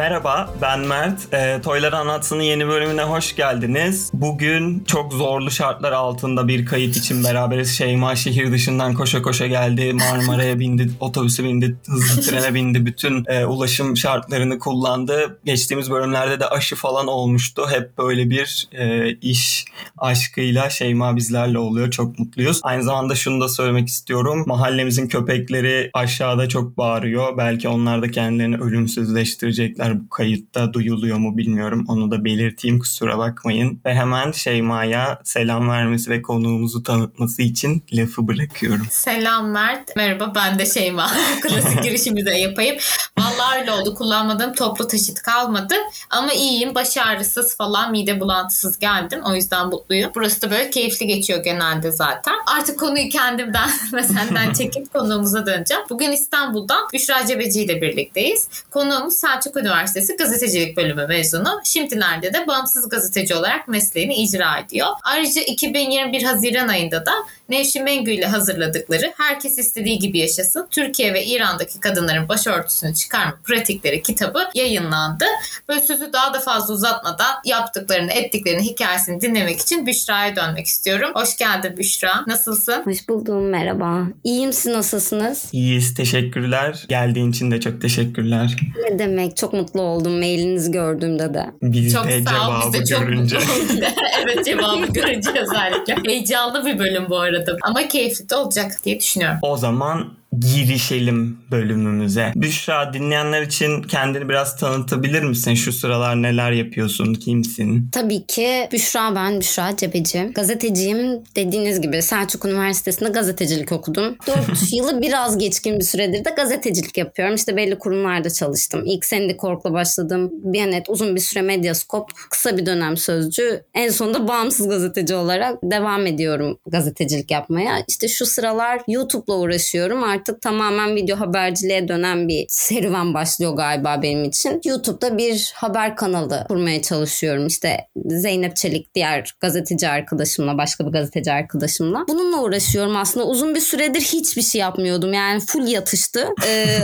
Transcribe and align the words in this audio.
Merhaba, 0.00 0.54
ben 0.62 0.80
Mert. 0.80 1.34
E, 1.34 1.60
Toylar 1.62 1.92
Anlatsın'ın 1.92 2.42
yeni 2.42 2.68
bölümüne 2.68 3.02
hoş 3.02 3.36
geldiniz. 3.36 4.10
Bugün 4.12 4.84
çok 4.84 5.12
zorlu 5.12 5.50
şartlar 5.50 5.92
altında 5.92 6.48
bir 6.48 6.66
kayıt 6.66 6.96
için 6.96 7.24
beraberiz. 7.24 7.78
Şeyma 7.78 8.16
şehir 8.16 8.52
dışından 8.52 8.94
koşa 8.94 9.22
koşa 9.22 9.46
geldi. 9.46 9.92
Marmara'ya 9.92 10.58
bindi, 10.58 10.90
otobüse 11.00 11.44
bindi, 11.44 11.76
hızlı 11.86 12.22
trene 12.30 12.54
bindi. 12.54 12.86
Bütün 12.86 13.24
e, 13.28 13.44
ulaşım 13.46 13.96
şartlarını 13.96 14.58
kullandı. 14.58 15.38
Geçtiğimiz 15.44 15.90
bölümlerde 15.90 16.40
de 16.40 16.46
aşı 16.46 16.76
falan 16.76 17.06
olmuştu. 17.06 17.66
Hep 17.70 17.98
böyle 17.98 18.30
bir 18.30 18.68
e, 18.72 19.10
iş 19.14 19.64
aşkıyla 19.98 20.70
Şeyma 20.70 21.16
bizlerle 21.16 21.58
oluyor. 21.58 21.90
Çok 21.90 22.18
mutluyuz. 22.18 22.60
Aynı 22.62 22.82
zamanda 22.82 23.14
şunu 23.14 23.40
da 23.40 23.48
söylemek 23.48 23.88
istiyorum. 23.88 24.44
Mahallemizin 24.46 25.08
köpekleri 25.08 25.90
aşağıda 25.94 26.48
çok 26.48 26.76
bağırıyor. 26.76 27.36
Belki 27.38 27.68
onlar 27.68 28.02
da 28.02 28.10
kendilerini 28.10 28.56
ölümsüzleştirecekler. 28.56 29.89
Bu 29.94 30.08
kayıtta 30.08 30.72
duyuluyor 30.72 31.18
mu 31.18 31.36
bilmiyorum. 31.36 31.84
Onu 31.88 32.10
da 32.10 32.24
belirteyim 32.24 32.78
kusura 32.78 33.18
bakmayın. 33.18 33.80
Ve 33.84 33.94
hemen 33.94 34.32
Şeyma'ya 34.32 35.20
selam 35.24 35.68
vermesi 35.68 36.10
ve 36.10 36.22
konuğumuzu 36.22 36.82
tanıtması 36.82 37.42
için 37.42 37.82
lafı 37.92 38.28
bırakıyorum. 38.28 38.86
Selam 38.90 39.50
Mert. 39.50 39.96
Merhaba 39.96 40.32
ben 40.34 40.58
de 40.58 40.66
Şeyma. 40.66 41.10
Klasik 41.42 41.82
girişimi 41.82 42.26
de 42.26 42.30
yapayım. 42.30 42.76
Vallahi 43.18 43.60
öyle 43.60 43.72
oldu. 43.72 43.94
Kullanmadığım 43.94 44.52
toplu 44.52 44.88
taşıt 44.88 45.22
kalmadı. 45.22 45.74
Ama 46.10 46.32
iyiyim. 46.32 46.74
Baş 46.74 46.96
ağrısız 46.96 47.56
falan 47.56 47.90
mide 47.90 48.20
bulantısız 48.20 48.78
geldim. 48.78 49.20
O 49.24 49.34
yüzden 49.34 49.66
mutluyum. 49.66 50.10
Burası 50.14 50.42
da 50.42 50.50
böyle 50.50 50.70
keyifli 50.70 51.06
geçiyor 51.06 51.44
genelde 51.44 51.90
zaten. 51.90 52.34
Artık 52.46 52.80
konuyu 52.80 53.08
kendimden 53.08 53.70
ve 53.92 54.02
senden 54.02 54.52
çekip 54.58 54.92
konuğumuza 54.92 55.46
döneceğim. 55.46 55.82
Bugün 55.90 56.10
İstanbul'dan 56.10 56.88
Büşra 56.92 57.26
Cebeci 57.26 57.62
ile 57.62 57.82
birlikteyiz. 57.82 58.48
Konuğumuz 58.70 59.14
Selçuk 59.14 59.56
Üniversitesi 59.56 59.79
Gazetecilik 60.18 60.76
Bölümü 60.76 61.06
mezunu. 61.06 61.60
Şimdilerde 61.64 62.32
de 62.32 62.46
bağımsız 62.46 62.88
gazeteci 62.88 63.34
olarak 63.34 63.68
mesleğini 63.68 64.14
icra 64.14 64.58
ediyor. 64.58 64.88
Ayrıca 65.02 65.42
2021 65.42 66.22
Haziran 66.22 66.68
ayında 66.68 67.06
da 67.06 67.12
Nevşin 67.48 67.84
Mengü 67.84 68.10
ile 68.10 68.26
hazırladıkları 68.26 69.12
Herkes 69.16 69.58
istediği 69.58 69.98
gibi 69.98 70.18
yaşasın 70.18 70.66
Türkiye 70.70 71.14
ve 71.14 71.24
İran'daki 71.24 71.80
kadınların 71.80 72.28
başörtüsünü 72.28 72.94
çıkarma 72.94 73.34
pratikleri 73.44 74.02
kitabı 74.02 74.48
yayınlandı. 74.54 75.24
Böyle 75.68 75.80
sözü 75.80 76.12
daha 76.12 76.34
da 76.34 76.40
fazla 76.40 76.74
uzatmadan 76.74 77.34
yaptıklarını, 77.44 78.12
ettiklerini, 78.12 78.62
hikayesini 78.62 79.20
dinlemek 79.20 79.60
için 79.60 79.86
Büşra'ya 79.86 80.36
dönmek 80.36 80.66
istiyorum. 80.66 81.10
Hoş 81.14 81.36
geldin 81.36 81.76
Büşra. 81.76 82.24
Nasılsın? 82.26 82.82
Hoş 82.84 83.08
buldum. 83.08 83.48
Merhaba. 83.48 84.06
İyiyim. 84.24 84.52
Siz 84.52 84.72
nasılsınız? 84.72 85.48
İyiyiz. 85.52 85.94
Teşekkürler. 85.94 86.84
Geldiğin 86.88 87.30
için 87.30 87.50
de 87.50 87.60
çok 87.60 87.82
teşekkürler. 87.82 88.56
Ne 88.90 88.98
demek? 88.98 89.36
Çok 89.36 89.52
mutlu 89.52 89.69
oldum 89.78 90.18
mailinizi 90.18 90.70
gördüğümde 90.72 91.34
de. 91.34 91.46
Biz 91.62 91.92
Çok 91.92 92.08
de 92.08 92.22
sağ 92.22 92.30
ol. 92.30 92.34
cevabı 92.34 92.64
Biz 92.66 92.80
de 92.80 92.84
çok 92.86 93.00
görünce. 93.00 93.36
mutlu 93.38 93.86
evet 94.24 94.44
cevabı 94.44 94.86
görünce 94.92 95.30
özellikle. 95.30 95.96
Heyecanlı 96.10 96.66
bir 96.66 96.78
bölüm 96.78 97.06
bu 97.10 97.18
arada. 97.18 97.56
Ama 97.62 97.88
keyifli 97.88 98.30
de 98.30 98.36
olacak 98.36 98.72
diye 98.84 99.00
düşünüyorum. 99.00 99.38
O 99.42 99.56
zaman 99.56 100.12
girişelim 100.38 101.38
bölümümüze. 101.50 102.32
Büşra 102.36 102.92
dinleyenler 102.92 103.42
için 103.42 103.82
kendini 103.82 104.28
biraz 104.28 104.56
tanıtabilir 104.56 105.22
misin? 105.22 105.54
Şu 105.54 105.72
sıralar 105.72 106.22
neler 106.22 106.52
yapıyorsun? 106.52 107.14
Kimsin? 107.14 107.88
Tabii 107.92 108.26
ki 108.26 108.68
Büşra 108.72 109.14
ben, 109.14 109.40
Büşra 109.40 109.76
Cebeci. 109.76 110.30
Gazeteciyim. 110.34 111.22
Dediğiniz 111.36 111.80
gibi 111.80 112.02
Selçuk 112.02 112.44
Üniversitesi'nde 112.44 113.08
gazetecilik 113.08 113.72
okudum. 113.72 114.16
4 114.26 114.72
yılı 114.72 115.02
biraz 115.02 115.38
geçkin 115.38 115.78
bir 115.78 115.84
süredir 115.84 116.24
de 116.24 116.30
gazetecilik 116.36 116.98
yapıyorum. 116.98 117.34
İşte 117.34 117.56
belli 117.56 117.78
kurumlarda 117.78 118.30
çalıştım. 118.30 118.82
İlk 118.86 119.04
Sendikorp'la 119.04 119.72
başladım. 119.72 120.30
Biyanet 120.32 120.90
uzun 120.90 121.16
bir 121.16 121.20
süre 121.20 121.42
Medyaskop, 121.42 122.10
kısa 122.30 122.58
bir 122.58 122.66
dönem 122.66 122.96
Sözcü. 122.96 123.64
En 123.74 123.88
sonunda 123.88 124.28
bağımsız 124.28 124.68
gazeteci 124.68 125.14
olarak 125.14 125.58
devam 125.62 126.06
ediyorum 126.06 126.58
gazetecilik 126.66 127.30
yapmaya. 127.30 127.76
İşte 127.88 128.08
şu 128.08 128.26
sıralar 128.26 128.80
YouTube'la 128.88 129.34
uğraşıyorum. 129.38 130.02
Artık 130.02 130.19
tamamen 130.42 130.96
video 130.96 131.20
haberciliğe 131.20 131.88
dönen 131.88 132.28
bir 132.28 132.46
serüven 132.48 133.14
başlıyor 133.14 133.56
galiba 133.56 134.02
benim 134.02 134.24
için. 134.24 134.60
YouTube'da 134.64 135.18
bir 135.18 135.52
haber 135.54 135.96
kanalı 135.96 136.44
kurmaya 136.48 136.82
çalışıyorum. 136.82 137.46
İşte 137.46 137.86
Zeynep 138.06 138.56
Çelik 138.56 138.94
diğer 138.94 139.34
gazeteci 139.40 139.88
arkadaşımla, 139.88 140.58
başka 140.58 140.86
bir 140.86 140.92
gazeteci 140.92 141.32
arkadaşımla. 141.32 142.04
Bununla 142.08 142.42
uğraşıyorum 142.42 142.96
aslında. 142.96 143.26
Uzun 143.26 143.54
bir 143.54 143.60
süredir 143.60 144.00
hiçbir 144.00 144.42
şey 144.42 144.60
yapmıyordum. 144.60 145.12
Yani 145.12 145.40
full 145.40 145.68
yatıştı. 145.68 146.28
Ee, 146.46 146.78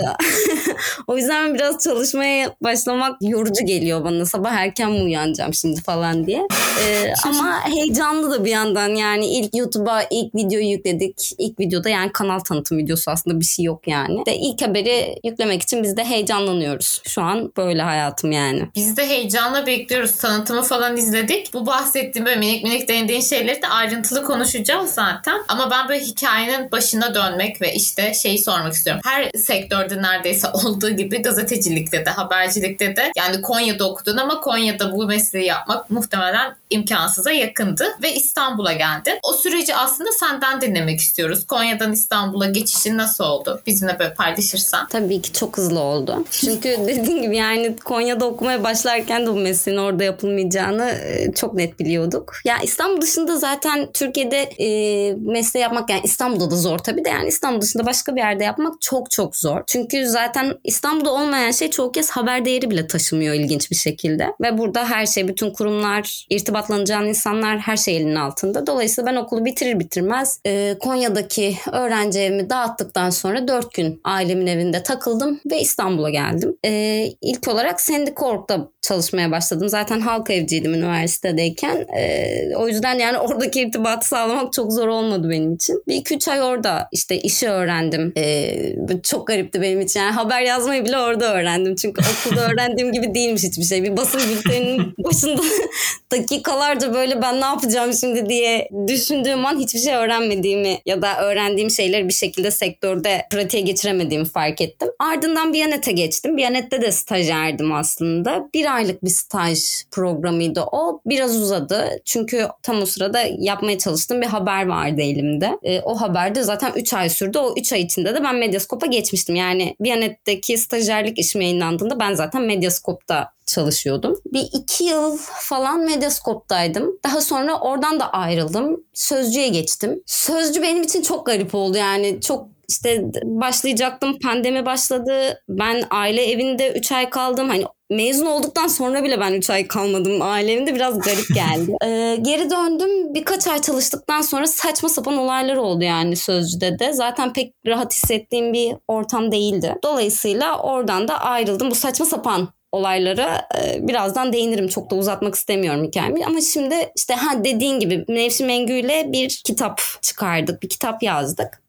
o 1.07 1.17
yüzden 1.17 1.55
biraz 1.55 1.79
çalışmaya 1.79 2.57
başlamak 2.61 3.17
yorucu 3.21 3.67
geliyor 3.67 4.05
bana. 4.05 4.27
Sabah 4.27 4.53
erken 4.53 4.91
mi 4.91 5.03
uyanacağım 5.03 5.55
şimdi 5.55 5.81
falan 5.81 6.27
diye. 6.27 6.47
Ee, 6.81 7.13
ama 7.27 7.61
heyecanlı 7.69 8.31
da 8.31 8.45
bir 8.45 8.51
yandan 8.51 8.89
yani 8.89 9.27
ilk 9.27 9.55
YouTube'a 9.57 10.03
ilk 10.11 10.35
videoyu 10.35 10.67
yükledik. 10.67 11.33
İlk 11.39 11.61
videoda 11.61 11.89
yani 11.89 12.13
kanal 12.13 12.39
tanıtım 12.39 12.79
videosu 12.79 13.11
aslında 13.11 13.26
bir 13.27 13.45
şey 13.45 13.65
yok 13.65 13.89
yani. 13.89 14.27
De 14.27 14.37
ilk 14.37 14.63
haberi 14.63 15.19
yüklemek 15.25 15.63
için 15.63 15.83
biz 15.83 15.97
de 15.97 16.05
heyecanlanıyoruz. 16.05 17.03
Şu 17.05 17.23
an 17.23 17.53
böyle 17.57 17.83
hayatım 17.83 18.33
yani. 18.33 18.69
Biz 18.75 18.97
de 18.97 19.09
heyecanla 19.09 19.67
bekliyoruz. 19.67 20.17
Tanıtımı 20.17 20.63
falan 20.63 20.97
izledik. 20.97 21.55
Bu 21.55 21.67
bahsettiğim 21.67 22.27
böyle 22.27 22.37
minik 22.37 22.65
minik 22.65 22.89
değindiğin 22.89 23.21
şeyleri 23.21 23.63
de 23.63 23.69
ayrıntılı 23.69 24.25
konuşacağız 24.25 24.91
zaten. 24.91 25.43
Ama 25.49 25.71
ben 25.71 25.89
böyle 25.89 26.05
hikayenin 26.05 26.71
başına 26.73 27.15
dönmek 27.15 27.63
ve 27.63 27.75
işte 27.75 28.15
şeyi 28.15 28.39
sormak 28.39 28.73
istiyorum. 28.73 29.03
Her 29.05 29.31
sektörde 29.31 30.03
neredeyse 30.03 30.49
olduğu 30.49 30.91
gibi 30.91 31.23
gazetecilikte 31.23 32.07
de, 32.07 32.11
habercilikte 32.11 32.97
de 32.97 33.13
yani 33.17 33.43
Konya'da 33.43 33.91
okudun 33.91 34.17
ama 34.17 34.41
Konya'da 34.41 34.93
bu 34.93 35.07
mesleği 35.07 35.47
yapmak 35.47 35.91
muhtemelen 35.91 36.57
imkansıza 36.71 37.31
yakındı 37.31 37.85
ve 38.03 38.15
İstanbul'a 38.15 38.73
geldin. 38.73 39.19
O 39.23 39.33
süreci 39.33 39.77
aslında 39.77 40.13
senden 40.13 40.61
dinlemek 40.61 41.01
istiyoruz. 41.01 41.47
Konya'dan 41.47 41.93
İstanbul'a 41.93 42.47
geçişin 42.47 42.99
nasıl 42.99 43.16
oldu? 43.25 43.63
Bizimle 43.67 43.99
böyle 43.99 44.15
paylaşırsan. 44.15 44.89
Tabii 44.89 45.23
ki 45.23 45.33
çok 45.33 45.59
hızlı 45.59 45.81
oldu. 45.81 46.25
Çünkü 46.31 46.69
dediğim 46.87 47.23
gibi 47.23 47.37
yani 47.37 47.77
Konya'da 47.77 48.27
okumaya 48.27 48.65
başlarken 48.65 49.27
de 49.27 49.31
bu 49.31 49.37
mesleğin 49.37 49.79
orada 49.79 50.05
yapılmayacağını 50.05 50.91
e, 50.91 51.33
çok 51.33 51.55
net 51.55 51.79
biliyorduk. 51.79 52.33
Ya 52.45 52.59
İstanbul 52.59 53.01
dışında 53.01 53.37
zaten 53.37 53.89
Türkiye'de 53.93 54.43
e, 54.43 54.69
mesleği 55.15 55.63
yapmak 55.63 55.91
yani 55.91 56.01
İstanbul'da 56.05 56.51
da 56.51 56.57
zor 56.57 56.79
tabii 56.79 57.05
de 57.05 57.09
yani 57.09 57.29
İstanbul 57.29 57.61
dışında 57.61 57.87
başka 57.87 58.17
bir 58.17 58.21
yerde 58.21 58.45
yapmak 58.45 58.81
çok 58.81 59.11
çok 59.11 59.37
zor. 59.37 59.61
Çünkü 59.67 60.07
zaten 60.07 60.59
İstanbul'da 60.65 61.13
olmayan 61.13 61.51
şey 61.51 61.71
çoğu 61.71 61.93
kez 61.93 62.11
haber 62.11 62.45
değeri 62.45 62.71
bile 62.71 62.87
taşımıyor 62.87 63.35
ilginç 63.35 63.71
bir 63.71 63.77
şekilde. 63.77 64.33
Ve 64.41 64.59
burada 64.59 64.91
her 64.91 65.07
şey 65.07 65.29
bütün 65.29 65.51
kurumlar, 65.51 66.27
irtibatlanacağın 66.31 67.07
insanlar 67.07 67.59
her 67.59 67.77
şey 67.77 67.97
elinin 67.97 68.15
altında. 68.15 68.67
Dolayısıyla 68.67 69.13
ben 69.13 69.17
okulu 69.17 69.45
bitirir 69.45 69.81
bitirmez 69.81 70.41
e, 70.47 70.77
Konya'daki 70.81 71.57
öğrenci 71.73 72.21
evimi 72.21 72.51
dağıttıktan 72.51 73.06
sonra 73.11 73.49
4 73.49 73.75
gün 73.75 74.01
ailemin 74.05 74.47
evinde 74.47 74.83
takıldım 74.83 75.41
ve 75.51 75.61
İstanbul'a 75.61 76.11
geldim. 76.11 76.57
E, 76.65 77.05
ilk 77.21 77.49
olarak 77.49 77.81
Sendikorp'ta 77.81 78.69
çalışmaya 78.83 79.31
başladım. 79.31 79.69
Zaten 79.69 80.01
halk 80.01 80.31
evciydim 80.31 80.75
üniversitedeyken. 80.75 81.87
E, 81.97 82.57
o 82.57 82.69
yüzden 82.69 82.99
yani 82.99 83.19
oradaki 83.19 83.61
irtibatı 83.61 84.09
sağlamak 84.09 84.53
çok 84.53 84.73
zor 84.73 84.89
olmadı 84.89 85.31
benim 85.31 85.55
için. 85.55 85.83
Bir 85.89 85.95
iki 85.95 86.15
üç 86.15 86.29
ay 86.29 86.43
orada 86.43 86.89
işte 86.93 87.19
işi 87.19 87.49
öğrendim. 87.49 88.13
E, 88.17 88.57
çok 89.03 89.27
garipti 89.27 89.61
benim 89.61 89.81
için. 89.81 90.01
Yani 90.01 90.13
haber 90.13 90.41
yazmayı 90.41 90.85
bile 90.85 90.99
orada 90.99 91.35
öğrendim. 91.35 91.75
Çünkü 91.75 92.03
okulda 92.03 92.41
öğrendiğim 92.53 92.93
gibi 92.93 93.15
değilmiş 93.15 93.43
hiçbir 93.43 93.65
şey. 93.65 93.83
Bir 93.83 93.97
basın 93.97 94.21
bülteninin 94.31 94.95
başında 95.05 95.43
dakikalarca 96.13 96.95
böyle 96.95 97.23
ben 97.23 97.41
ne 97.41 97.45
yapacağım 97.45 97.93
şimdi 97.93 98.29
diye 98.29 98.69
düşündüğüm 98.89 99.47
an 99.47 99.59
hiçbir 99.59 99.81
şey 99.81 99.95
öğrenmediğimi 99.95 100.79
ya 100.87 101.03
da 101.03 101.21
öğrendiğim 101.21 101.71
şeyleri 101.71 102.09
bir 102.09 102.15
şekilde 102.15 102.51
sektörde 102.97 103.27
pratiğe 103.31 103.63
geçiremediğimi 103.63 104.27
fark 104.27 104.61
ettim. 104.61 104.89
Ardından 104.99 105.53
Biyanet'e 105.53 105.93
geçtim. 105.93 106.37
Biyanet'te 106.37 106.83
de 106.83 106.93
stajyerdim 106.93 107.73
aslında. 107.73 108.49
Bir 108.55 108.75
aylık 108.75 109.05
bir 109.05 109.11
staj 109.11 109.59
programıydı 109.91 110.61
o. 110.73 111.01
Biraz 111.07 111.37
uzadı. 111.37 111.89
Çünkü 112.05 112.49
tam 112.63 112.83
o 112.83 112.87
sırada 112.87 113.21
yapmaya 113.39 113.79
çalıştığım 113.79 114.21
bir 114.21 114.27
haber 114.27 114.67
vardı 114.67 115.01
elimde. 115.01 115.59
E, 115.63 115.81
o 115.81 116.01
haber 116.01 116.35
de 116.35 116.43
zaten 116.43 116.73
3 116.77 116.95
ay 116.95 117.09
sürdü. 117.09 117.39
O 117.39 117.55
3 117.57 117.73
ay 117.73 117.81
içinde 117.81 118.15
de 118.15 118.23
ben 118.25 118.37
Medyaskop'a 118.37 118.87
geçmiştim. 118.87 119.37
Yani 119.37 119.77
Biyanet'teki 119.81 120.59
stajyerlik 120.59 121.19
işim 121.19 121.41
yayınlandığında 121.41 122.01
ben 122.01 122.15
zaten 122.15 122.43
Medyaskop'ta 122.43 123.37
çalışıyordum. 123.47 124.21
Bir 124.33 124.49
iki 124.53 124.85
yıl 124.85 125.19
falan 125.41 125.81
Medyaskop'taydım. 125.81 126.99
Daha 127.05 127.21
sonra 127.21 127.61
oradan 127.61 128.01
da 128.01 128.11
ayrıldım. 128.11 128.85
Sözcü'ye 128.95 129.49
geçtim. 129.49 130.03
Sözcü 130.07 130.63
benim 130.63 130.83
için 130.83 131.03
çok 131.03 131.27
garip 131.27 131.55
oldu 131.55 131.79
yani. 131.79 132.21
Çok 132.21 132.56
işte 132.69 133.05
başlayacaktım 133.25 134.19
pandemi 134.19 134.67
başladı. 134.67 135.43
Ben 135.49 135.85
aile 135.91 136.31
evinde 136.31 136.73
3 136.73 136.93
ay 136.93 137.11
kaldım. 137.11 137.49
Hani 137.49 137.65
mezun 137.91 138.27
olduktan 138.27 138.67
sonra 138.67 139.05
bile 139.05 139.21
ben 139.21 139.33
3 139.33 139.51
ay 139.51 139.69
kalmadım 139.69 140.23
ailemde 140.23 140.75
biraz 140.75 140.99
garip 140.99 141.35
geldi. 141.35 141.77
ee, 141.85 142.17
geri 142.23 142.51
döndüm 142.51 143.15
birkaç 143.15 143.47
ay 143.47 143.61
çalıştıktan 143.61 144.21
sonra 144.21 144.47
saçma 144.47 144.89
sapan 144.89 145.17
olaylar 145.17 145.57
oldu 145.57 145.85
yani 145.85 146.17
Sözcü'de 146.17 146.79
de. 146.79 146.93
Zaten 146.93 147.33
pek 147.33 147.55
rahat 147.67 147.95
hissettiğim 147.95 148.53
bir 148.53 148.75
ortam 148.89 149.33
değildi. 149.33 149.75
Dolayısıyla 149.85 150.59
oradan 150.59 151.09
da 151.09 151.21
ayrıldım. 151.21 151.71
Bu 151.71 151.75
saçma 151.75 152.07
sapan 152.07 152.49
olaylara 152.73 153.49
e, 153.59 153.89
birazdan 153.89 154.33
değinirim. 154.33 154.69
Çok 154.69 154.91
da 154.91 154.97
uzatmak 154.97 155.35
istemiyorum 155.35 155.85
hikayemi. 155.85 156.27
Ama 156.27 156.41
şimdi 156.41 156.75
işte 156.97 157.15
ha 157.15 157.45
dediğin 157.45 157.81
gibi 157.81 158.05
Nevşin 158.09 158.47
Mengü 158.47 158.73
ile 158.73 159.13
bir 159.13 159.43
kitap 159.47 159.81
çıkardık. 160.03 160.63
Bir 160.63 160.69
kitap 160.69 161.03
yazdık. 161.03 161.63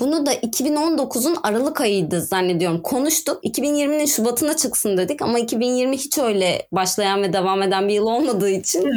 Bunu 0.00 0.26
da 0.26 0.34
2019'un 0.34 1.36
Aralık 1.42 1.80
ayıydı 1.80 2.20
zannediyorum. 2.20 2.82
Konuştuk. 2.82 3.44
2020'nin 3.44 4.06
Şubat'ına 4.06 4.56
çıksın 4.56 4.96
dedik 4.96 5.22
ama 5.22 5.38
2020 5.38 5.96
hiç 5.96 6.18
öyle 6.18 6.66
başlayan 6.72 7.22
ve 7.22 7.32
devam 7.32 7.62
eden 7.62 7.88
bir 7.88 7.94
yıl 7.94 8.06
olmadığı 8.06 8.50
için 8.50 8.90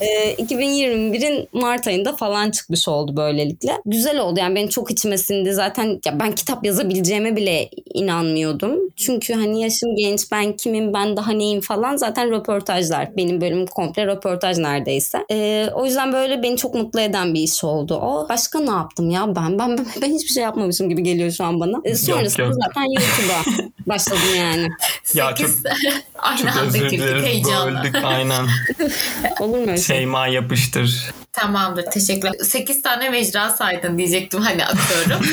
e, 0.00 0.34
2021'in 0.34 1.48
Mart 1.52 1.86
ayında 1.86 2.16
falan 2.16 2.50
çıkmış 2.50 2.88
oldu 2.88 3.16
böylelikle. 3.16 3.72
Güzel 3.86 4.20
oldu 4.20 4.40
yani 4.40 4.54
benim 4.54 4.68
çok 4.68 4.90
içime 4.90 5.18
sindi. 5.18 5.54
Zaten 5.54 6.00
ya 6.04 6.20
ben 6.20 6.32
kitap 6.32 6.66
yazabileceğime 6.66 7.36
bile 7.36 7.70
inanmıyordum. 7.94 8.78
Çünkü 8.96 9.34
hani 9.34 9.62
yaşım 9.62 9.96
genç 9.96 10.32
ben 10.32 10.52
kimim 10.52 10.94
ben 10.94 11.16
daha 11.16 11.32
neyim 11.32 11.60
falan 11.60 11.96
zaten 11.96 12.30
röportajlar. 12.30 13.16
Benim 13.16 13.40
bölümüm 13.40 13.66
komple 13.66 14.06
röportaj 14.06 14.58
neredeyse. 14.58 15.18
E, 15.30 15.68
o 15.74 15.84
yüzden 15.86 16.12
böyle 16.12 16.42
beni 16.42 16.56
çok 16.56 16.74
mutlu 16.74 17.00
eden 17.00 17.34
bir 17.34 17.40
iş 17.40 17.64
oldu. 17.64 17.94
O 17.94 18.28
başka 18.28 18.60
ne 18.60 18.70
yaptım 18.70 19.10
ya 19.10 19.36
ben? 19.36 19.58
Ben, 19.58 19.63
ben, 19.68 19.86
ben 20.02 20.14
hiçbir 20.14 20.32
şey 20.32 20.42
yapmamışım 20.42 20.88
gibi 20.88 21.02
geliyor 21.02 21.30
şu 21.30 21.44
an 21.44 21.60
bana. 21.60 21.80
E, 21.84 21.94
sonrasında 21.94 22.42
yok. 22.42 22.54
zaten 22.64 22.82
YouTube'a 22.82 23.68
başladım 23.86 24.18
yani. 24.36 24.68
Ya 25.14 25.30
Sekiz- 25.30 25.62
çok- 25.62 25.72
Aynı 26.18 26.38
Çok 26.38 26.62
özür 26.62 26.90
dileriz 26.90 27.44
böldük 27.44 28.04
aynen. 28.04 28.46
Olur 29.40 29.58
mu 29.58 29.66
şey? 29.66 29.76
Şeyma 29.78 30.26
yapıştır. 30.26 31.10
Tamamdır 31.32 31.82
teşekkürler. 31.82 32.34
8 32.42 32.82
tane 32.82 33.10
mecra 33.10 33.50
saydın 33.50 33.98
diyecektim 33.98 34.40
hani 34.40 34.64
atıyorum. 34.66 35.26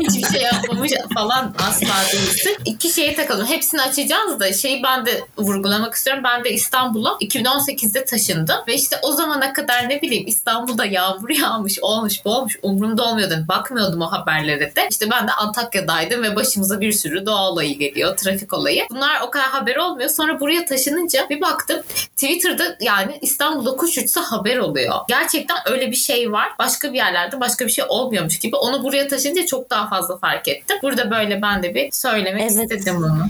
Hiçbir 0.00 0.32
şey 0.32 0.42
yapmamış 0.42 0.92
falan 1.14 1.54
asla 1.68 1.86
değilsin. 2.12 2.56
İki 2.64 2.90
şeye 2.90 3.14
takalım. 3.14 3.46
Hepsini 3.46 3.82
açacağız 3.82 4.40
da 4.40 4.52
şeyi 4.52 4.82
ben 4.82 5.06
de 5.06 5.20
vurgulamak 5.38 5.94
istiyorum. 5.94 6.22
Ben 6.24 6.44
de 6.44 6.50
İstanbul'a 6.52 7.10
2018'de 7.10 8.04
taşındım. 8.04 8.56
Ve 8.68 8.74
işte 8.74 8.96
o 9.02 9.12
zamana 9.12 9.52
kadar 9.52 9.88
ne 9.88 10.02
bileyim 10.02 10.26
İstanbul'da 10.26 10.84
yağmur 10.84 11.28
yağmış, 11.30 11.78
olmuş, 11.82 12.24
bu 12.24 12.30
olmuş. 12.30 12.56
Umurumda 12.62 13.04
olmuyordu. 13.26 13.48
Bakmıyordum 13.48 14.02
o 14.02 14.12
haberlere 14.12 14.76
de. 14.76 14.88
İşte 14.90 15.10
ben 15.10 15.28
de 15.28 15.32
Antakya'daydım 15.32 16.22
ve 16.22 16.36
başımıza 16.36 16.80
bir 16.80 16.92
sürü 16.92 17.26
doğa 17.26 17.50
olayı 17.50 17.78
geliyor. 17.78 18.16
Trafik 18.16 18.52
olayı. 18.52 18.86
Bunlar 18.90 19.20
o 19.20 19.30
kadar 19.30 19.46
haber 19.48 19.76
olmuyor. 19.76 20.10
Sonra 20.10 20.40
buraya 20.40 20.64
taşınınca 20.64 21.26
bir 21.30 21.40
baktım 21.40 21.82
Twitter'da 22.16 22.76
yani 22.80 23.18
İstanbul'da 23.22 23.76
kuş 23.76 23.98
uçsa 23.98 24.20
haber 24.20 24.56
oluyor. 24.56 24.94
Gerçekten 25.08 25.56
öyle 25.66 25.90
bir 25.90 25.96
şey 25.96 26.32
var. 26.32 26.48
Başka 26.58 26.92
bir 26.92 26.96
yerlerde 26.96 27.40
başka 27.40 27.66
bir 27.66 27.70
şey 27.70 27.84
olmuyormuş 27.88 28.38
gibi. 28.38 28.56
Onu 28.56 28.82
buraya 28.84 29.08
taşınca 29.08 29.46
çok 29.46 29.70
daha 29.70 29.88
fazla 29.88 30.18
fark 30.18 30.48
ettim. 30.48 30.76
Burada 30.82 31.10
böyle 31.10 31.42
ben 31.42 31.62
de 31.62 31.74
bir 31.74 31.92
söylemek 31.92 32.42
Evet. 32.52 32.72
istedim 32.72 32.96
bunu. 32.96 33.26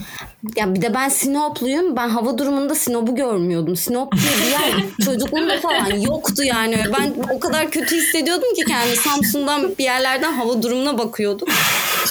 Ya 0.56 0.74
bir 0.74 0.82
de 0.82 0.94
ben 0.94 1.08
Sinopluyum. 1.08 1.96
Ben 1.96 2.08
hava 2.08 2.38
durumunda 2.38 2.74
Sinop'u 2.74 3.14
görmüyordum. 3.14 3.76
Sinop 3.76 4.12
diye 4.12 4.32
bir 4.46 4.50
yer 4.50 4.84
çocukluğumda 5.04 5.60
falan 5.60 5.96
yoktu 6.00 6.42
yani. 6.44 6.78
Ben 6.98 7.14
o 7.34 7.40
kadar 7.40 7.70
kötü 7.70 7.96
hissediyordum 7.96 8.54
ki 8.54 8.64
kendi 8.64 8.96
Samsun'dan 8.96 9.78
bir 9.78 9.84
yerlerden 9.84 10.32
hava 10.32 10.62
durumuna 10.62 10.98
bakıyordum. 10.98 11.48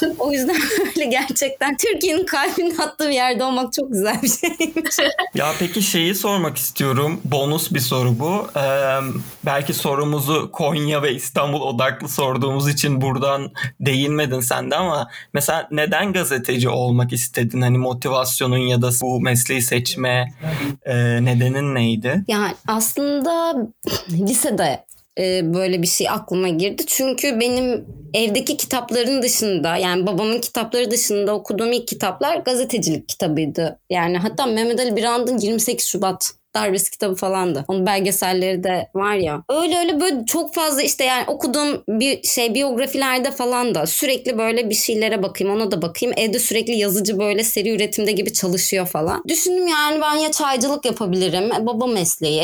O 0.20 0.32
yüzden 0.32 0.56
öyle 0.96 1.06
gerçekten 1.06 1.78
Türkiye'nin 1.78 2.26
kalbinin 2.26 2.78
attığı 2.78 3.08
bir 3.08 3.14
yerde 3.14 3.44
olmak 3.44 3.74
çok 3.74 3.92
güzel 3.92 4.22
bir 4.22 4.30
şeymiş. 4.30 4.96
Ya 5.36 5.52
peki 5.60 5.82
şeyi 5.82 6.16
sormak 6.16 6.58
istiyorum. 6.58 7.22
Bonus 7.26 7.74
bir 7.74 7.80
soru 7.80 8.20
bu. 8.20 8.48
Ee, 8.60 9.00
belki 9.46 9.74
sorumuzu 9.74 10.52
Konya 10.52 11.02
ve 11.04 11.14
İstanbul 11.14 11.62
odaklı 11.62 12.10
sorduğumuz 12.10 12.70
için 12.70 13.02
buradan 13.02 13.52
değinmedin 13.80 14.40
sen 14.40 14.72
de 14.72 14.76
ama 14.76 15.10
mesela 15.34 15.68
neden 15.72 16.14
gazeteci 16.14 16.70
olmak 16.70 17.14
istedin? 17.14 17.62
Hani 17.62 17.78
motivasyonun 17.78 18.58
ya 18.58 18.82
da 18.82 18.90
bu 19.02 19.22
mesleği 19.22 19.62
seçme 19.62 20.34
e, 20.86 20.96
nedenin 21.26 21.76
neydi? 21.76 22.24
Yani 22.28 22.54
aslında 22.68 23.56
lisede 24.10 24.85
e, 25.20 25.54
böyle 25.54 25.82
bir 25.82 25.88
şey 25.88 26.10
aklıma 26.10 26.48
girdi. 26.48 26.84
Çünkü 26.88 27.40
benim 27.40 27.86
evdeki 28.14 28.58
kitapların 28.58 29.22
dışında 29.22 29.78
yani 29.78 30.08
babamın 30.08 30.40
kitapları 30.40 30.92
dışında 30.92 31.36
okuduğum 31.36 31.72
ilk 31.72 31.88
kitaplar 31.88 32.38
gazetecilik 32.38 33.10
kitabıydı. 33.10 33.80
Yani 33.90 34.18
hatta 34.18 34.46
Mehmet 34.46 34.80
Ali 34.80 34.96
Birand'ın 34.96 35.38
28 35.38 35.86
Şubat 35.86 36.32
darbesi 36.56 36.92
kitabı 36.92 37.16
falandı. 37.16 37.66
Onun 37.68 37.86
belgeselleri 37.86 38.64
de 38.64 38.90
var 38.96 39.16
ya. 39.16 39.44
Öyle 39.50 39.78
öyle 39.78 40.02
böyle 40.02 40.26
çok 40.26 40.54
fazla 40.56 40.82
işte 40.82 41.04
yani 41.04 41.24
okuduğum 41.28 41.84
bir 41.88 42.24
şey 42.24 42.54
biyografilerde 42.54 43.32
falan 43.32 43.76
da 43.76 43.88
sürekli 43.88 44.38
böyle 44.38 44.70
bir 44.70 44.76
şeylere 44.76 45.24
bakayım 45.24 45.54
ona 45.54 45.72
da 45.72 45.82
bakayım. 45.82 46.16
Evde 46.18 46.40
sürekli 46.40 46.76
yazıcı 46.76 47.20
böyle 47.20 47.44
seri 47.44 47.76
üretimde 47.76 48.12
gibi 48.12 48.34
çalışıyor 48.34 48.88
falan. 48.88 49.24
Düşündüm 49.28 49.68
yani 49.68 50.02
ben 50.02 50.16
ya 50.16 50.32
çaycılık 50.32 50.86
yapabilirim. 50.86 51.50
Baba 51.66 51.88
mesleği. 51.88 52.44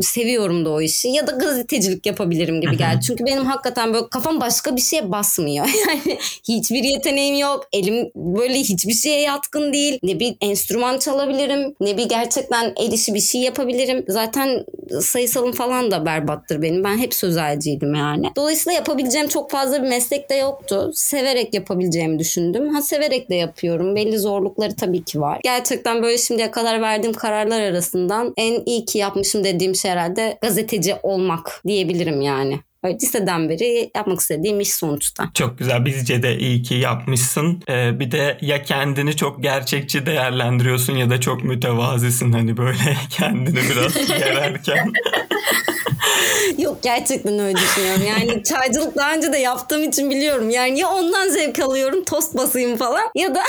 Seviyorum 0.00 0.64
da 0.64 0.70
o 0.70 0.80
işi. 0.80 1.08
Ya 1.08 1.26
da 1.26 1.30
gazetecilik 1.32 2.06
yapabilirim 2.06 2.60
gibi 2.60 2.76
geldi. 2.76 3.00
Çünkü 3.06 3.26
benim 3.26 3.44
hakikaten 3.44 3.94
böyle 3.94 4.08
kafam 4.08 4.40
başka 4.40 4.76
bir 4.76 4.80
şeye 4.80 5.12
basmıyor. 5.12 5.68
Yani 5.92 6.18
hiçbir 6.48 6.84
yeteneğim 6.84 7.36
yok. 7.36 7.68
Elim 7.72 8.10
böyle 8.16 8.54
hiçbir 8.54 8.92
şeye 8.92 9.20
yatkın 9.20 9.72
değil. 9.72 9.98
Ne 10.02 10.20
bir 10.20 10.36
enstrüman 10.40 10.98
çalabilirim. 10.98 11.74
Ne 11.80 11.98
bir 11.98 12.08
gerçekten 12.08 12.72
el 12.76 12.92
işi 12.92 13.14
bir 13.14 13.20
şey 13.22 13.40
yapabilirim. 13.40 14.04
Zaten 14.08 14.64
sayısalım 15.00 15.52
falan 15.52 15.90
da 15.90 16.06
berbattır 16.06 16.62
benim. 16.62 16.84
Ben 16.84 16.98
hep 16.98 17.14
sözelciydim 17.14 17.94
yani. 17.94 18.26
Dolayısıyla 18.36 18.76
yapabileceğim 18.76 19.28
çok 19.28 19.50
fazla 19.50 19.82
bir 19.82 19.88
meslek 19.88 20.30
de 20.30 20.34
yoktu. 20.34 20.90
Severek 20.94 21.54
yapabileceğimi 21.54 22.18
düşündüm. 22.18 22.68
Ha 22.74 22.82
severek 22.82 23.30
de 23.30 23.34
yapıyorum. 23.34 23.96
Belli 23.96 24.18
zorlukları 24.18 24.76
tabii 24.76 25.04
ki 25.04 25.20
var. 25.20 25.40
Gerçekten 25.44 26.02
böyle 26.02 26.18
şimdiye 26.18 26.50
kadar 26.50 26.80
verdiğim 26.80 27.14
kararlar 27.14 27.60
arasından 27.60 28.34
en 28.36 28.62
iyi 28.66 28.84
ki 28.84 28.98
yapmışım 28.98 29.44
dediğim 29.44 29.74
şey 29.74 29.90
herhalde 29.90 30.38
gazeteci 30.40 30.94
olmak 31.02 31.62
diyebilirim 31.66 32.20
yani. 32.20 32.60
Liseden 32.84 33.48
beri 33.48 33.90
yapmak 33.96 34.20
istediğim 34.20 34.60
iş 34.60 34.74
sonuçta. 34.74 35.30
Çok 35.34 35.58
güzel. 35.58 35.84
Bizce 35.84 36.22
de 36.22 36.38
iyi 36.38 36.62
ki 36.62 36.74
yapmışsın. 36.74 37.62
Ee, 37.68 38.00
bir 38.00 38.10
de 38.10 38.38
ya 38.40 38.62
kendini 38.62 39.16
çok 39.16 39.42
gerçekçi 39.42 40.06
değerlendiriyorsun 40.06 40.96
ya 40.96 41.10
da 41.10 41.20
çok 41.20 41.44
mütevazisin 41.44 42.32
hani 42.32 42.56
böyle 42.56 42.96
kendini 43.10 43.58
biraz 43.70 44.10
yererken. 44.10 44.92
Yok 46.58 46.78
gerçekten 46.82 47.38
öyle 47.38 47.56
düşünüyorum. 47.56 48.02
Yani 48.06 48.42
çaycılık 48.44 48.96
daha 48.96 49.14
önce 49.14 49.32
de 49.32 49.38
yaptığım 49.38 49.82
için 49.82 50.10
biliyorum. 50.10 50.50
Yani 50.50 50.78
ya 50.78 50.88
ondan 50.88 51.28
zevk 51.28 51.58
alıyorum 51.58 52.04
tost 52.04 52.36
basayım 52.36 52.76
falan 52.76 53.10
ya 53.14 53.34
da 53.34 53.42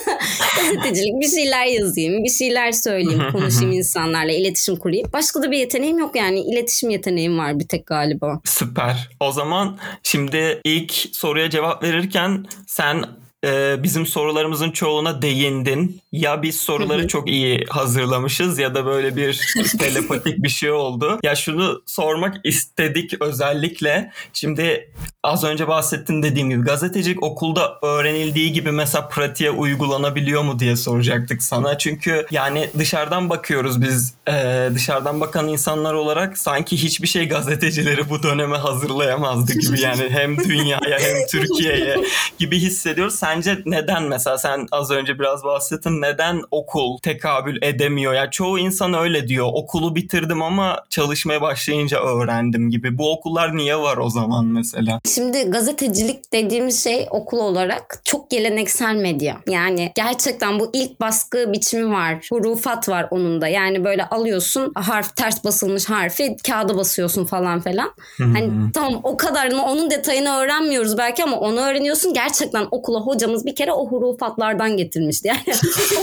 gazetecilik 0.56 1.20
bir 1.20 1.28
şeyler 1.28 1.66
yazayım, 1.66 2.24
bir 2.24 2.30
şeyler 2.30 2.72
söyleyeyim, 2.72 3.22
konuşayım 3.32 3.72
insanlarla, 3.72 4.32
iletişim 4.32 4.76
kurayım. 4.76 5.08
Başka 5.12 5.42
da 5.42 5.50
bir 5.50 5.58
yeteneğim 5.58 5.98
yok 5.98 6.16
yani. 6.16 6.40
iletişim 6.40 6.90
yeteneğim 6.90 7.38
var 7.38 7.58
bir 7.58 7.68
tek 7.68 7.86
galiba. 7.86 8.40
Süper. 8.44 9.08
O 9.20 9.32
zaman 9.32 9.78
şimdi 10.02 10.60
ilk 10.64 10.92
soruya 10.92 11.50
cevap 11.50 11.82
verirken 11.82 12.46
sen 12.66 13.04
e, 13.44 13.82
bizim 13.82 14.06
sorularımızın 14.06 14.70
çoğuna 14.70 15.22
değindin. 15.22 16.00
Ya 16.12 16.42
biz 16.42 16.60
soruları 16.60 17.08
çok 17.08 17.28
iyi 17.28 17.64
hazırlamışız 17.68 18.58
ya 18.58 18.74
da 18.74 18.86
böyle 18.86 19.16
bir 19.16 19.40
telepatik 19.78 20.42
bir 20.42 20.48
şey 20.48 20.70
oldu. 20.70 21.18
Ya 21.22 21.34
şunu 21.34 21.82
sormak 21.86 22.36
istedik 22.44 23.22
özellikle. 23.22 24.12
Şimdi 24.32 24.90
az 25.22 25.44
önce 25.44 25.68
bahsettin 25.68 26.22
dediğim 26.22 26.50
gibi 26.50 26.62
gazetecilik 26.62 27.22
okulda 27.22 27.78
öğrenildiği 27.82 28.52
gibi 28.52 28.72
mesela 28.72 29.08
pratiğe 29.08 29.50
uygulanabiliyor 29.50 30.42
mu 30.42 30.58
diye 30.58 30.76
soracaktık 30.76 31.42
sana. 31.42 31.78
Çünkü 31.78 32.26
yani 32.30 32.70
dışarıdan 32.78 33.30
bakıyoruz 33.30 33.82
biz 33.82 34.14
e, 34.28 34.68
dışarıdan 34.74 35.20
bakan 35.20 35.48
insanlar 35.48 35.94
olarak 35.94 36.38
sanki 36.38 36.76
hiçbir 36.76 37.08
şey 37.08 37.28
gazetecileri 37.28 38.10
bu 38.10 38.22
döneme 38.22 38.56
hazırlayamazdı 38.56 39.52
gibi 39.52 39.80
yani 39.80 40.10
hem 40.10 40.38
dünyaya 40.38 40.98
hem 40.98 41.26
Türkiye'ye 41.30 41.96
gibi 42.38 42.58
hissediyoruz. 42.58 43.14
Sence 43.34 43.62
neden 43.66 44.02
mesela 44.02 44.38
sen 44.38 44.66
az 44.72 44.90
önce 44.90 45.18
biraz 45.18 45.44
bahsettin 45.44 46.02
neden 46.02 46.42
okul 46.50 46.98
tekabül 46.98 47.62
edemiyor? 47.62 48.14
Ya 48.14 48.30
çoğu 48.30 48.58
insan 48.58 48.94
öyle 48.94 49.28
diyor. 49.28 49.46
Okulu 49.52 49.94
bitirdim 49.94 50.42
ama 50.42 50.84
çalışmaya 50.90 51.40
başlayınca 51.40 52.00
öğrendim 52.00 52.70
gibi. 52.70 52.98
Bu 52.98 53.12
okullar 53.12 53.56
niye 53.56 53.76
var 53.76 53.96
o 53.96 54.10
zaman 54.10 54.46
mesela? 54.46 55.00
Şimdi 55.14 55.42
gazetecilik 55.50 56.32
dediğimiz 56.32 56.84
şey 56.84 57.06
okul 57.10 57.38
olarak 57.38 58.00
çok 58.04 58.30
geleneksel 58.30 58.94
medya. 58.94 59.36
Yani 59.48 59.92
gerçekten 59.94 60.60
bu 60.60 60.70
ilk 60.72 61.00
baskı 61.00 61.52
biçimi 61.52 61.92
var. 61.92 62.26
Hurufat 62.30 62.88
var 62.88 63.06
onun 63.10 63.40
da. 63.40 63.48
Yani 63.48 63.84
böyle 63.84 64.08
alıyorsun 64.08 64.72
harf 64.74 65.16
ters 65.16 65.44
basılmış 65.44 65.90
harfi 65.90 66.36
kağıda 66.46 66.76
basıyorsun 66.76 67.24
falan 67.24 67.60
falan. 67.60 67.90
Hani 68.18 68.50
tamam 68.74 69.00
o 69.02 69.16
kadar 69.16 69.50
onun 69.50 69.90
detayını 69.90 70.36
öğrenmiyoruz 70.36 70.98
belki 70.98 71.24
ama 71.24 71.36
onu 71.36 71.60
öğreniyorsun. 71.60 72.14
Gerçekten 72.14 72.66
okula 72.70 73.00
hoca 73.00 73.23
hocamız 73.24 73.46
bir 73.46 73.54
kere 73.54 73.72
o 73.72 73.88
hurufatlardan 73.88 74.76
getirmişti. 74.76 75.28
Yani 75.28 75.40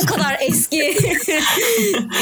o 0.03 0.05
kadar 0.05 0.37
eski 0.41 0.77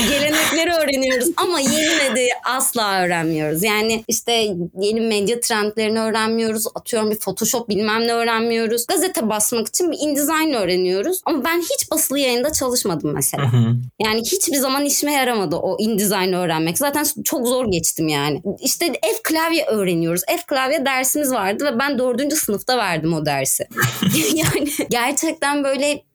gelenekleri 0.09 0.71
öğreniyoruz 0.71 1.29
ama 1.37 1.59
yeni 1.59 2.15
de 2.15 2.27
asla 2.45 3.01
öğrenmiyoruz. 3.01 3.63
Yani 3.63 4.03
işte 4.07 4.55
yeni 4.79 5.01
medya 5.01 5.39
trendlerini 5.39 5.99
öğrenmiyoruz. 5.99 6.65
Atıyorum 6.75 7.11
bir 7.11 7.15
Photoshop 7.15 7.69
bilmem 7.69 8.07
ne 8.07 8.13
öğrenmiyoruz. 8.13 8.87
Gazete 8.87 9.29
basmak 9.29 9.67
için 9.67 9.91
bir 9.91 9.97
InDesign 9.99 10.53
öğreniyoruz. 10.53 11.21
Ama 11.25 11.45
ben 11.45 11.61
hiç 11.61 11.91
basılı 11.91 12.19
yayında 12.19 12.51
çalışmadım 12.51 13.13
mesela. 13.13 13.51
Yani 13.99 14.21
hiçbir 14.21 14.57
zaman 14.57 14.85
işime 14.85 15.13
yaramadı 15.13 15.55
o 15.55 15.77
InDesign 15.79 16.33
öğrenmek. 16.33 16.77
Zaten 16.77 17.05
çok 17.23 17.47
zor 17.47 17.71
geçtim 17.71 18.07
yani. 18.07 18.41
İşte 18.61 18.85
F 18.85 19.23
klavye 19.23 19.65
öğreniyoruz. 19.65 20.21
F 20.27 20.37
klavye 20.47 20.85
dersimiz 20.85 21.31
vardı 21.31 21.65
ve 21.65 21.79
ben 21.79 21.99
dördüncü 21.99 22.35
sınıfta 22.35 22.77
verdim 22.77 23.13
o 23.13 23.25
dersi. 23.25 23.67
yani 24.35 24.69
gerçekten 24.89 25.63
böyle 25.63 26.08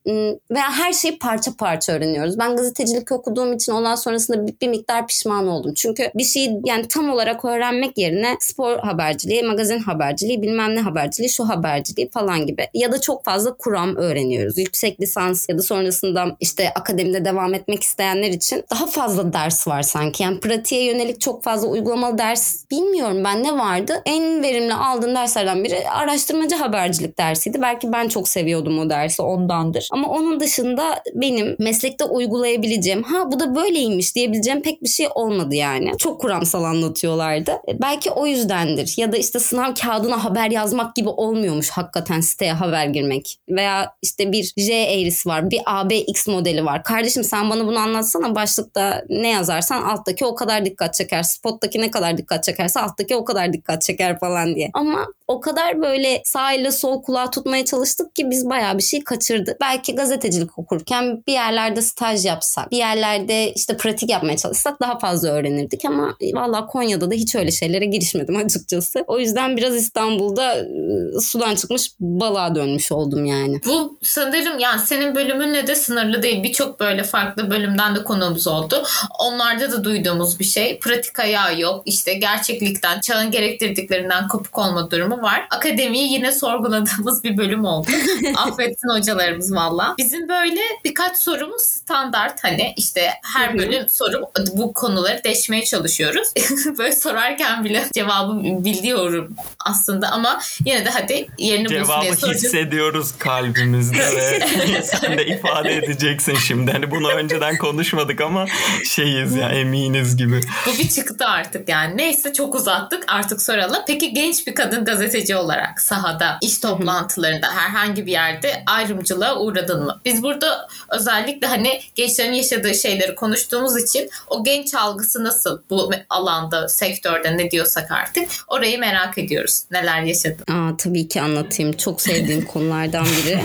veya 0.50 0.72
her 0.72 0.92
şeyi 0.92 1.18
parça 1.18 1.50
parça 1.58 1.92
öğreniyoruz. 1.92 2.38
Ben 2.38 2.56
gazetecilik 2.56 3.12
okuduğum 3.12 3.52
için 3.52 3.72
ondan 3.72 3.94
sonrasında 3.94 4.46
bir, 4.46 4.54
bir 4.62 4.68
miktar 4.68 5.06
pişman 5.06 5.48
oldum. 5.48 5.74
Çünkü 5.74 6.10
bir 6.14 6.24
şeyi 6.24 6.60
yani 6.64 6.88
tam 6.88 7.10
olarak 7.10 7.44
öğrenmek 7.44 7.98
yerine 7.98 8.36
spor 8.40 8.78
haberciliği, 8.78 9.42
magazin 9.42 9.78
haberciliği, 9.78 10.42
bilmem 10.42 10.74
ne 10.74 10.80
haberciliği, 10.80 11.30
şu 11.30 11.48
haberciliği 11.48 12.10
falan 12.10 12.46
gibi. 12.46 12.68
Ya 12.74 12.92
da 12.92 13.00
çok 13.00 13.24
fazla 13.24 13.56
kuram 13.56 13.96
öğreniyoruz. 13.96 14.58
Yüksek 14.58 15.00
lisans 15.00 15.48
ya 15.48 15.58
da 15.58 15.62
sonrasında 15.62 16.36
işte 16.40 16.70
akademide 16.74 17.24
devam 17.24 17.54
etmek 17.54 17.82
isteyenler 17.82 18.28
için 18.28 18.64
daha 18.70 18.86
fazla 18.86 19.32
ders 19.32 19.68
var 19.68 19.82
sanki. 19.82 20.22
Yani 20.22 20.40
pratiğe 20.40 20.84
yönelik 20.84 21.20
çok 21.20 21.44
fazla 21.44 21.68
uygulamalı 21.68 22.18
ders 22.18 22.70
bilmiyorum 22.70 23.24
ben 23.24 23.44
ne 23.44 23.58
vardı. 23.58 24.02
En 24.06 24.42
verimli 24.42 24.74
aldığım 24.74 25.14
derslerden 25.14 25.64
biri 25.64 25.88
araştırmacı 25.88 26.56
habercilik 26.56 27.18
dersiydi. 27.18 27.62
Belki 27.62 27.92
ben 27.92 28.08
çok 28.08 28.28
seviyordum 28.28 28.78
o 28.78 28.90
dersi 28.90 29.22
ondandır. 29.22 29.88
Ama 29.94 30.08
onun 30.08 30.40
dışında 30.40 31.02
benim 31.14 31.56
meslekte 31.58 32.04
uygulayabileceğim 32.04 33.02
ha 33.02 33.32
bu 33.32 33.40
da 33.40 33.54
böyleymiş 33.54 34.14
diyebileceğim 34.14 34.62
pek 34.62 34.82
bir 34.82 34.88
şey 34.88 35.08
olmadı 35.14 35.54
yani. 35.54 35.98
Çok 35.98 36.20
kuramsal 36.20 36.64
anlatıyorlardı. 36.64 37.50
E, 37.50 37.80
belki 37.82 38.10
o 38.10 38.26
yüzdendir. 38.26 38.94
Ya 38.96 39.12
da 39.12 39.16
işte 39.16 39.38
sınav 39.38 39.74
kağıdına 39.74 40.24
haber 40.24 40.50
yazmak 40.50 40.96
gibi 40.96 41.08
olmuyormuş 41.08 41.70
hakikaten 41.70 42.20
siteye 42.20 42.52
haber 42.52 42.86
girmek. 42.86 43.38
Veya 43.48 43.94
işte 44.02 44.32
bir 44.32 44.52
J 44.56 44.74
eğrisi 44.74 45.28
var. 45.28 45.50
Bir 45.50 45.60
ABX 45.66 46.26
modeli 46.26 46.64
var. 46.64 46.82
Kardeşim 46.82 47.24
sen 47.24 47.50
bana 47.50 47.66
bunu 47.66 47.78
anlatsana 47.78 48.34
başlıkta 48.34 49.04
ne 49.08 49.28
yazarsan 49.28 49.82
alttaki 49.82 50.24
o 50.24 50.34
kadar 50.34 50.64
dikkat 50.64 50.94
çeker. 50.94 51.22
Spottaki 51.22 51.80
ne 51.80 51.90
kadar 51.90 52.18
dikkat 52.18 52.44
çekerse 52.44 52.80
alttaki 52.80 53.16
o 53.16 53.24
kadar 53.24 53.52
dikkat 53.52 53.82
çeker 53.82 54.18
falan 54.18 54.54
diye. 54.54 54.70
Ama 54.74 55.06
o 55.28 55.40
kadar 55.40 55.82
böyle 55.82 56.22
sağ 56.24 56.52
ile 56.52 56.70
sol 56.70 57.02
kulağı 57.02 57.30
tutmaya 57.30 57.64
çalıştık 57.64 58.16
ki 58.16 58.30
biz 58.30 58.50
bayağı 58.50 58.78
bir 58.78 58.82
şey 58.82 59.04
kaçırdık. 59.04 59.60
Belki 59.60 59.83
gazetecilik 59.92 60.58
okurken 60.58 61.22
bir 61.26 61.32
yerlerde 61.32 61.82
staj 61.82 62.24
yapsak, 62.24 62.70
bir 62.70 62.76
yerlerde 62.76 63.52
işte 63.52 63.76
pratik 63.76 64.10
yapmaya 64.10 64.36
çalışsak 64.36 64.80
daha 64.80 64.98
fazla 64.98 65.28
öğrenirdik 65.28 65.84
ama 65.84 66.16
valla 66.34 66.66
Konya'da 66.66 67.10
da 67.10 67.14
hiç 67.14 67.34
öyle 67.34 67.50
şeylere 67.50 67.84
girişmedim 67.84 68.36
açıkçası. 68.44 69.04
O 69.06 69.18
yüzden 69.18 69.56
biraz 69.56 69.76
İstanbul'da 69.76 70.56
ıı, 70.56 71.20
sudan 71.20 71.54
çıkmış 71.54 71.92
balığa 72.00 72.54
dönmüş 72.54 72.92
oldum 72.92 73.24
yani. 73.24 73.60
Bu 73.66 73.98
sanırım 74.02 74.58
yani 74.58 74.80
senin 74.80 75.14
bölümünle 75.14 75.66
de 75.66 75.74
sınırlı 75.74 76.22
değil. 76.22 76.42
Birçok 76.42 76.80
böyle 76.80 77.02
farklı 77.02 77.50
bölümden 77.50 77.96
de 77.96 78.04
konuğumuz 78.04 78.46
oldu. 78.46 78.82
Onlarda 79.18 79.72
da 79.72 79.84
duyduğumuz 79.84 80.38
bir 80.38 80.44
şey. 80.44 80.80
Pratik 80.80 81.18
ayağı 81.18 81.60
yok. 81.60 81.82
İşte 81.86 82.14
gerçeklikten, 82.14 83.00
çağın 83.00 83.30
gerektirdiklerinden 83.30 84.28
kopuk 84.28 84.58
olma 84.58 84.90
durumu 84.90 85.22
var. 85.22 85.46
Akademiyi 85.50 86.12
yine 86.12 86.32
sorguladığımız 86.32 87.24
bir 87.24 87.36
bölüm 87.36 87.64
oldu. 87.64 87.88
Affetsin 88.36 88.88
hocalarımız 88.88 89.54
valla. 89.54 89.73
Bizim 89.98 90.28
böyle 90.28 90.60
birkaç 90.84 91.16
sorumuz 91.16 91.62
standart 91.62 92.44
hani 92.44 92.74
işte 92.76 93.10
her 93.34 93.58
bölüm 93.58 93.88
soru 93.88 94.30
bu 94.52 94.72
konuları 94.72 95.20
deşmeye 95.24 95.64
çalışıyoruz. 95.64 96.28
böyle 96.78 96.96
sorarken 96.96 97.64
bile 97.64 97.84
cevabı 97.94 98.42
biliyorum 98.64 99.36
aslında 99.64 100.08
ama 100.08 100.40
yine 100.64 100.84
de 100.84 100.90
hadi 100.90 101.26
yerini 101.38 101.64
bulsun 101.64 101.84
Cevabı 101.84 102.02
diye 102.02 102.16
soracağız. 102.16 102.44
hissediyoruz 102.44 103.18
kalbimizde 103.18 103.98
ve 103.98 104.82
sen 104.82 105.18
de 105.18 105.26
ifade 105.26 105.76
edeceksin 105.76 106.34
şimdi. 106.34 106.72
Hani 106.72 106.90
bunu 106.90 107.08
önceden 107.08 107.56
konuşmadık 107.56 108.20
ama 108.20 108.46
şeyiz 108.84 109.34
ya 109.34 109.48
eminiz 109.48 110.16
gibi. 110.16 110.40
Bu 110.66 110.78
bir 110.78 110.88
çıktı 110.88 111.26
artık 111.26 111.68
yani. 111.68 111.96
Neyse 111.96 112.32
çok 112.32 112.54
uzattık 112.54 113.04
artık 113.08 113.42
soralım. 113.42 113.82
Peki 113.86 114.14
genç 114.14 114.46
bir 114.46 114.54
kadın 114.54 114.84
gazeteci 114.84 115.36
olarak 115.36 115.80
sahada, 115.80 116.38
iş 116.42 116.58
toplantılarında 116.58 117.46
herhangi 117.56 118.06
bir 118.06 118.12
yerde 118.12 118.62
ayrımcılığa 118.66 119.34
uğradın 119.64 119.84
mı? 119.84 120.00
Biz 120.04 120.22
burada 120.22 120.68
özellikle 120.90 121.46
hani 121.46 121.80
gençlerin 121.94 122.32
yaşadığı 122.32 122.74
şeyleri 122.74 123.14
konuştuğumuz 123.14 123.82
için 123.82 124.10
o 124.28 124.44
genç 124.44 124.74
algısı 124.74 125.24
nasıl 125.24 125.60
bu 125.70 125.90
alanda, 126.10 126.68
sektörde 126.68 127.36
ne 127.36 127.50
diyorsak 127.50 127.90
artık 127.92 128.28
orayı 128.48 128.78
merak 128.78 129.18
ediyoruz. 129.18 129.60
Neler 129.70 130.02
yaşadın? 130.02 130.52
Aa, 130.52 130.76
tabii 130.76 131.08
ki 131.08 131.20
anlatayım. 131.20 131.72
Çok 131.72 132.02
sevdiğim 132.02 132.44
konulardan 132.52 133.06
biri. 133.06 133.40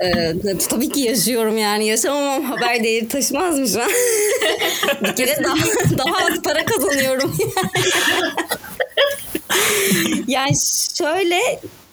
ee, 0.00 0.58
tabii 0.70 0.88
ki 0.88 1.00
yaşıyorum 1.00 1.58
yani. 1.58 1.86
Yaşamamam 1.86 2.42
haber 2.42 2.84
değeri 2.84 3.08
taşımaz 3.08 3.58
mı 3.58 3.68
şu 3.68 3.82
an? 3.82 3.90
bir 5.02 5.16
kere 5.16 5.44
daha, 5.44 5.56
daha 5.98 6.26
az 6.26 6.42
para 6.42 6.64
kazanıyorum. 6.64 7.36
yani 10.26 10.52
şöyle 10.98 11.40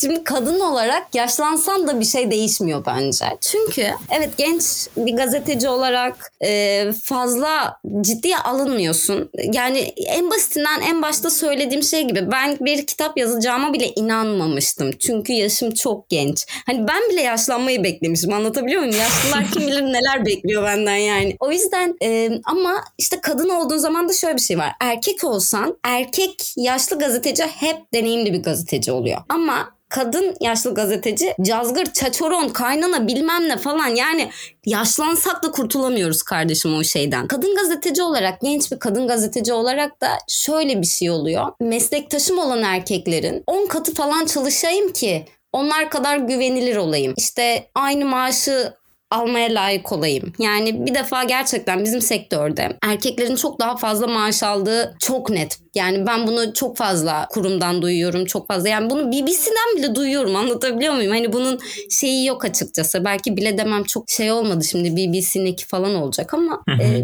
Şimdi 0.02 0.24
kadın 0.24 0.60
olarak 0.60 1.16
yaşlansan 1.16 1.88
da 1.88 2.00
bir 2.00 2.06
şey 2.06 2.32
değişmiyor 2.32 2.86
bence. 2.86 3.26
Çünkü 3.42 3.88
evet 4.18 4.30
genç 4.38 4.64
bir 4.98 5.16
gazeteci 5.16 5.70
olarak 5.70 6.32
e, 6.44 6.86
fazla 7.04 7.80
ciddiye 8.02 8.38
alınmıyorsun. 8.38 9.30
Yani 9.54 9.80
en 10.08 10.30
basitinden 10.32 10.82
en 10.82 11.02
başta 11.02 11.30
söylediğim 11.30 11.84
şey 11.84 12.08
gibi 12.08 12.32
ben 12.32 12.58
bir 12.60 12.86
kitap 12.86 13.18
yazacağıma 13.18 13.74
bile 13.74 13.90
inanmamıştım. 13.96 14.92
Çünkü 14.92 15.34
yaşım 15.34 15.72
çok 15.72 16.10
genç. 16.10 16.46
Hani 16.66 16.88
ben 16.88 17.10
bile 17.10 17.22
yaşlanmayı 17.22 17.84
beklemişim 17.84 18.34
anlatabiliyor 18.34 18.82
muyum? 18.82 18.96
Yaşlılar 18.96 19.46
kim 19.54 19.68
bilir 19.68 19.84
neler 19.84 20.26
bekliyor 20.26 20.64
benden 20.64 20.96
yani. 20.96 21.36
O 21.40 21.52
yüzden 21.52 21.96
e, 22.04 22.30
ama 22.46 22.84
işte 22.98 23.22
kadın 23.22 23.50
olduğun 23.50 23.78
zaman 23.78 24.10
da 24.10 24.14
şöyle 24.14 24.36
bir 24.36 24.42
şey 24.42 24.58
var. 24.58 24.72
Erkek 24.80 25.24
olsan 25.24 25.78
erkek 25.84 26.54
yaşlı 26.58 27.00
gazeteci 27.00 27.44
hep 27.44 27.94
deneyimli 27.94 28.34
bir 28.34 28.44
gazeteci 28.44 28.92
oluyor. 28.92 29.22
Ama 29.30 29.82
kadın 29.92 30.36
yaşlı 30.42 30.74
gazeteci 30.74 31.36
cazgır, 31.42 31.86
çaçoron, 31.86 32.50
kaynana 32.50 33.08
bilmem 33.08 33.50
ne 33.50 33.58
falan 33.58 33.88
yani 33.88 34.30
yaşlansak 34.66 35.44
da 35.44 35.52
kurtulamıyoruz 35.52 36.24
kardeşim 36.24 36.76
o 36.76 36.84
şeyden. 36.84 37.28
Kadın 37.28 37.56
gazeteci 37.56 38.04
olarak 38.04 38.42
genç 38.42 38.72
bir 38.72 38.80
kadın 38.80 39.08
gazeteci 39.08 39.54
olarak 39.54 40.02
da 40.02 40.08
şöyle 40.28 40.82
bir 40.82 40.88
şey 40.88 41.10
oluyor. 41.10 41.46
Meslektaşım 41.60 42.40
olan 42.40 42.64
erkeklerin 42.64 43.44
10 43.48 43.68
katı 43.68 43.94
falan 43.94 44.26
çalışayım 44.26 44.94
ki 44.94 45.26
onlar 45.54 45.90
kadar 45.90 46.18
güvenilir 46.18 46.76
olayım. 46.76 47.14
İşte 47.18 47.70
aynı 47.76 48.06
maaşı 48.06 48.74
almaya 49.12 49.56
layık 49.56 49.92
olayım. 49.92 50.34
Yani 50.40 50.86
bir 50.86 50.96
defa 50.96 51.24
gerçekten 51.24 51.84
bizim 51.84 52.02
sektörde 52.02 52.78
erkeklerin 52.84 53.36
çok 53.36 53.60
daha 53.60 53.78
fazla 53.78 54.08
maaş 54.08 54.44
aldığı 54.44 54.96
çok 55.00 55.30
net. 55.30 55.58
Yani 55.76 56.08
ben 56.08 56.28
bunu 56.28 56.54
çok 56.54 56.78
fazla 56.78 57.28
kurumdan 57.30 57.82
duyuyorum 57.82 58.26
çok 58.26 58.48
fazla. 58.48 58.70
Yani 58.70 58.90
bunu 58.90 59.12
BBC'den 59.12 59.78
bile 59.78 59.96
duyuyorum 59.96 60.36
anlatabiliyor 60.36 60.94
muyum? 60.94 61.12
Hani 61.12 61.34
bunun 61.34 61.60
şeyi 61.90 62.26
yok 62.26 62.46
açıkçası. 62.46 63.06
Belki 63.06 63.38
bile 63.38 63.58
demem 63.58 63.84
çok 63.84 64.10
şey 64.10 64.32
olmadı 64.32 64.64
şimdi 64.64 64.96
BBC'ninki 64.96 65.68
falan 65.68 65.96
olacak 65.96 66.34
ama 66.34 66.64
e, 66.82 67.04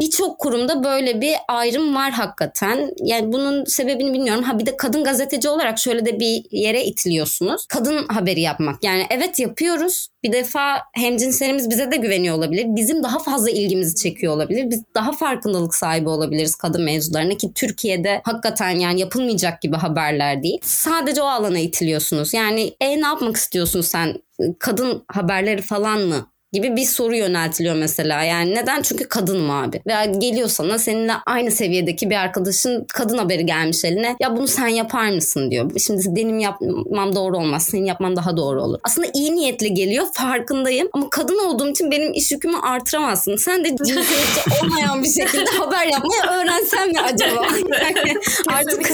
birçok 0.00 0.38
kurumda 0.38 0.84
böyle 0.84 1.20
bir 1.20 1.34
ayrım 1.48 1.94
var 1.94 2.10
hakikaten. 2.10 2.90
Yani 3.02 3.32
bunun 3.32 3.64
sebebini 3.64 4.12
bilmiyorum. 4.12 4.42
Ha 4.42 4.58
bir 4.58 4.66
de 4.66 4.76
kadın 4.76 5.04
gazeteci 5.04 5.48
olarak 5.48 5.78
şöyle 5.78 6.06
de 6.06 6.20
bir 6.20 6.44
yere 6.50 6.84
itiliyorsunuz. 6.84 7.66
Kadın 7.66 8.06
haberi 8.08 8.40
yapmak. 8.40 8.84
Yani 8.84 9.06
evet 9.10 9.38
yapıyoruz. 9.38 10.08
Bir 10.22 10.32
defa 10.32 10.82
hemcinslerimiz 10.92 11.70
bize 11.70 11.90
de 11.90 11.96
güveniyor 11.96 12.36
olabilir. 12.36 12.66
Bizim 12.68 13.02
daha 13.02 13.18
fazla 13.18 13.50
ilgimizi 13.50 13.94
çekiyor 13.94 14.32
olabilir. 14.32 14.70
Biz 14.70 14.82
daha 14.94 15.12
farkındalık 15.12 15.74
sahibi 15.74 16.08
olabiliriz 16.08 16.54
kadın 16.56 16.82
mevzularına 16.82 17.34
ki 17.34 17.52
Türkiye'de 17.54 18.20
hakikaten 18.24 18.70
yani 18.70 19.00
yapılmayacak 19.00 19.62
gibi 19.62 19.76
haberler 19.76 20.42
değil. 20.42 20.58
Sadece 20.62 21.22
o 21.22 21.26
alana 21.26 21.58
itiliyorsunuz. 21.58 22.34
Yani 22.34 22.74
e 22.80 23.00
ne 23.00 23.06
yapmak 23.06 23.36
istiyorsun 23.36 23.80
sen? 23.80 24.22
Kadın 24.58 25.04
haberleri 25.08 25.62
falan 25.62 26.00
mı 26.00 26.26
gibi 26.52 26.76
bir 26.76 26.84
soru 26.84 27.16
yöneltiliyor 27.16 27.74
mesela. 27.74 28.22
Yani 28.22 28.54
neden? 28.54 28.82
Çünkü 28.82 29.08
kadınım 29.08 29.50
abi. 29.50 29.82
Veya 29.86 30.04
geliyor 30.04 30.48
sana 30.48 30.78
seninle 30.78 31.12
aynı 31.26 31.50
seviyedeki 31.50 32.10
bir 32.10 32.16
arkadaşın 32.16 32.86
kadın 32.94 33.18
haberi 33.18 33.46
gelmiş 33.46 33.84
eline. 33.84 34.16
Ya 34.20 34.36
bunu 34.36 34.48
sen 34.48 34.68
yapar 34.68 35.10
mısın 35.10 35.50
diyor. 35.50 35.70
Şimdi 35.78 36.02
benim 36.08 36.38
yapmam 36.38 37.16
doğru 37.16 37.36
olmaz. 37.36 37.62
Senin 37.62 37.84
yapman 37.84 38.16
daha 38.16 38.36
doğru 38.36 38.62
olur. 38.62 38.78
Aslında 38.84 39.08
iyi 39.14 39.36
niyetli 39.36 39.74
geliyor 39.74 40.06
farkındayım. 40.12 40.88
Ama 40.92 41.10
kadın 41.10 41.38
olduğum 41.38 41.68
için 41.68 41.90
benim 41.90 42.12
iş 42.12 42.32
yükümü 42.32 42.56
artıramazsın. 42.62 43.36
Sen 43.36 43.64
de 43.64 43.76
cinsiyetçi 43.76 44.40
olmayan 44.64 45.02
bir 45.02 45.08
şekilde 45.08 45.50
haber 45.50 45.86
yapmayı 45.86 46.20
öğrensen 46.22 46.88
mi 46.88 47.00
acaba? 47.00 47.46
Yani 47.78 48.14
artık 48.48 48.90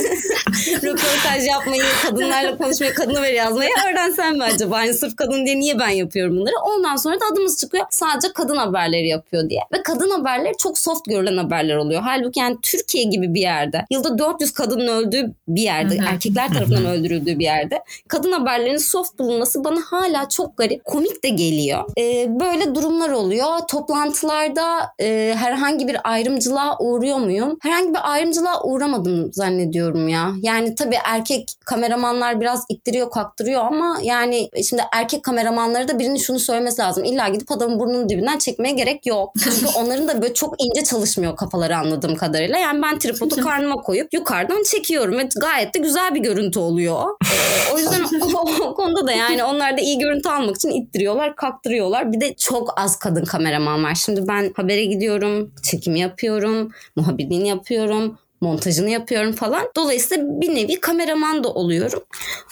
röportaj 0.83 1.47
yapmayı, 1.47 1.83
kadınlarla 2.03 2.59
konuşmayı, 2.59 2.95
kadın 2.95 3.15
haberi 3.15 3.35
yazmayı 3.37 3.71
öğrensen 3.91 4.37
mi 4.37 4.45
acaba? 4.45 4.77
Hani 4.77 4.95
sırf 4.95 5.17
kadın 5.17 5.47
diye 5.47 5.61
niye 5.61 5.79
ben 5.79 5.89
yapıyorum 5.89 6.37
bunları? 6.37 6.55
Ondan 6.65 6.97
sonra 6.97 7.21
da 7.21 7.25
adımız 7.45 7.61
çıkıyor. 7.61 7.85
Sadece 7.91 8.33
kadın 8.33 8.57
haberleri 8.57 9.09
yapıyor 9.09 9.51
diye. 9.51 9.61
Ve 9.73 9.83
kadın 9.83 10.11
haberleri 10.11 10.57
çok 10.59 10.79
soft 10.79 11.05
görülen 11.09 11.37
haberler 11.37 11.77
oluyor. 11.77 12.03
Halbuki 12.03 12.41
yani 12.41 12.57
Türkiye 12.63 13.05
gibi 13.05 13.35
bir 13.35 13.41
yerde, 13.41 13.85
yılda 13.91 14.19
400 14.19 14.53
kadının 14.53 14.89
öldüğü 14.89 15.35
bir 15.49 15.63
yerde, 15.63 15.99
erkekler 16.09 16.49
tarafından 16.49 16.87
öldürüldüğü 16.87 17.39
bir 17.39 17.45
yerde 17.45 17.83
kadın 18.09 18.33
haberlerinin 18.33 18.77
soft 18.77 19.19
bulunması 19.19 19.65
bana 19.65 19.81
hala 19.81 20.29
çok 20.29 20.57
garip, 20.57 20.85
komik 20.85 21.25
de 21.25 21.29
geliyor. 21.29 21.85
Ee, 21.99 22.27
böyle 22.41 22.75
durumlar 22.75 23.11
oluyor. 23.11 23.47
Toplantılarda 23.69 24.65
e, 25.01 25.35
herhangi 25.39 25.89
bir 25.89 25.97
ayrımcılığa 26.05 26.79
uğruyor 26.79 27.19
muyum? 27.19 27.59
Herhangi 27.63 27.91
bir 27.91 28.13
ayrımcılığa 28.13 28.63
uğramadım 28.63 29.33
zannediyorum 29.33 30.09
ya. 30.09 30.33
Yani 30.43 30.75
tabii 30.75 30.97
erkek 31.05 31.53
kameramanlar 31.65 32.41
biraz 32.41 32.65
ittiriyor, 32.69 33.11
kaktırıyor 33.11 33.61
ama 33.65 33.99
yani 34.03 34.51
şimdi 34.69 34.83
erkek 34.93 35.23
kameramanları 35.23 35.89
da 35.89 35.99
birinin 35.99 36.17
şunu 36.17 36.39
söylemesi 36.39 36.83
lazım. 36.83 37.05
İlla 37.05 37.29
gidip 37.35 37.53
adamın 37.53 37.79
burnunun 37.79 38.09
dibinden 38.09 38.39
çekmeye 38.39 38.75
gerek 38.75 39.07
yok. 39.07 39.33
Çünkü 39.45 39.67
onların 39.79 40.09
da 40.09 40.23
böyle 40.23 40.35
çok 40.35 40.55
ince 40.59 40.85
çalışmıyor 40.85 41.37
kafaları 41.37 41.77
anladığım 41.77 42.17
kadarıyla. 42.17 42.59
Yani 42.59 42.83
ben 42.83 42.99
tripodu 42.99 43.37
karnıma 43.37 43.75
koyup 43.75 44.15
yukarıdan 44.15 44.63
çekiyorum 44.63 45.19
ve 45.19 45.29
gayet 45.41 45.75
de 45.75 45.79
güzel 45.79 46.15
bir 46.15 46.21
görüntü 46.21 46.59
oluyor. 46.59 47.05
Ee, 47.25 47.75
o 47.75 47.79
yüzden 47.79 48.05
o, 48.35 48.65
o 48.65 48.75
konuda 48.75 49.07
da 49.07 49.13
yani 49.13 49.45
onlar 49.45 49.77
da 49.77 49.81
iyi 49.81 49.99
görüntü 49.99 50.29
almak 50.29 50.57
için 50.57 50.71
ittiriyorlar, 50.71 51.37
kaktırıyorlar. 51.37 52.13
Bir 52.13 52.21
de 52.21 52.35
çok 52.35 52.81
az 52.81 52.99
kadın 52.99 53.25
kameraman 53.25 53.85
var. 53.85 53.95
Şimdi 53.95 54.29
ben 54.29 54.53
habere 54.57 54.85
gidiyorum, 54.85 55.53
çekim 55.63 55.97
yapıyorum, 55.97 56.71
muhabirliğini 56.97 57.49
yapıyorum 57.49 58.19
montajını 58.45 58.91
yapıyorum 58.91 59.33
falan. 59.33 59.71
Dolayısıyla 59.77 60.25
bir 60.41 60.55
nevi 60.55 60.81
kameraman 60.81 61.45
da 61.45 61.49
oluyorum. 61.49 62.05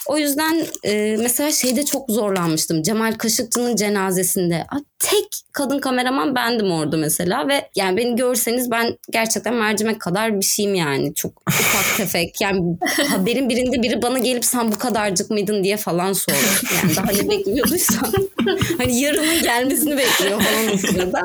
O 0.06 0.18
yüzden 0.18 0.66
e, 0.84 1.16
mesela 1.18 1.52
şeyde 1.52 1.84
çok 1.84 2.10
zorlanmıştım. 2.10 2.82
Cemal 2.82 3.12
Kaşıkçı'nın 3.12 3.76
cenazesinde. 3.76 4.66
Tek 4.98 5.26
kadın 5.52 5.78
kameraman 5.78 6.34
bendim 6.34 6.72
orada 6.72 6.96
mesela 6.96 7.48
ve 7.48 7.68
yani 7.76 7.96
beni 7.96 8.16
görseniz 8.16 8.70
ben 8.70 8.98
gerçekten 9.10 9.54
mercimek 9.54 10.00
kadar 10.00 10.40
bir 10.40 10.44
şeyim 10.44 10.74
yani. 10.74 11.14
Çok 11.14 11.42
ufak 11.48 11.96
tefek. 11.96 12.40
Yani 12.40 12.76
haberin 13.08 13.48
birinde 13.48 13.82
biri 13.82 14.02
bana 14.02 14.18
gelip 14.18 14.44
sen 14.44 14.72
bu 14.72 14.78
kadarcık 14.78 15.30
mıydın 15.30 15.64
diye 15.64 15.76
falan 15.76 16.12
sordu. 16.12 16.36
Yani 16.76 16.96
daha 16.96 17.12
ne 17.22 17.30
bekliyorduysan. 17.30 18.12
hani 18.78 19.00
yarının 19.00 19.42
gelmesini 19.42 19.96
bekliyor 19.96 20.42
falan 20.42 20.74
o 20.74 20.76
sırada. 20.76 21.22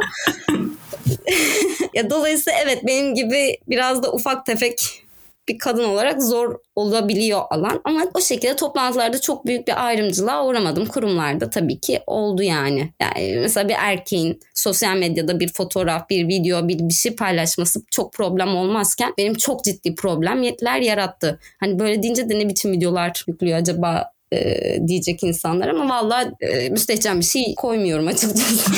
ya 1.93 2.09
dolayısıyla 2.09 2.59
evet 2.63 2.87
benim 2.87 3.15
gibi 3.15 3.57
biraz 3.67 4.03
da 4.03 4.11
ufak 4.11 4.45
tefek 4.45 5.07
bir 5.47 5.57
kadın 5.57 5.83
olarak 5.83 6.23
zor 6.23 6.55
olabiliyor 6.75 7.41
alan 7.49 7.81
ama 7.83 8.05
o 8.13 8.21
şekilde 8.21 8.55
toplantılarda 8.55 9.21
çok 9.21 9.45
büyük 9.45 9.67
bir 9.67 9.85
ayrımcılığa 9.85 10.45
uğramadım. 10.45 10.85
Kurumlarda 10.85 11.49
tabii 11.49 11.79
ki 11.79 11.99
oldu 12.07 12.43
yani. 12.43 12.93
Yani 13.01 13.37
mesela 13.39 13.69
bir 13.69 13.75
erkeğin 13.77 14.39
sosyal 14.55 14.97
medyada 14.97 15.39
bir 15.39 15.53
fotoğraf, 15.53 16.09
bir 16.09 16.27
video, 16.27 16.67
bir, 16.67 16.79
bir 16.79 16.93
şey 16.93 17.15
paylaşması 17.15 17.81
çok 17.91 18.13
problem 18.13 18.55
olmazken 18.55 19.13
benim 19.17 19.33
çok 19.33 19.63
ciddi 19.63 19.95
problemler 19.95 20.81
yarattı. 20.81 21.39
Hani 21.59 21.79
böyle 21.79 22.03
deyince 22.03 22.29
de 22.29 22.39
ne 22.39 22.49
biçim 22.49 22.71
videolar 22.71 23.23
yüklüyor 23.27 23.57
acaba 23.57 24.11
e, 24.31 24.77
diyecek 24.87 25.23
insanlar 25.23 25.67
ama 25.67 25.89
valla 25.89 26.31
e, 26.41 26.69
müstehcen 26.69 27.19
bir 27.19 27.25
şey 27.25 27.55
koymuyorum 27.55 28.07
açıkçası. 28.07 28.71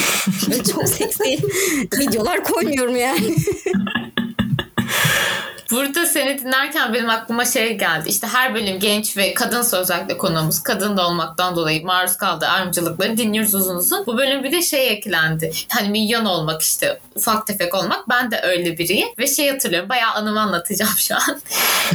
çok 0.73 0.89
seksi 0.89 1.37
videolar 1.99 2.43
koymuyorum 2.43 2.95
yani. 2.95 3.35
Burada 5.71 6.05
seni 6.05 6.39
dinlerken 6.39 6.93
benim 6.93 7.09
aklıma 7.09 7.45
şey 7.45 7.77
geldi. 7.77 8.09
İşte 8.09 8.27
her 8.27 8.55
bölüm 8.55 8.79
genç 8.79 9.17
ve 9.17 9.33
kadın 9.33 9.65
özellikle 9.73 10.17
konumuz. 10.17 10.63
Kadın 10.63 10.97
da 10.97 11.07
olmaktan 11.07 11.55
dolayı 11.55 11.85
maruz 11.85 12.17
kaldığı 12.17 12.45
ayrımcılıkları 12.45 13.17
dinliyoruz 13.17 13.55
uzun 13.55 13.75
uzun. 13.75 14.05
Bu 14.05 14.17
bölüm 14.17 14.43
bir 14.43 14.51
de 14.51 14.61
şey 14.61 14.89
eklendi. 14.89 15.51
Hani 15.69 15.89
milyon 15.89 16.25
olmak 16.25 16.61
işte 16.61 16.99
ufak 17.15 17.47
tefek 17.47 17.75
olmak. 17.75 18.09
Ben 18.09 18.31
de 18.31 18.41
öyle 18.43 18.77
biriyim. 18.77 19.07
Ve 19.17 19.27
şey 19.27 19.49
hatırlıyorum 19.49 19.89
bayağı 19.89 20.13
anımı 20.13 20.41
anlatacağım 20.41 20.97
şu 20.97 21.15
an. 21.15 21.41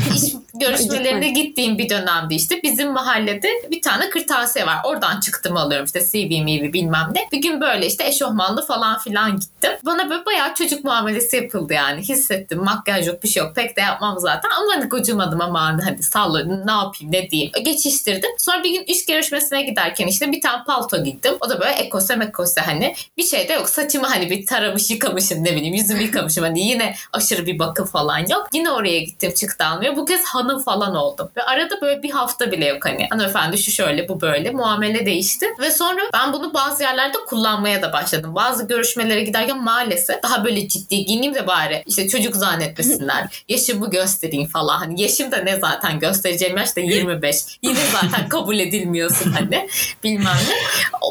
İş 0.16 0.34
görüşmelerine 0.54 1.28
gittiğim 1.28 1.78
bir 1.78 1.88
dönemde 1.88 2.34
işte 2.34 2.62
bizim 2.62 2.92
mahallede 2.92 3.48
bir 3.70 3.82
tane 3.82 4.10
kırtasiye 4.10 4.66
var. 4.66 4.76
Oradan 4.84 5.20
çıktım 5.20 5.56
alıyorum 5.56 5.86
işte 5.86 6.00
CV 6.00 6.42
mivi 6.42 6.72
bilmem 6.72 7.10
ne. 7.14 7.28
Bir 7.32 7.42
gün 7.42 7.60
böyle 7.60 7.86
işte 7.86 8.06
eşofmanlı 8.06 8.66
falan 8.66 8.98
filan 8.98 9.40
gittim. 9.40 9.70
Bana 9.84 10.10
böyle 10.10 10.24
bayağı 10.24 10.54
çocuk 10.54 10.84
muamelesi 10.84 11.36
yapıldı 11.36 11.72
yani. 11.72 12.00
Hissettim 12.02 12.64
makyaj 12.64 13.06
yok 13.06 13.22
bir 13.22 13.28
şey 13.28 13.42
yok 13.42 13.56
pek 13.64 13.76
de 13.76 13.80
yapmam 13.80 14.18
zaten. 14.18 14.50
Ama 14.50 14.74
hani 14.74 14.88
gocunmadım 14.88 15.40
ama 15.40 15.78
hadi 15.84 16.02
sallı 16.02 16.66
ne 16.66 16.72
yapayım 16.72 17.12
ne 17.12 17.30
diyeyim. 17.30 17.52
Geçiştirdim. 17.64 18.30
Sonra 18.38 18.64
bir 18.64 18.70
gün 18.70 18.84
iş 18.84 19.06
görüşmesine 19.06 19.62
giderken 19.62 20.06
işte 20.06 20.32
bir 20.32 20.40
tane 20.40 20.64
palto 20.64 21.04
giydim. 21.04 21.34
O 21.40 21.48
da 21.48 21.60
böyle 21.60 21.72
ekose 21.72 22.16
mekose 22.16 22.60
hani 22.60 22.94
bir 23.16 23.22
şey 23.22 23.48
de 23.48 23.52
yok. 23.52 23.68
Saçımı 23.68 24.06
hani 24.06 24.30
bir 24.30 24.46
taramış 24.46 24.90
yıkamışım 24.90 25.44
ne 25.44 25.56
bileyim 25.56 25.74
yüzümü 25.74 26.02
yıkamışım. 26.02 26.44
Hani 26.44 26.60
yine 26.60 26.94
aşırı 27.12 27.46
bir 27.46 27.58
bakım 27.58 27.86
falan 27.86 28.18
yok. 28.18 28.48
Yine 28.54 28.70
oraya 28.70 29.00
gittim 29.00 29.32
çıktı 29.34 29.64
almaya. 29.64 29.96
Bu 29.96 30.04
kez 30.04 30.24
hanım 30.24 30.62
falan 30.62 30.94
oldum. 30.94 31.30
Ve 31.36 31.42
arada 31.42 31.80
böyle 31.80 32.02
bir 32.02 32.10
hafta 32.10 32.52
bile 32.52 32.66
yok 32.66 32.84
hani. 32.84 33.06
Hanımefendi 33.10 33.58
şu 33.58 33.70
şöyle 33.70 34.08
bu 34.08 34.20
böyle. 34.20 34.50
Muamele 34.50 35.06
değişti. 35.06 35.46
Ve 35.60 35.70
sonra 35.70 36.00
ben 36.12 36.32
bunu 36.32 36.54
bazı 36.54 36.82
yerlerde 36.82 37.18
kullanmaya 37.26 37.82
da 37.82 37.92
başladım. 37.92 38.34
Bazı 38.34 38.66
görüşmelere 38.66 39.22
giderken 39.22 39.62
maalesef 39.62 40.22
daha 40.22 40.44
böyle 40.44 40.68
ciddi 40.68 41.04
giyineyim 41.04 41.34
de 41.34 41.46
bari 41.46 41.82
işte 41.86 42.08
çocuk 42.08 42.36
zannetmesinler. 42.36 43.44
Yaşımı 43.54 43.90
göstereyim 43.90 44.48
falan. 44.48 44.78
Hani 44.78 45.02
yaşım 45.02 45.32
da 45.32 45.36
ne 45.36 45.58
zaten 45.60 45.98
göstereceğim 45.98 46.56
yaş 46.56 46.76
da 46.76 46.80
25. 46.80 47.36
Yine 47.62 47.78
zaten 47.92 48.28
kabul 48.28 48.58
edilmiyorsun 48.58 49.32
hani. 49.32 49.68
Bilmem 50.04 50.36
ne. 50.48 50.54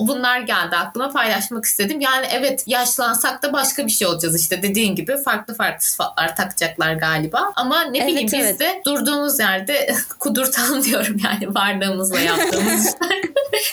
Bunlar 0.08 0.39
geldi 0.39 0.75
aklıma 0.75 1.10
paylaşmak 1.12 1.65
istedim. 1.65 2.01
Yani 2.01 2.25
evet 2.32 2.63
yaşlansak 2.67 3.43
da 3.43 3.53
başka 3.53 3.86
bir 3.88 3.91
şey 3.91 4.08
olacağız 4.08 4.41
işte 4.41 4.62
dediğin 4.63 4.95
gibi 4.95 5.23
farklı 5.23 5.56
farklı 5.56 5.86
sıfatlar 5.86 6.36
takacaklar 6.36 6.93
galiba. 6.93 7.51
Ama 7.56 7.82
ne 7.84 7.97
Evet, 7.97 8.08
bileyim 8.08 8.27
biz 8.34 8.45
evet. 8.45 8.60
de 8.60 8.82
durduğumuz 8.86 9.39
yerde 9.39 9.95
kudurtalım 10.19 10.84
diyorum 10.84 11.17
yani 11.23 11.56
varlığımızla 11.56 12.19
yaptığımız 12.19 12.86
işler. 12.95 13.23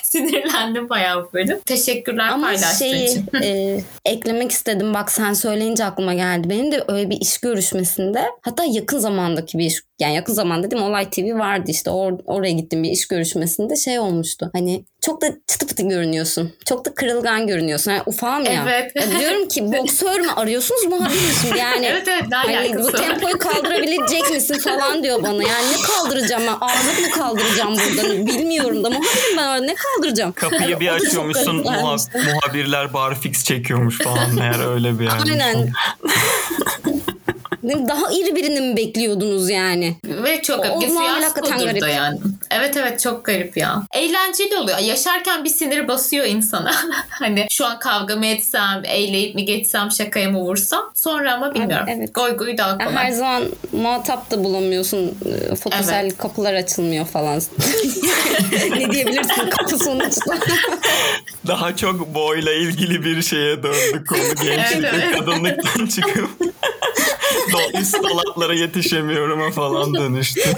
Sinirlendim 0.02 0.88
bayağı 0.88 1.24
bu 1.24 1.33
bölüm. 1.33 1.61
Teşekkürler 1.61 2.28
Ama 2.28 2.46
paylaştığın 2.46 2.76
şeyi 2.78 3.04
için. 3.09 3.26
e, 3.42 3.80
eklemek 4.04 4.52
istedim. 4.52 4.94
Bak 4.94 5.12
sen 5.12 5.33
söyleyince 5.33 5.85
aklıma 5.85 6.14
geldi. 6.14 6.50
Benim 6.50 6.72
de 6.72 6.85
öyle 6.88 7.11
bir 7.11 7.20
iş 7.20 7.38
görüşmesinde 7.38 8.24
hatta 8.42 8.59
yakın 8.64 8.98
zamandaki 8.98 9.58
bir 9.58 9.64
iş 9.64 9.74
yani 10.00 10.14
yakın 10.14 10.32
zaman 10.32 10.62
dedim 10.62 10.82
Olay 10.82 11.10
TV 11.10 11.38
vardı 11.38 11.64
işte 11.70 11.90
Or- 11.90 12.22
oraya 12.26 12.52
gittim 12.52 12.82
bir 12.82 12.90
iş 12.90 13.08
görüşmesinde 13.08 13.76
şey 13.76 13.98
olmuştu. 13.98 14.50
Hani 14.52 14.84
çok 15.00 15.22
da 15.22 15.26
çıtı 15.46 15.66
pıtı 15.66 15.82
görünüyorsun. 15.82 16.52
Çok 16.68 16.84
da 16.84 16.94
kırılgan 16.94 17.46
görünüyorsun. 17.46 17.90
Yani 17.90 18.02
ufağım 18.06 18.44
ya. 18.44 18.64
Evet. 18.68 18.96
Ya 18.96 19.20
diyorum 19.20 19.48
ki 19.48 19.72
boksör 19.72 20.20
mü 20.20 20.28
arıyorsunuz 20.36 20.84
muhabir 20.84 21.14
mi 21.14 21.34
şimdi 21.42 21.58
yani? 21.58 21.86
Evet 21.86 22.08
evet 22.08 22.24
Hani 22.32 22.78
bu 22.78 22.92
tempoyu 22.92 23.38
kaldırabilecek 23.38 24.30
misin 24.30 24.58
falan 24.58 25.02
diyor 25.02 25.22
bana. 25.22 25.42
Yani 25.42 25.66
ne 25.72 25.82
kaldıracağım 25.86 26.42
ben? 26.46 26.56
Ağırlık 26.60 27.00
mı 27.00 27.10
kaldıracağım 27.10 27.76
burada? 27.76 28.26
Bilmiyorum 28.26 28.84
da 28.84 28.90
muhabirim 28.90 29.36
ben 29.36 29.48
orada 29.48 29.64
ne 29.64 29.74
kaldıracağım? 29.74 30.32
Kapıyı 30.32 30.80
bir 30.80 30.86
da 30.88 30.98
çok 30.98 31.06
açıyormuşsun 31.06 31.58
muha- 31.62 32.34
muhabirler 32.34 32.94
barfix 32.94 33.44
çekiyormuş 33.44 33.98
falan 33.98 34.34
meğer 34.34 34.72
öyle 34.74 34.98
bir 34.98 35.04
yer. 35.04 35.12
Aynen. 35.30 35.68
Daha 37.62 38.12
iri 38.12 38.36
birini 38.36 38.60
mi 38.60 38.76
bekliyordunuz 38.76 39.50
yani? 39.50 39.96
Ve 40.04 40.42
çok 40.42 40.62
garip. 40.62 40.76
o 40.76 40.80
Siyah 40.80 40.92
muamele 40.92 41.24
hakikaten 41.24 41.58
skudurda 41.58 41.78
garip. 41.78 41.94
yani. 41.96 42.18
Evet 42.50 42.76
evet 42.76 43.00
çok 43.00 43.24
garip 43.24 43.56
ya. 43.56 43.82
Eğlenceli 43.94 44.56
oluyor. 44.56 44.78
Yaşarken 44.78 45.44
bir 45.44 45.48
sinir 45.48 45.88
basıyor 45.88 46.26
insana. 46.26 46.72
hani 47.08 47.46
şu 47.50 47.66
an 47.66 47.78
kavga 47.78 48.16
mı 48.16 48.26
etsem, 48.26 48.82
eğleyip 48.84 49.34
mi 49.34 49.44
geçsem, 49.44 49.90
şakaya 49.90 50.30
mı 50.30 50.38
vursam. 50.38 50.90
Sonra 50.94 51.34
ama 51.34 51.54
bilmiyorum. 51.54 51.86
evet. 51.90 52.14
Goy 52.14 52.36
goy 52.36 52.58
daha 52.58 52.78
kolay. 52.78 52.92
her 52.94 53.10
zaman 53.10 53.42
muhatap 53.72 54.30
da 54.30 54.44
bulamıyorsun. 54.44 55.14
Ee, 55.50 55.54
Fotosel 55.56 56.04
Evet. 56.04 56.18
kapılar 56.18 56.54
açılmıyor 56.54 57.06
falan. 57.06 57.40
ne 58.70 58.90
diyebilirsin 58.90 59.50
kapı 59.50 59.78
sonuçta. 59.78 60.34
Daha 61.46 61.76
çok 61.76 62.14
boyla 62.14 62.52
ilgili 62.52 63.04
bir 63.04 63.22
şeye 63.22 63.62
döndü 63.62 64.04
konu. 64.08 64.20
Gençlik 64.42 64.72
Evet, 64.72 64.82
ve 64.94 64.96
evet. 65.04 65.16
kadınlıktan 65.18 65.86
çıkıp 65.86 66.30
Do- 67.52 67.80
üst 67.80 68.02
dolaplara 68.02 68.54
yetişemiyorum'a 68.54 69.50
falan 69.50 69.94
dönüştü. 70.00 70.40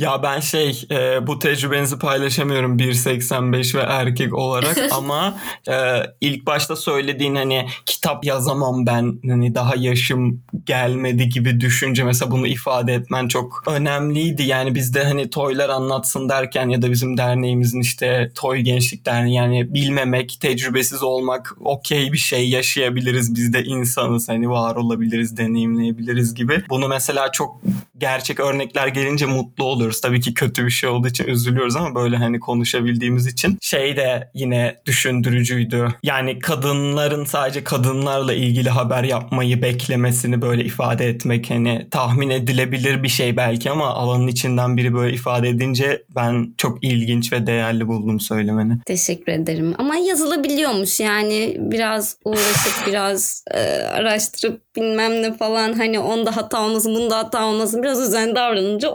Ya 0.00 0.22
ben 0.22 0.40
şey 0.40 0.84
e, 0.90 1.26
bu 1.26 1.38
tecrübenizi 1.38 1.98
paylaşamıyorum 1.98 2.78
1.85 2.78 3.78
ve 3.78 3.80
erkek 3.80 4.34
olarak 4.34 4.78
ama 4.90 5.38
e, 5.68 5.74
ilk 6.20 6.46
başta 6.46 6.76
söylediğin 6.76 7.34
hani 7.34 7.66
kitap 7.86 8.24
yazamam 8.24 8.86
ben 8.86 9.18
hani 9.28 9.54
daha 9.54 9.76
yaşım 9.76 10.42
gelmedi 10.66 11.28
gibi 11.28 11.60
düşünce 11.60 12.04
mesela 12.04 12.30
bunu 12.30 12.46
ifade 12.46 12.94
etmen 12.94 13.28
çok 13.28 13.62
önemliydi. 13.66 14.42
Yani 14.42 14.74
bizde 14.74 15.04
hani 15.04 15.30
toylar 15.30 15.68
anlatsın 15.68 16.28
derken 16.28 16.68
ya 16.68 16.82
da 16.82 16.90
bizim 16.90 17.16
derneğimizin 17.16 17.80
işte 17.80 18.32
toy 18.34 18.58
gençlik 18.58 19.06
derneği 19.06 19.34
yani 19.34 19.74
bilmemek, 19.74 20.38
tecrübesiz 20.40 21.02
olmak 21.02 21.56
okey 21.60 22.12
bir 22.12 22.18
şey 22.18 22.48
yaşayabiliriz 22.48 23.34
biz 23.34 23.52
de 23.52 23.64
insanız 23.64 24.28
hani 24.28 24.50
var 24.50 24.76
olabiliriz, 24.76 25.36
deneyimleyebiliriz 25.36 26.34
gibi. 26.34 26.64
Bunu 26.70 26.88
mesela 26.88 27.32
çok 27.32 27.60
gerçek 27.98 28.40
örnekler 28.40 28.86
gelince 28.86 29.26
mutlu 29.26 29.64
oluyoruz. 29.90 30.00
Tabii 30.00 30.20
ki 30.20 30.34
kötü 30.34 30.64
bir 30.66 30.70
şey 30.70 30.88
olduğu 30.88 31.08
için 31.08 31.26
üzülüyoruz 31.26 31.76
ama 31.76 31.94
böyle 31.94 32.16
hani 32.16 32.40
konuşabildiğimiz 32.40 33.26
için 33.26 33.58
şey 33.60 33.96
de 33.96 34.30
yine 34.34 34.76
düşündürücüydü. 34.86 35.88
Yani 36.02 36.38
kadınların 36.38 37.24
sadece 37.24 37.64
kadınlarla 37.64 38.34
ilgili 38.34 38.70
haber 38.70 39.04
yapmayı 39.04 39.62
beklemesini 39.62 40.42
böyle 40.42 40.64
ifade 40.64 41.08
etmek 41.08 41.50
hani 41.50 41.86
tahmin 41.90 42.30
edilebilir 42.30 43.02
bir 43.02 43.08
şey 43.08 43.36
belki 43.36 43.70
ama 43.70 43.86
alanın 43.86 44.26
içinden 44.26 44.76
biri 44.76 44.94
böyle 44.94 45.14
ifade 45.14 45.48
edince 45.48 46.02
ben 46.16 46.54
çok 46.58 46.84
ilginç 46.84 47.32
ve 47.32 47.46
değerli 47.46 47.86
buldum 47.86 48.20
söylemeni. 48.20 48.78
Teşekkür 48.86 49.32
ederim. 49.32 49.74
Ama 49.78 49.96
yazılabiliyormuş 49.96 51.00
yani 51.00 51.56
biraz 51.58 52.16
uğraşıp 52.24 52.86
biraz 52.86 53.44
e, 53.54 53.60
araştırıp 53.82 54.60
bilmem 54.76 55.22
ne 55.22 55.32
falan 55.32 55.72
hani 55.72 55.98
onda 55.98 56.36
hata 56.36 56.62
olmasın 56.62 56.94
bunda 56.94 57.18
hata 57.18 57.46
olmasın 57.46 57.82
biraz 57.82 58.00
özenli 58.00 58.34
davranınca 58.34 58.90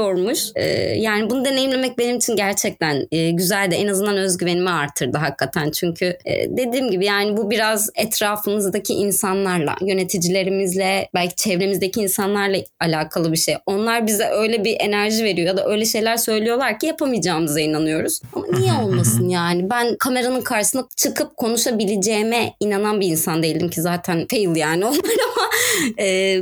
olabiliyormuş. 0.00 0.52
E, 0.54 0.64
yani 0.98 1.30
bunu 1.30 1.44
deneyimlemek 1.44 1.98
benim 1.98 2.16
için 2.16 2.36
gerçekten 2.36 3.06
e, 3.12 3.30
güzeldi. 3.30 3.74
En 3.74 3.88
azından 3.88 4.16
özgüvenimi 4.16 4.70
artırdı 4.70 5.18
hakikaten. 5.18 5.70
Çünkü 5.70 6.04
e, 6.24 6.56
dediğim 6.56 6.90
gibi 6.90 7.04
yani 7.04 7.36
bu 7.36 7.50
biraz 7.50 7.90
etrafımızdaki 7.94 8.94
insanlarla, 8.94 9.76
yöneticilerimizle, 9.80 11.08
belki 11.14 11.36
çevremizdeki 11.36 12.00
insanlarla 12.00 12.58
alakalı 12.80 13.32
bir 13.32 13.36
şey. 13.36 13.54
Onlar 13.66 14.06
bize 14.06 14.24
öyle 14.24 14.64
bir 14.64 14.76
enerji 14.80 15.24
veriyor 15.24 15.46
ya 15.46 15.56
da 15.56 15.66
öyle 15.66 15.84
şeyler 15.84 16.16
söylüyorlar 16.16 16.78
ki 16.78 16.86
yapamayacağımıza 16.86 17.60
inanıyoruz. 17.60 18.20
Ama 18.32 18.46
niye 18.58 18.72
olmasın 18.82 19.28
yani? 19.28 19.70
Ben 19.70 19.96
kameranın 19.96 20.40
karşısına 20.40 20.84
çıkıp 20.96 21.36
konuşabileceğime 21.36 22.52
inanan 22.60 23.00
bir 23.00 23.06
insan 23.06 23.42
değildim 23.42 23.70
ki 23.70 23.82
zaten 23.82 24.26
fail 24.30 24.56
yani 24.56 24.84
onlar 24.84 24.98
ama 25.00 25.48
e, 25.98 26.40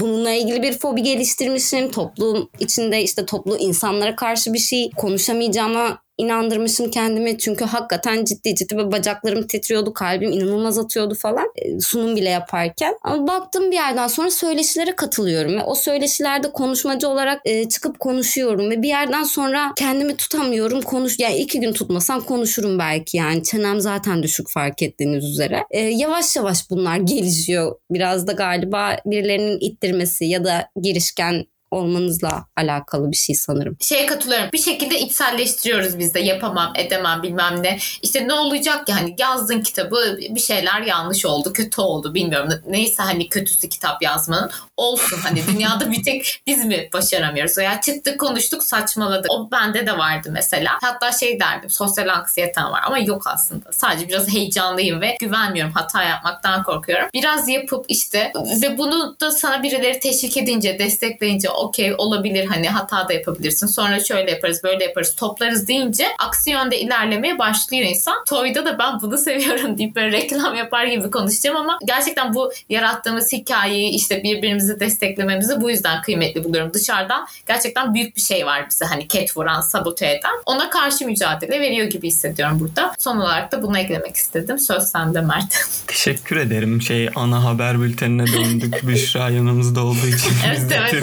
bununla 0.00 0.30
ilgili 0.30 0.62
bir 0.62 0.72
fobi 0.72 1.02
geliştirmişim. 1.02 1.90
Toplum 1.90 2.50
içinde 2.90 3.02
işte 3.02 3.26
toplu 3.26 3.56
insanlara 3.56 4.16
karşı 4.16 4.52
bir 4.52 4.58
şey 4.58 4.90
konuşamayacağıma 4.96 5.98
inandırmışım 6.20 6.90
kendimi 6.90 7.38
çünkü 7.38 7.64
hakikaten 7.64 8.24
ciddi 8.24 8.54
ciddi 8.54 8.76
ve 8.76 8.92
bacaklarım 8.92 9.46
titriyordu, 9.46 9.92
kalbim 9.92 10.32
inanılmaz 10.32 10.78
atıyordu 10.78 11.14
falan 11.14 11.46
e, 11.56 11.80
sunum 11.80 12.16
bile 12.16 12.28
yaparken. 12.28 12.94
Ama 13.02 13.26
baktım 13.26 13.70
bir 13.70 13.76
yerden 13.76 14.06
sonra 14.06 14.30
söyleşilere 14.30 14.96
katılıyorum 14.96 15.56
ve 15.56 15.62
o 15.64 15.74
söyleşilerde 15.74 16.52
konuşmacı 16.52 17.08
olarak 17.08 17.40
e, 17.44 17.68
çıkıp 17.68 18.00
konuşuyorum 18.00 18.70
ve 18.70 18.82
bir 18.82 18.88
yerden 18.88 19.22
sonra 19.22 19.72
kendimi 19.76 20.16
tutamıyorum. 20.16 20.82
Konuş 20.82 21.18
yani 21.18 21.36
iki 21.36 21.60
gün 21.60 21.72
tutmasam 21.72 22.20
konuşurum 22.20 22.78
belki 22.78 23.16
yani 23.16 23.42
çenem 23.42 23.80
zaten 23.80 24.22
düşük 24.22 24.50
fark 24.50 24.82
ettiğiniz 24.82 25.24
üzere. 25.24 25.64
E, 25.70 25.80
yavaş 25.80 26.36
yavaş 26.36 26.70
bunlar 26.70 26.96
gelişiyor. 26.96 27.76
Biraz 27.90 28.26
da 28.26 28.32
galiba 28.32 28.96
birilerinin 29.06 29.58
ittirmesi 29.60 30.24
ya 30.24 30.44
da 30.44 30.68
girişken 30.82 31.44
olmanızla 31.70 32.44
alakalı 32.56 33.10
bir 33.10 33.16
şey 33.16 33.34
sanırım. 33.34 33.76
Şeye 33.80 34.06
katılıyorum. 34.06 34.48
Bir 34.52 34.58
şekilde 34.58 35.00
içselleştiriyoruz 35.00 35.98
biz 35.98 36.14
de 36.14 36.20
yapamam, 36.20 36.72
edemem 36.76 37.22
bilmem 37.22 37.62
ne. 37.62 37.78
İşte 38.02 38.28
ne 38.28 38.34
olacak 38.34 38.86
ki 38.86 38.92
hani 38.92 39.14
yazdın 39.18 39.60
kitabı 39.60 40.18
bir 40.30 40.40
şeyler 40.40 40.80
yanlış 40.80 41.26
oldu, 41.26 41.52
kötü 41.52 41.80
oldu 41.80 42.14
bilmiyorum. 42.14 42.50
Neyse 42.66 43.02
hani 43.02 43.28
kötüsü 43.28 43.68
kitap 43.68 44.02
yazmanın 44.02 44.50
olsun. 44.76 45.18
Hani 45.22 45.42
dünyada 45.46 45.90
bir 45.90 46.02
tek 46.02 46.42
biz 46.46 46.64
mi 46.64 46.88
başaramıyoruz? 46.92 47.56
Ya 47.56 47.80
çıktık 47.80 48.20
konuştuk 48.20 48.62
saçmaladık. 48.62 49.30
O 49.30 49.50
bende 49.50 49.86
de 49.86 49.98
vardı 49.98 50.28
mesela. 50.32 50.78
Hatta 50.82 51.12
şey 51.12 51.40
derdim 51.40 51.70
sosyal 51.70 52.08
anksiyetem 52.08 52.64
var 52.64 52.80
ama 52.86 52.98
yok 52.98 53.22
aslında. 53.26 53.72
Sadece 53.72 54.08
biraz 54.08 54.28
heyecanlıyım 54.28 55.00
ve 55.00 55.16
güvenmiyorum. 55.20 55.72
Hata 55.72 56.02
yapmaktan 56.02 56.62
korkuyorum. 56.62 57.08
Biraz 57.14 57.48
yapıp 57.48 57.84
işte 57.88 58.32
ve 58.62 58.78
bunu 58.78 59.16
da 59.20 59.30
sana 59.30 59.62
birileri 59.62 60.00
teşvik 60.00 60.36
edince, 60.36 60.78
destekleyince 60.78 61.50
okey 61.60 61.94
olabilir 61.98 62.46
hani 62.46 62.68
hata 62.68 63.08
da 63.08 63.12
yapabilirsin. 63.12 63.66
Sonra 63.66 64.00
şöyle 64.00 64.30
yaparız 64.30 64.60
böyle 64.64 64.84
yaparız 64.84 65.14
toplarız 65.16 65.68
deyince 65.68 66.04
aksi 66.18 66.50
yönde 66.50 66.80
ilerlemeye 66.80 67.38
başlıyor 67.38 67.86
insan. 67.88 68.24
Toy'da 68.24 68.64
da 68.64 68.78
ben 68.78 69.00
bunu 69.02 69.18
seviyorum 69.30 69.78
deyip 69.78 69.96
böyle 69.96 70.12
reklam 70.12 70.54
yapar 70.54 70.84
gibi 70.84 71.10
konuşacağım 71.10 71.56
ama 71.56 71.78
gerçekten 71.84 72.34
bu 72.34 72.52
yarattığımız 72.68 73.32
hikayeyi 73.32 73.90
işte 73.90 74.22
birbirimizi 74.22 74.80
desteklememizi 74.80 75.60
bu 75.60 75.70
yüzden 75.70 76.02
kıymetli 76.02 76.44
buluyorum. 76.44 76.74
Dışarıdan 76.74 77.26
gerçekten 77.46 77.94
büyük 77.94 78.16
bir 78.16 78.20
şey 78.20 78.46
var 78.46 78.66
bize 78.70 78.84
hani 78.84 79.08
ket 79.08 79.36
vuran, 79.36 79.60
sabote 79.60 80.06
eden. 80.06 80.30
Ona 80.46 80.70
karşı 80.70 81.06
mücadele 81.06 81.60
veriyor 81.60 81.86
gibi 81.86 82.06
hissediyorum 82.06 82.60
burada. 82.60 82.92
Son 82.98 83.16
olarak 83.16 83.52
da 83.52 83.62
bunu 83.62 83.78
eklemek 83.78 84.16
istedim. 84.16 84.58
Söz 84.58 84.82
sende 84.82 85.20
Mert. 85.20 85.68
Teşekkür 85.86 86.36
ederim. 86.36 86.82
Şey 86.82 87.08
ana 87.14 87.44
haber 87.44 87.80
bültenine 87.80 88.26
döndük. 88.26 88.80
Büşra 88.88 89.30
yanımızda 89.30 89.84
olduğu 89.84 90.06
için. 90.06 90.32
evet 90.46 90.60
evet. 90.72 90.94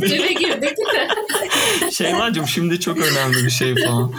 Tribe 0.00 0.32
girdik. 0.32 0.76
Şeymacığım 1.92 2.48
şimdi 2.48 2.80
çok 2.80 2.98
önemli 2.98 3.44
bir 3.44 3.50
şey 3.50 3.74
falan. 3.86 4.12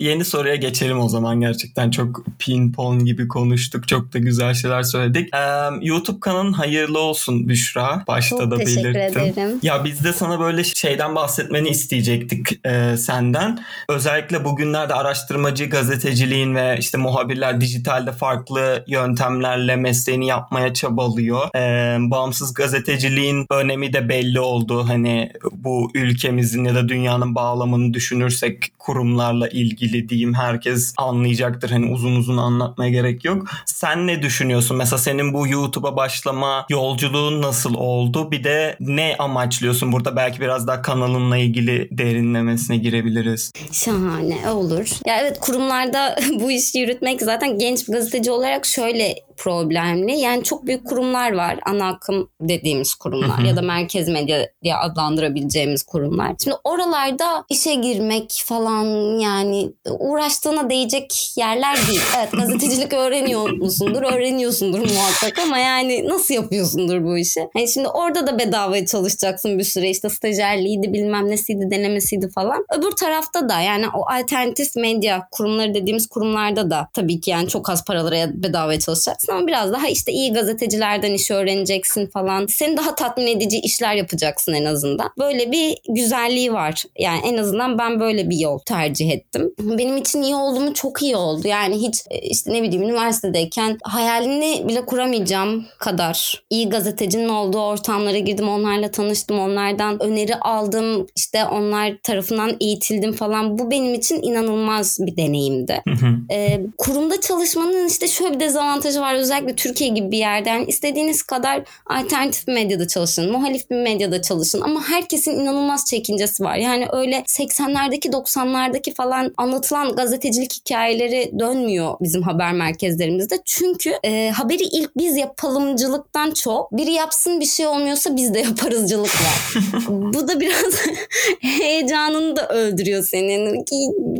Yeni 0.00 0.24
soruya 0.24 0.56
geçelim 0.56 1.00
o 1.00 1.08
zaman 1.08 1.40
gerçekten 1.40 1.90
çok 1.90 2.24
ping 2.38 2.74
pong 2.74 3.04
gibi 3.04 3.28
konuştuk. 3.28 3.88
Çok 3.88 4.12
da 4.12 4.18
güzel 4.18 4.54
şeyler 4.54 4.82
söyledik. 4.82 5.34
Ee, 5.34 5.38
YouTube 5.82 6.20
kanalın 6.20 6.52
hayırlı 6.52 6.98
olsun 6.98 7.48
Büşra. 7.48 8.04
Başta 8.08 8.36
çok 8.36 8.50
da 8.50 8.56
teşekkür 8.56 8.94
belirttim. 8.94 9.22
ederim. 9.22 9.58
Ya 9.62 9.84
biz 9.84 10.04
de 10.04 10.12
sana 10.12 10.40
böyle 10.40 10.64
şeyden 10.64 11.14
bahsetmeni 11.14 11.68
isteyecektik 11.68 12.66
e, 12.66 12.96
senden. 12.96 13.58
Özellikle 13.88 14.44
bugünlerde 14.44 14.94
araştırmacı 14.94 15.64
gazeteciliğin 15.64 16.54
ve 16.54 16.76
işte 16.78 16.98
muhabirler 16.98 17.60
dijitalde 17.60 18.12
farklı 18.12 18.84
yöntemlerle 18.86 19.76
mesleğini 19.76 20.26
yapmaya 20.26 20.74
çabalıyor. 20.74 21.56
E, 21.56 21.96
bağımsız 22.10 22.54
gazeteciliğin 22.54 23.46
önemi 23.50 23.92
de 23.92 24.08
belli 24.08 24.40
oldu. 24.40 24.88
Hani 24.88 25.32
bu 25.52 25.90
ülkemizin 25.94 26.64
ya 26.64 26.74
da 26.74 26.88
dünyanın 26.88 27.34
bağlamını 27.34 27.94
düşünürsek 27.94 28.72
kurumlarla 28.78 29.48
ilgili 29.48 29.89
diyeyim 30.08 30.34
herkes 30.34 30.94
anlayacaktır. 30.96 31.70
Hani 31.70 31.92
uzun 31.92 32.16
uzun 32.16 32.36
anlatmaya 32.36 32.90
gerek 32.90 33.24
yok. 33.24 33.46
Sen 33.66 34.06
ne 34.06 34.22
düşünüyorsun? 34.22 34.76
Mesela 34.76 34.98
senin 34.98 35.34
bu 35.34 35.48
YouTube'a 35.48 35.96
başlama 35.96 36.66
yolculuğun 36.70 37.42
nasıl 37.42 37.74
oldu? 37.74 38.30
Bir 38.30 38.44
de 38.44 38.76
ne 38.80 39.16
amaçlıyorsun 39.18 39.92
burada? 39.92 40.16
Belki 40.16 40.40
biraz 40.40 40.66
daha 40.66 40.82
kanalınla 40.82 41.36
ilgili 41.36 41.88
derinlemesine 41.90 42.76
girebiliriz. 42.76 43.52
Şahane 43.72 44.50
olur. 44.50 44.88
Ya 45.06 45.20
evet 45.20 45.40
kurumlarda 45.40 46.16
bu 46.40 46.50
işi 46.50 46.78
yürütmek 46.78 47.22
zaten 47.22 47.58
genç 47.58 47.86
gazeteci 47.86 48.30
olarak 48.30 48.66
şöyle 48.66 49.14
problemli. 49.40 50.12
Yani 50.12 50.44
çok 50.44 50.66
büyük 50.66 50.86
kurumlar 50.86 51.32
var. 51.32 51.58
Ana 51.66 51.88
akım 51.88 52.30
dediğimiz 52.40 52.94
kurumlar 52.94 53.38
Hı 53.38 53.42
hı. 53.42 53.46
ya 53.46 53.56
da 53.56 53.62
merkez 53.62 54.08
medya 54.08 54.48
diye 54.62 54.76
adlandırabileceğimiz 54.76 55.82
kurumlar. 55.82 56.32
Şimdi 56.44 56.56
oralarda 56.64 57.44
işe 57.48 57.74
girmek 57.74 58.42
falan 58.44 58.84
yani 59.18 59.72
uğraştığına 59.88 60.70
değecek 60.70 61.32
yerler 61.36 61.76
değil. 61.88 62.00
Evet 62.18 62.32
gazetecilik 62.32 62.92
öğreniyor 62.92 63.50
musundur? 63.50 64.02
Öğreniyorsundur 64.02 64.78
muhakkak 64.78 65.38
ama 65.38 65.58
yani 65.58 66.08
nasıl 66.08 66.34
yapıyorsundur 66.34 67.04
bu 67.04 67.18
işi? 67.18 67.48
Hani 67.54 67.68
şimdi 67.68 67.88
orada 67.88 68.26
da 68.26 68.38
bedavaya 68.38 68.86
çalışacaksın 68.86 69.58
bir 69.58 69.64
süre 69.64 69.90
işte 69.90 70.08
stajyerliğiydi 70.08 70.92
bilmem 70.92 71.30
nesiydi 71.30 71.70
denemesiydi 71.70 72.30
falan. 72.30 72.64
Öbür 72.78 72.90
tarafta 72.90 73.48
da 73.48 73.60
yani 73.60 73.86
o 73.94 74.04
alternatif 74.10 74.76
medya 74.76 75.28
kurumları 75.30 75.74
dediğimiz 75.74 76.06
kurumlarda 76.06 76.70
da 76.70 76.88
tabii 76.92 77.20
ki 77.20 77.30
yani 77.30 77.48
çok 77.48 77.70
az 77.70 77.84
paralara 77.84 78.42
bedavaya 78.42 78.80
çalışacaksın 78.80 79.32
ama 79.32 79.46
biraz 79.46 79.72
daha 79.72 79.88
işte 79.88 80.12
iyi 80.12 80.32
gazetecilerden 80.32 81.12
iş 81.14 81.30
öğreneceksin 81.30 82.06
falan. 82.06 82.46
Seni 82.46 82.76
daha 82.76 82.94
tatmin 82.94 83.26
edici 83.26 83.60
işler 83.60 83.94
yapacaksın 83.94 84.52
en 84.52 84.64
azından. 84.64 85.10
Böyle 85.18 85.52
bir 85.52 85.76
güzelliği 85.88 86.52
var. 86.52 86.84
Yani 86.98 87.20
en 87.24 87.36
azından 87.36 87.78
ben 87.78 88.00
böyle 88.00 88.30
bir 88.30 88.36
yol 88.36 88.58
tercih 88.58 89.10
ettim. 89.10 89.54
Benim 89.78 89.96
için 89.96 90.22
iyi 90.22 90.34
oldu 90.34 90.60
mu 90.60 90.74
çok 90.74 91.02
iyi 91.02 91.16
oldu. 91.16 91.48
Yani 91.48 91.76
hiç 91.76 92.02
e, 92.10 92.18
işte 92.18 92.52
ne 92.52 92.62
bileyim 92.62 92.82
üniversitedeyken 92.82 93.78
hayalini 93.82 94.68
bile 94.68 94.86
kuramayacağım 94.86 95.66
kadar 95.78 96.42
iyi 96.50 96.68
gazetecinin 96.68 97.28
olduğu 97.28 97.60
ortamlara 97.60 98.18
girdim. 98.18 98.48
Onlarla 98.48 98.90
tanıştım. 98.90 99.38
Onlardan 99.38 100.02
öneri 100.02 100.36
aldım. 100.36 101.06
İşte 101.16 101.44
onlar 101.44 101.96
tarafından 102.02 102.56
eğitildim 102.60 103.12
falan. 103.12 103.58
Bu 103.58 103.70
benim 103.70 103.94
için 103.94 104.22
inanılmaz 104.22 104.98
bir 105.00 105.16
deneyimdi. 105.16 105.82
Ee, 106.30 106.60
kurumda 106.78 107.20
çalışmanın 107.20 107.88
işte 107.88 108.08
şöyle 108.08 108.34
bir 108.34 108.40
dezavantajı 108.40 109.00
var. 109.00 109.14
Özellikle 109.14 109.56
Türkiye 109.56 109.90
gibi 109.90 110.10
bir 110.10 110.18
yerde. 110.18 110.48
Yani 110.48 110.64
istediğiniz 110.64 111.22
kadar 111.22 111.62
alternatif 111.86 112.46
bir 112.48 112.52
medyada 112.52 112.88
çalışın. 112.88 113.32
Muhalif 113.32 113.70
bir 113.70 113.76
medyada 113.76 114.22
çalışın. 114.22 114.60
Ama 114.60 114.88
herkesin 114.88 115.40
inanılmaz 115.40 115.84
çekincesi 115.86 116.44
var. 116.44 116.56
Yani 116.56 116.86
öyle 116.92 117.16
80'lerdeki 117.16 118.10
90'lardaki 118.10 118.94
falan 118.94 119.32
anlatılan 119.60 119.96
gazetecilik 119.96 120.52
hikayeleri 120.52 121.32
dönmüyor 121.38 121.96
bizim 122.00 122.22
haber 122.22 122.52
merkezlerimizde. 122.52 123.38
Çünkü 123.44 123.90
e, 124.04 124.30
haberi 124.30 124.62
ilk 124.62 124.96
biz 124.96 125.16
yapalımcılıktan 125.16 126.30
çok 126.30 126.72
biri 126.72 126.92
yapsın 126.92 127.40
bir 127.40 127.46
şey 127.46 127.66
olmuyorsa 127.66 128.16
biz 128.16 128.34
de 128.34 128.38
yaparızcılık 128.38 129.14
var. 129.14 129.54
Bu 129.88 130.28
da 130.28 130.40
biraz 130.40 130.74
heyecanını 131.40 132.36
da 132.36 132.48
öldürüyor 132.48 133.02
senin. 133.02 133.64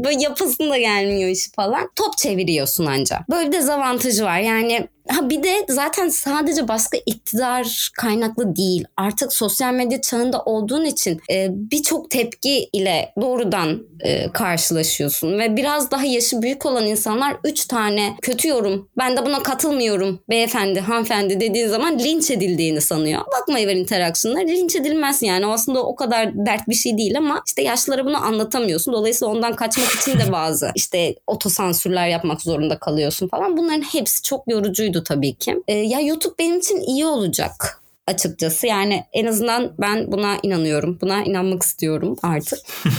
Böyle 0.05 0.23
yapasın 0.23 0.71
da 0.71 0.79
gelmiyor 0.79 1.31
iş 1.31 1.51
falan. 1.57 1.91
Top 1.97 2.17
çeviriyorsun 2.17 2.87
ancak. 2.87 3.31
Böyle 3.31 3.49
bir 3.49 3.53
dezavantajı 3.53 4.25
var. 4.25 4.39
Yani 4.39 4.89
Ha 5.09 5.31
bir 5.31 5.43
de 5.43 5.67
zaten 5.69 6.09
sadece 6.09 6.69
baskı 6.69 6.99
iktidar 7.07 7.91
kaynaklı 7.97 8.57
değil. 8.57 8.85
Artık 8.97 9.33
sosyal 9.33 9.73
medya 9.73 10.01
çağında 10.01 10.43
olduğun 10.43 10.85
için 10.85 11.21
e, 11.31 11.47
birçok 11.51 12.11
tepki 12.11 12.69
ile 12.73 13.13
doğrudan 13.21 13.83
e, 14.01 14.33
karşılaşıyorsun 14.33 15.39
ve 15.39 15.57
biraz 15.57 15.91
daha 15.91 16.05
yaşı 16.05 16.43
büyük 16.43 16.67
olan 16.67 16.87
insanlar 16.87 17.37
3 17.45 17.65
tane 17.65 18.17
kötü 18.23 18.49
yorum 18.49 18.89
ben 18.99 19.17
de 19.17 19.27
buna 19.27 19.43
katılmıyorum 19.43 20.21
beyefendi 20.29 20.81
hanımefendi 20.81 21.41
dediğin 21.41 21.69
zaman 21.69 21.99
linç 21.99 22.31
edildiğini 22.31 22.81
sanıyor. 22.81 23.21
Bakmayı 23.41 23.67
ver 23.67 23.77
interaksiyonlar 23.77 24.43
linç 24.43 24.77
edilmez 24.77 25.23
yani 25.23 25.47
o 25.47 25.51
aslında 25.51 25.83
o 25.83 25.97
kadar 25.97 26.47
dert 26.47 26.69
bir 26.69 26.75
şey 26.75 26.99
değil 26.99 27.19
ama 27.19 27.43
işte 27.47 27.63
yaşlılara 27.63 28.05
bunu 28.05 28.25
anlatamıyorsun. 28.25 28.95
Dolayısıyla 28.95 29.35
ondan 29.35 29.57
kaçmak 29.57 29.89
için 29.89 30.19
de 30.19 30.33
bazı 30.33 30.73
işte 30.75 31.15
otosansürler 31.27 32.09
yapmak 32.09 32.43
zorunda 32.43 32.79
kalıyorsun 32.79 33.29
falan. 33.29 33.57
Bunların 33.57 33.83
hepsi 33.83 34.23
çok 34.23 34.49
yorucuydu 34.91 35.05
tabii 35.05 35.35
ki. 35.35 35.63
E, 35.69 35.75
ya 35.75 36.01
YouTube 36.01 36.35
benim 36.39 36.59
için 36.59 36.81
iyi 36.81 37.07
olacak 37.07 37.83
açıkçası. 38.07 38.67
Yani 38.67 39.05
en 39.13 39.27
azından 39.27 39.73
ben 39.79 40.13
buna 40.13 40.37
inanıyorum. 40.43 40.99
Buna 41.01 41.23
inanmak 41.25 41.63
istiyorum 41.63 42.17
artık. 42.23 42.59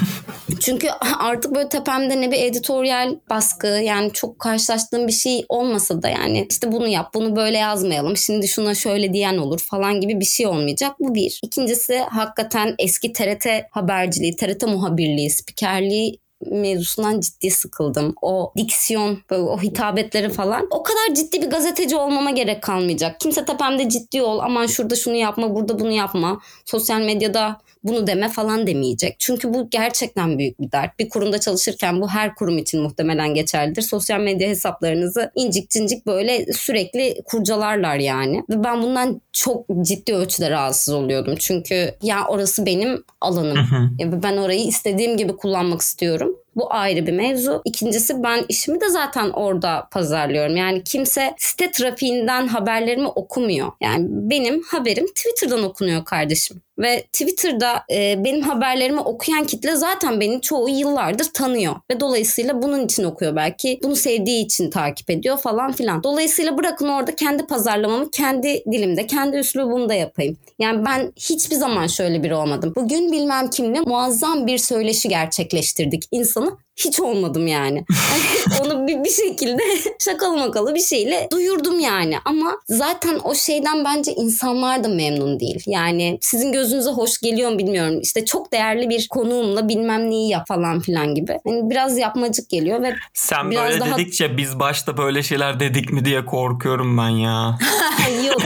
Çünkü 0.60 0.88
artık 1.20 1.56
böyle 1.56 1.70
tepemde 1.70 2.22
ne 2.22 2.32
bir 2.32 2.44
editoryal 2.44 3.16
baskı 3.30 3.68
yani 3.68 4.12
çok 4.14 4.40
karşılaştığım 4.40 5.08
bir 5.08 5.14
şey 5.14 5.46
olmasa 5.50 6.02
da 6.02 6.10
yani 6.10 6.48
işte 6.50 6.72
bunu 6.72 6.88
yap 6.88 7.14
bunu 7.14 7.36
böyle 7.36 7.58
yazmayalım 7.58 8.18
şimdi 8.18 8.48
şuna 8.48 8.76
şöyle 8.76 9.14
diyen 9.14 9.38
olur 9.38 9.60
falan 9.60 10.02
gibi 10.02 10.20
bir 10.20 10.26
şey 10.26 10.48
olmayacak. 10.48 10.92
Bu 11.00 11.16
bir. 11.16 11.40
İkincisi 11.44 11.98
hakikaten 11.98 12.76
eski 12.80 13.14
TRT 13.14 13.46
haberciliği, 13.72 14.36
TRT 14.36 14.64
muhabirliği, 14.64 15.30
spikerliği 15.30 16.22
mevzusundan 16.46 17.20
ciddi 17.20 17.52
sıkıldım. 17.52 18.16
O 18.22 18.54
diksiyon, 18.58 19.18
böyle 19.30 19.44
o 19.44 19.58
hitabetleri 19.60 20.30
falan. 20.30 20.68
O 20.72 20.84
kadar 20.84 21.16
ciddi 21.16 21.42
bir 21.42 21.50
gazeteci 21.50 21.96
olmama 21.96 22.32
gerek 22.32 22.64
kalmayacak. 22.64 23.20
Kimse 23.20 23.46
tepemde 23.46 23.90
ciddi 23.90 24.22
ol. 24.22 24.40
Aman 24.40 24.66
şurada 24.66 24.96
şunu 24.96 25.16
yapma, 25.16 25.56
burada 25.56 25.80
bunu 25.80 25.92
yapma. 25.92 26.42
Sosyal 26.66 27.00
medyada 27.00 27.62
bunu 27.84 28.08
deme 28.08 28.30
falan 28.30 28.68
demeyecek. 28.68 29.16
Çünkü 29.20 29.54
bu 29.54 29.70
gerçekten 29.70 30.40
büyük 30.40 30.62
bir 30.62 30.72
dert. 30.72 31.00
Bir 31.00 31.10
kurumda 31.10 31.40
çalışırken 31.40 32.02
bu 32.02 32.10
her 32.10 32.36
kurum 32.36 32.58
için 32.58 32.82
muhtemelen 32.82 33.34
geçerlidir. 33.34 33.82
Sosyal 33.82 34.20
medya 34.20 34.50
hesaplarınızı 34.50 35.32
incik 35.36 35.70
cincik 35.70 36.08
böyle 36.08 36.54
sürekli 36.54 37.22
kurcalarlar 37.26 37.96
yani. 37.96 38.44
Ve 38.50 38.64
ben 38.64 38.82
bundan 38.82 39.22
çok 39.34 39.66
ciddi 39.82 40.14
ölçüde 40.14 40.50
rahatsız 40.50 40.94
oluyordum. 40.94 41.36
Çünkü 41.40 41.94
ya 42.02 42.28
orası 42.28 42.66
benim 42.66 43.04
alanım. 43.22 43.58
Ya 44.00 44.24
ben 44.24 44.38
orayı 44.38 44.68
istediğim 44.68 45.18
gibi 45.18 45.36
kullanmak 45.36 45.82
istiyorum. 45.82 46.36
Bu 46.56 46.74
ayrı 46.74 47.08
bir 47.08 47.14
mevzu. 47.14 47.62
İkincisi 47.66 48.24
ben 48.24 48.46
işimi 48.50 48.82
de 48.82 48.90
zaten 48.90 49.30
orada 49.30 49.88
pazarlıyorum. 49.92 50.56
Yani 50.56 50.84
kimse 50.84 51.34
site 51.38 51.72
trafiğinden 51.72 52.48
haberlerimi 52.48 53.08
okumuyor. 53.08 53.72
Yani 53.82 54.06
benim 54.10 54.64
haberim 54.64 55.08
Twitter'dan 55.08 55.64
okunuyor 55.64 56.06
kardeşim. 56.06 56.62
Ve 56.80 57.02
Twitter'da 57.02 57.84
e, 57.94 58.24
benim 58.24 58.42
haberlerimi 58.42 59.00
okuyan 59.00 59.44
kitle 59.44 59.76
zaten 59.76 60.20
beni 60.20 60.42
çoğu 60.42 60.70
yıllardır 60.70 61.26
tanıyor. 61.34 61.76
Ve 61.92 62.00
dolayısıyla 62.00 62.62
bunun 62.62 62.86
için 62.86 63.04
okuyor 63.04 63.36
belki. 63.36 63.80
Bunu 63.84 63.96
sevdiği 63.96 64.46
için 64.46 64.70
takip 64.70 65.10
ediyor 65.10 65.38
falan 65.38 65.72
filan. 65.72 66.04
Dolayısıyla 66.04 66.58
bırakın 66.58 66.90
orada 66.90 67.16
kendi 67.16 67.48
pazarlamamı 67.48 68.12
kendi 68.12 68.64
dilimde, 68.72 69.08
kendi 69.08 69.38
üslubumda 69.38 69.94
yapayım. 69.94 70.38
Yani 70.62 70.86
ben 70.86 71.14
hiçbir 71.16 71.56
zaman 71.56 71.88
şöyle 71.88 72.24
biri 72.24 72.36
olmadım. 72.36 72.74
Bugün 72.76 73.12
bilmem 73.12 73.50
kimle 73.50 73.80
muazzam 73.80 74.48
bir 74.48 74.58
söyleşi 74.58 75.10
gerçekleştirdik. 75.10 76.04
İnsanı 76.12 76.58
hiç 76.86 77.00
olmadım 77.00 77.48
yani. 77.48 77.86
onu 78.62 78.88
bir, 78.88 79.04
bir 79.04 79.10
şekilde 79.10 79.64
şakalı 80.00 80.38
makalı 80.38 80.76
bir 80.76 80.82
şeyle 80.82 81.28
duyurdum 81.32 81.80
yani. 81.80 82.16
Ama 82.26 82.58
zaten 82.70 83.20
o 83.24 83.36
şeyden 83.36 83.86
bence 83.86 84.14
insanlar 84.14 84.84
da 84.84 84.88
memnun 84.88 85.40
değil. 85.40 85.64
Yani 85.68 86.18
sizin 86.22 86.52
gözünüze 86.52 86.90
hoş 86.90 87.18
geliyor 87.18 87.52
mu 87.52 87.58
bilmiyorum. 87.58 88.00
İşte 88.02 88.26
çok 88.26 88.52
değerli 88.52 88.90
bir 88.90 89.08
konuğumla 89.08 89.70
bilmem 89.70 90.10
neyi 90.10 90.30
yap 90.30 90.48
falan 90.48 90.80
filan 90.80 91.16
gibi. 91.16 91.38
Yani 91.46 91.70
biraz 91.70 91.98
yapmacık 91.98 92.50
geliyor 92.50 92.84
ve 92.84 92.96
Sen 93.14 93.52
biraz 93.52 93.70
böyle 93.70 93.80
daha... 93.80 93.98
dedikçe 93.98 94.38
biz 94.38 94.60
başta 94.60 94.98
böyle 94.98 95.24
şeyler 95.24 95.60
dedik 95.60 95.94
mi 95.94 96.06
diye 96.06 96.26
korkuyorum 96.26 96.98
ben 96.98 97.10
ya. 97.10 97.58
Yok. 98.28 98.42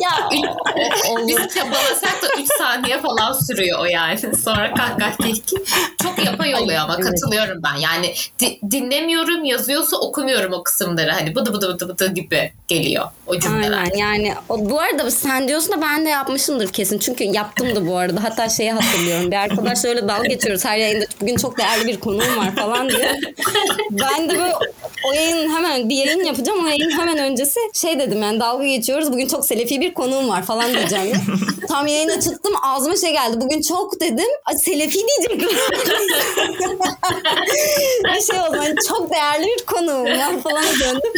Ya 0.00 0.28
olur. 1.10 1.40
Çabalasak 1.54 2.22
da 2.22 2.26
3 2.42 2.48
saniye 2.58 3.00
falan 3.00 3.32
sürüyor 3.32 3.78
o 3.80 3.84
yani. 3.84 4.18
Sonra 4.44 4.74
kahkah 4.74 5.16
kehki. 5.22 5.56
Çok 6.02 6.24
yapay 6.24 6.54
oluyor 6.54 6.78
ama 6.80 6.94
Evet. 7.00 7.10
katılıyorum 7.10 7.62
ben. 7.62 7.74
Yani 7.80 8.14
di- 8.40 8.58
dinlemiyorum 8.70 9.44
yazıyorsa 9.44 9.96
okumuyorum 9.96 10.52
o 10.52 10.62
kısımları. 10.62 11.10
Hani 11.10 11.34
bıdı 11.34 11.52
bıdı 11.54 11.68
bıdı 11.74 11.88
bıdı 11.88 12.12
gibi 12.14 12.52
geliyor 12.68 13.04
o 13.26 13.38
cümleler. 13.38 13.78
Aynen 13.78 13.96
yani 13.96 14.34
o, 14.48 14.70
bu 14.70 14.80
arada 14.80 15.10
sen 15.10 15.48
diyorsun 15.48 15.72
da 15.72 15.82
ben 15.82 16.04
de 16.06 16.08
yapmışımdır 16.08 16.68
kesin. 16.72 16.98
Çünkü 16.98 17.24
yaptım 17.24 17.76
da 17.76 17.86
bu 17.86 17.96
arada. 17.96 18.24
Hatta 18.24 18.48
şeyi 18.48 18.72
hatırlıyorum. 18.72 19.30
Bir 19.30 19.36
arkadaşla 19.36 19.88
öyle 19.88 20.08
dalga 20.08 20.26
geçiyoruz. 20.28 20.64
Her 20.64 20.76
yayında 20.78 21.04
bugün 21.20 21.36
çok 21.36 21.58
değerli 21.58 21.86
bir 21.86 22.00
konuğum 22.00 22.36
var 22.38 22.54
falan 22.56 22.88
diye. 22.88 23.20
Ben 23.90 24.30
de 24.30 24.38
böyle 24.38 24.54
o 25.08 25.12
yayın 25.12 25.50
hemen 25.54 25.88
bir 25.88 25.94
yayın 25.96 26.24
yapacağım. 26.24 26.64
O 26.64 26.68
yayın 26.68 26.90
hemen 26.90 27.18
öncesi 27.18 27.60
şey 27.74 27.98
dedim 27.98 28.22
yani 28.22 28.40
dalga 28.40 28.64
geçiyoruz. 28.66 29.12
Bugün 29.12 29.28
çok 29.28 29.44
selefi 29.46 29.80
bir 29.80 29.94
konuğum 29.94 30.28
var 30.28 30.42
falan 30.42 30.72
diyeceğim. 30.72 31.16
Ya. 31.34 31.66
Tam 31.68 31.86
yayına 31.86 32.20
çıktım 32.20 32.52
ağzıma 32.62 32.96
şey 32.96 33.12
geldi. 33.12 33.40
Bugün 33.40 33.62
çok 33.62 34.00
dedim. 34.00 34.28
Selefi 34.58 34.98
diyecektim. 34.98 35.58
bir 38.04 38.20
şey 38.20 38.40
oldu. 38.40 38.56
Hani 38.58 38.74
çok 38.88 39.10
değerli 39.14 39.46
bir 39.46 39.64
konuğum 39.66 40.04
var 40.04 40.40
falan 40.42 40.64
döndüm. 40.80 41.12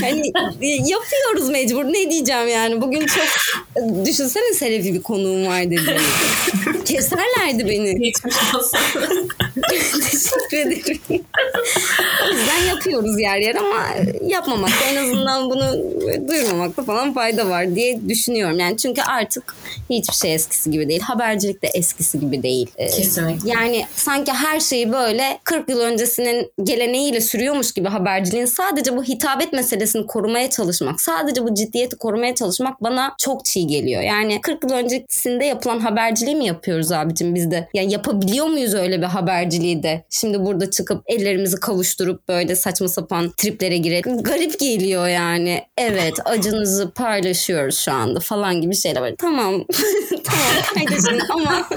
Hani 0.00 0.32
e, 0.60 0.66
yapıyoruz 0.66 1.48
mecbur. 1.48 1.84
Ne 1.84 2.10
diyeceğim 2.10 2.48
yani. 2.48 2.80
Bugün 2.80 3.06
çok 3.06 3.26
düşünsene 4.06 4.54
selefi 4.54 4.94
bir 4.94 5.02
konuğum 5.02 5.46
var 5.46 5.62
dediğim. 5.64 6.00
Keserlerdi 6.90 7.68
beni. 7.68 8.00
Geçmiş 8.00 8.34
olsun. 8.54 8.80
Teşekkür 10.10 10.56
ederim. 10.56 11.00
o 12.24 12.32
yüzden 12.32 12.64
yapıyoruz 12.68 13.20
yer 13.20 13.36
yer 13.36 13.54
ama 13.54 13.86
yapmamakta 14.26 14.84
en 14.84 14.96
azından 14.96 15.50
bunu 15.50 15.84
duyurmamakta 16.28 16.82
falan 16.82 17.14
fayda 17.14 17.48
var 17.48 17.74
diye 17.74 18.08
düşünüyorum. 18.08 18.58
Yani 18.58 18.76
çünkü 18.76 19.02
artık 19.02 19.54
hiçbir 19.90 20.14
şey 20.14 20.34
eskisi 20.34 20.70
gibi 20.70 20.88
değil. 20.88 21.00
Habercilik 21.00 21.62
de 21.62 21.68
eskisi 21.74 22.20
gibi 22.20 22.42
değil. 22.42 22.70
Ee, 22.76 22.86
Kesinlikle. 22.86 23.50
yani 23.50 23.84
sanki 23.94 24.32
her 24.32 24.60
şeyi 24.60 24.92
böyle 24.92 25.38
40 25.44 25.68
yıl 25.68 25.80
öncesinin 25.80 26.52
geleneğiyle 26.62 27.20
sürüyormuş 27.20 27.72
gibi 27.72 27.88
haberciliğin 27.88 28.44
sadece 28.44 28.96
bu 28.96 29.02
hitabet 29.04 29.52
meselesini 29.52 30.06
korumaya 30.06 30.50
çalışmak, 30.50 31.00
sadece 31.00 31.44
bu 31.44 31.54
ciddiyeti 31.54 31.96
korumaya 31.96 32.34
çalışmak 32.34 32.82
bana 32.82 33.14
çok 33.18 33.44
çiğ 33.44 33.66
geliyor. 33.66 34.02
Yani 34.02 34.40
40 34.40 34.64
yıl 34.64 34.70
öncesinde 34.70 35.44
yapılan 35.44 35.80
haberciliği 35.80 36.36
mi 36.36 36.46
yapıyoruz 36.46 36.79
abicim 36.92 37.34
biz 37.34 37.50
de? 37.50 37.68
Yani 37.74 37.92
yapabiliyor 37.92 38.46
muyuz 38.46 38.74
öyle 38.74 38.98
bir 38.98 39.06
haberciliği 39.06 39.82
de? 39.82 40.04
Şimdi 40.10 40.44
burada 40.44 40.70
çıkıp 40.70 41.02
ellerimizi 41.06 41.56
kavuşturup 41.56 42.28
böyle 42.28 42.56
saçma 42.56 42.88
sapan 42.88 43.32
triplere 43.36 43.76
girelim. 43.76 44.22
Garip 44.22 44.58
geliyor 44.58 45.08
yani. 45.08 45.62
Evet 45.78 46.14
acınızı 46.24 46.90
paylaşıyoruz 46.90 47.78
şu 47.78 47.92
anda 47.92 48.20
falan 48.20 48.60
gibi 48.60 48.74
şeyler 48.74 49.00
var. 49.00 49.14
Tamam. 49.18 49.64
tamam 50.24 50.50
kardeşim 50.74 51.18
ama 51.30 51.68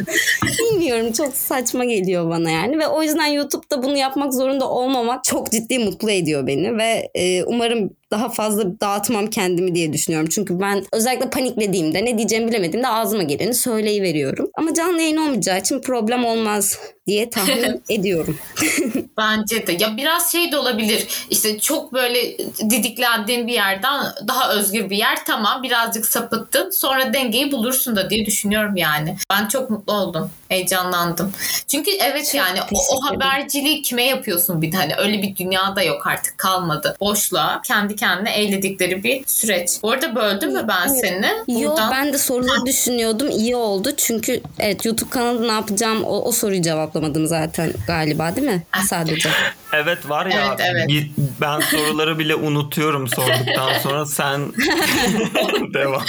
bilmiyorum 0.59 1.11
çok 1.11 1.33
saçma 1.35 1.85
geliyor 1.85 2.29
bana 2.29 2.49
yani 2.49 2.79
ve 2.79 2.87
o 2.87 3.03
yüzden 3.03 3.25
YouTube'da 3.25 3.83
bunu 3.83 3.97
yapmak 3.97 4.33
zorunda 4.33 4.69
olmamak 4.69 5.23
çok 5.23 5.51
ciddi 5.51 5.79
mutlu 5.79 6.11
ediyor 6.11 6.47
beni 6.47 6.77
ve 6.77 7.09
e, 7.15 7.43
umarım 7.43 7.89
daha 8.13 8.29
fazla 8.29 8.79
dağıtmam 8.79 9.27
kendimi 9.27 9.75
diye 9.75 9.93
düşünüyorum. 9.93 10.29
Çünkü 10.31 10.59
ben 10.59 10.83
özellikle 10.91 11.29
paniklediğimde 11.29 12.05
ne 12.05 12.17
diyeceğimi 12.17 12.47
bilemediğimde 12.47 12.87
ağzıma 12.87 13.23
geleni 13.23 13.53
söyleyiveriyorum. 13.53 14.49
Ama 14.57 14.73
canlı 14.73 15.01
yayın 15.01 15.17
olmayacağı 15.17 15.59
için 15.59 15.81
problem 15.81 16.25
olmaz 16.25 16.79
diye 17.07 17.29
tahmin 17.29 17.83
ediyorum. 17.89 18.37
Bence 19.17 19.67
de. 19.67 19.71
Ya 19.79 19.97
biraz 19.97 20.31
şey 20.31 20.51
de 20.51 20.57
olabilir. 20.57 21.07
İşte 21.29 21.59
çok 21.59 21.93
böyle 21.93 22.37
didiklendiğin 22.69 23.47
bir 23.47 23.53
yerden 23.53 24.03
daha 24.27 24.53
özgür 24.53 24.89
bir 24.89 24.97
yer. 24.97 25.25
Tamam 25.25 25.63
birazcık 25.63 26.05
sapıttın. 26.05 26.69
Sonra 26.71 27.13
dengeyi 27.13 27.51
bulursun 27.51 27.95
da 27.95 28.09
diye 28.09 28.25
düşünüyorum 28.25 28.75
yani. 28.75 29.17
Ben 29.31 29.47
çok 29.47 29.69
mutlu 29.69 29.93
oldum. 29.93 30.29
Heyecanlandım. 30.49 31.33
Çünkü 31.67 31.91
evet 31.91 32.25
Çok 32.25 32.35
yani 32.35 32.59
o, 32.61 32.95
o 32.95 33.03
haberciliği 33.09 33.81
kime 33.81 34.03
yapıyorsun 34.03 34.61
bir 34.61 34.71
de 34.71 34.77
hani 34.77 34.95
öyle 34.95 35.21
bir 35.21 35.35
dünyada 35.35 35.83
yok 35.83 36.07
artık 36.07 36.37
kalmadı. 36.37 36.95
Boşluğa 36.99 37.61
kendi 37.65 37.95
kendine 37.95 38.33
eğledikleri 38.35 39.03
bir 39.03 39.23
süreç. 39.27 39.69
Bu 39.83 39.91
arada 39.91 40.15
böldüm 40.15 40.53
mü 40.53 40.65
ben 40.67 40.87
seni? 40.87 41.27
Yo 41.61 41.69
Buradan- 41.69 41.91
ben 41.91 42.13
de 42.13 42.17
soruları 42.17 42.65
düşünüyordum. 42.65 43.29
İyi 43.29 43.55
oldu. 43.55 43.89
Çünkü 43.97 44.41
evet 44.59 44.85
YouTube 44.85 45.09
kanalı 45.09 45.47
ne 45.47 45.51
yapacağım 45.51 46.03
o, 46.03 46.21
o 46.21 46.31
soruyu 46.31 46.63
cevaplamadım 46.93 47.27
zaten 47.27 47.73
galiba 47.87 48.35
değil 48.35 48.47
mi? 48.47 48.63
Sadece. 48.87 49.29
Evet 49.73 50.09
var 50.09 50.25
ya 50.25 50.55
Evet, 50.59 50.87
evet. 50.89 51.03
ben 51.41 51.59
soruları 51.59 52.19
bile 52.19 52.35
unutuyorum 52.35 53.07
sorduktan 53.07 53.73
sonra 53.83 54.05
sen 54.05 54.41
devam. 55.73 56.01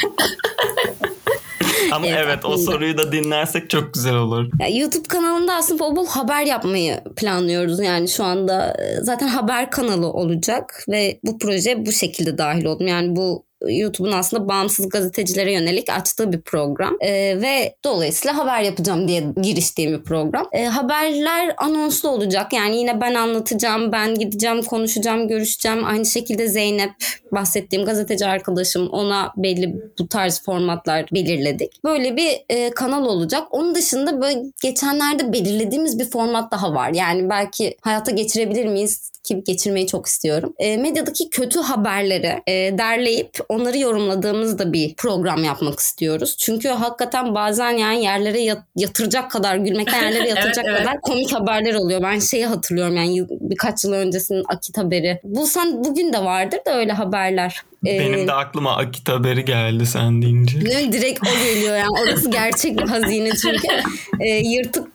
Ama 1.93 2.07
Evet, 2.07 2.21
evet, 2.25 2.45
o 2.45 2.57
soruyu 2.57 2.99
da 2.99 3.13
dinlersek 3.13 3.71
çok 3.71 3.95
güzel 3.95 4.15
olur. 4.15 4.51
Ya 4.61 4.69
YouTube 4.69 5.09
kanalında 5.09 5.55
aslında 5.55 5.81
bol 5.81 5.97
bol 5.97 6.07
haber 6.07 6.47
yapmayı 6.47 7.01
planlıyoruz. 7.17 7.81
Yani 7.81 8.09
şu 8.09 8.25
anda 8.25 8.77
e, 8.83 9.01
zaten 9.01 9.29
haber 9.29 9.71
kanalı 9.71 10.07
olacak 10.07 10.85
ve 10.89 11.19
bu 11.25 11.39
proje 11.39 11.87
bu 11.87 11.93
şekilde 11.93 12.39
dahil 12.39 12.65
oldum. 12.65 12.87
Yani 12.87 13.17
bu 13.17 13.45
YouTube'un 13.69 14.13
aslında 14.13 14.49
bağımsız 14.49 14.89
gazetecilere 14.89 15.53
yönelik 15.53 15.91
açtığı 15.91 16.33
bir 16.33 16.41
program 16.41 16.97
Ee, 17.01 17.41
ve 17.43 17.77
dolayısıyla 17.85 18.39
haber 18.39 18.61
yapacağım 18.61 19.09
diye 19.09 19.25
giriştiğim 19.43 19.99
bir 19.99 20.03
program. 20.03 20.49
Ee, 20.53 20.65
haberler 20.65 21.55
anonslu 21.59 22.09
olacak 22.09 22.53
yani 22.53 22.77
yine 22.77 23.01
ben 23.01 23.15
anlatacağım, 23.15 23.93
ben 23.93 24.15
gideceğim, 24.15 24.63
konuşacağım, 24.63 25.29
görüşeceğim. 25.29 25.85
Aynı 25.85 26.07
şekilde 26.07 26.49
Zeynep 26.49 26.91
bahsettiğim 27.33 27.85
gazeteci 27.85 28.27
arkadaşım 28.27 28.89
ona 28.89 29.33
belli 29.37 29.75
bu 29.99 30.09
tarz 30.09 30.43
formatlar 30.43 31.07
belirledik. 31.13 31.85
Böyle 31.85 32.17
bir 32.17 32.31
e, 32.49 32.71
kanal 32.71 33.07
olacak. 33.07 33.43
Onun 33.51 33.75
dışında 33.75 34.21
böyle 34.21 34.43
geçenlerde 34.63 35.33
belirlediğimiz 35.33 35.99
bir 35.99 36.05
format 36.05 36.53
daha 36.53 36.75
var. 36.75 36.91
Yani 36.91 37.31
belki 37.31 37.77
hayata 37.81 38.11
geçirebilir 38.11 38.67
miyiz? 38.67 39.11
Ki 39.25 39.43
geçirmeyi 39.47 39.87
çok 39.87 40.07
istiyorum. 40.07 40.55
E, 40.59 40.77
medyadaki 40.77 41.31
kötü 41.31 41.61
haberleri 41.61 42.43
e, 42.47 42.79
derleyip 42.79 43.39
onları 43.55 43.79
yorumladığımız 43.79 44.59
da 44.59 44.73
bir 44.73 44.95
program 44.95 45.45
yapmak 45.45 45.79
istiyoruz. 45.81 46.37
Çünkü 46.39 46.69
hakikaten 46.69 47.35
bazen 47.35 47.71
yani 47.71 48.05
yerlere 48.05 48.41
yat- 48.41 48.65
yatıracak 48.77 49.31
kadar, 49.31 49.57
gülmekten 49.57 50.03
yerlere 50.05 50.29
yatıracak 50.29 50.65
evet. 50.69 50.79
kadar 50.79 51.01
komik 51.01 51.33
haberler 51.33 51.75
oluyor. 51.75 52.03
Ben 52.03 52.19
şeyi 52.19 52.47
hatırlıyorum 52.47 52.97
yani 52.97 53.27
birkaç 53.31 53.85
yıl 53.85 53.93
öncesinin 53.93 54.45
Akit 54.49 54.79
haberi. 54.79 55.21
Bulsan 55.25 55.85
bugün 55.85 56.13
de 56.13 56.19
vardır 56.19 56.59
da 56.67 56.77
öyle 56.77 56.93
haberler. 56.93 57.63
E, 57.87 57.99
Benim 57.99 58.29
de 58.29 58.33
aklıma 58.33 58.77
Akit 58.77 59.09
haberi 59.09 59.45
geldi 59.45 59.87
sen 59.87 60.23
deyince. 60.23 60.61
direkt 60.93 61.21
o 61.23 61.45
geliyor 61.45 61.77
yani. 61.77 61.91
Orası 62.03 62.31
gerçek 62.31 62.79
bir 62.79 62.89
hazine 62.89 63.31
çünkü. 63.31 63.69
E, 64.21 64.29
yırtık 64.29 64.89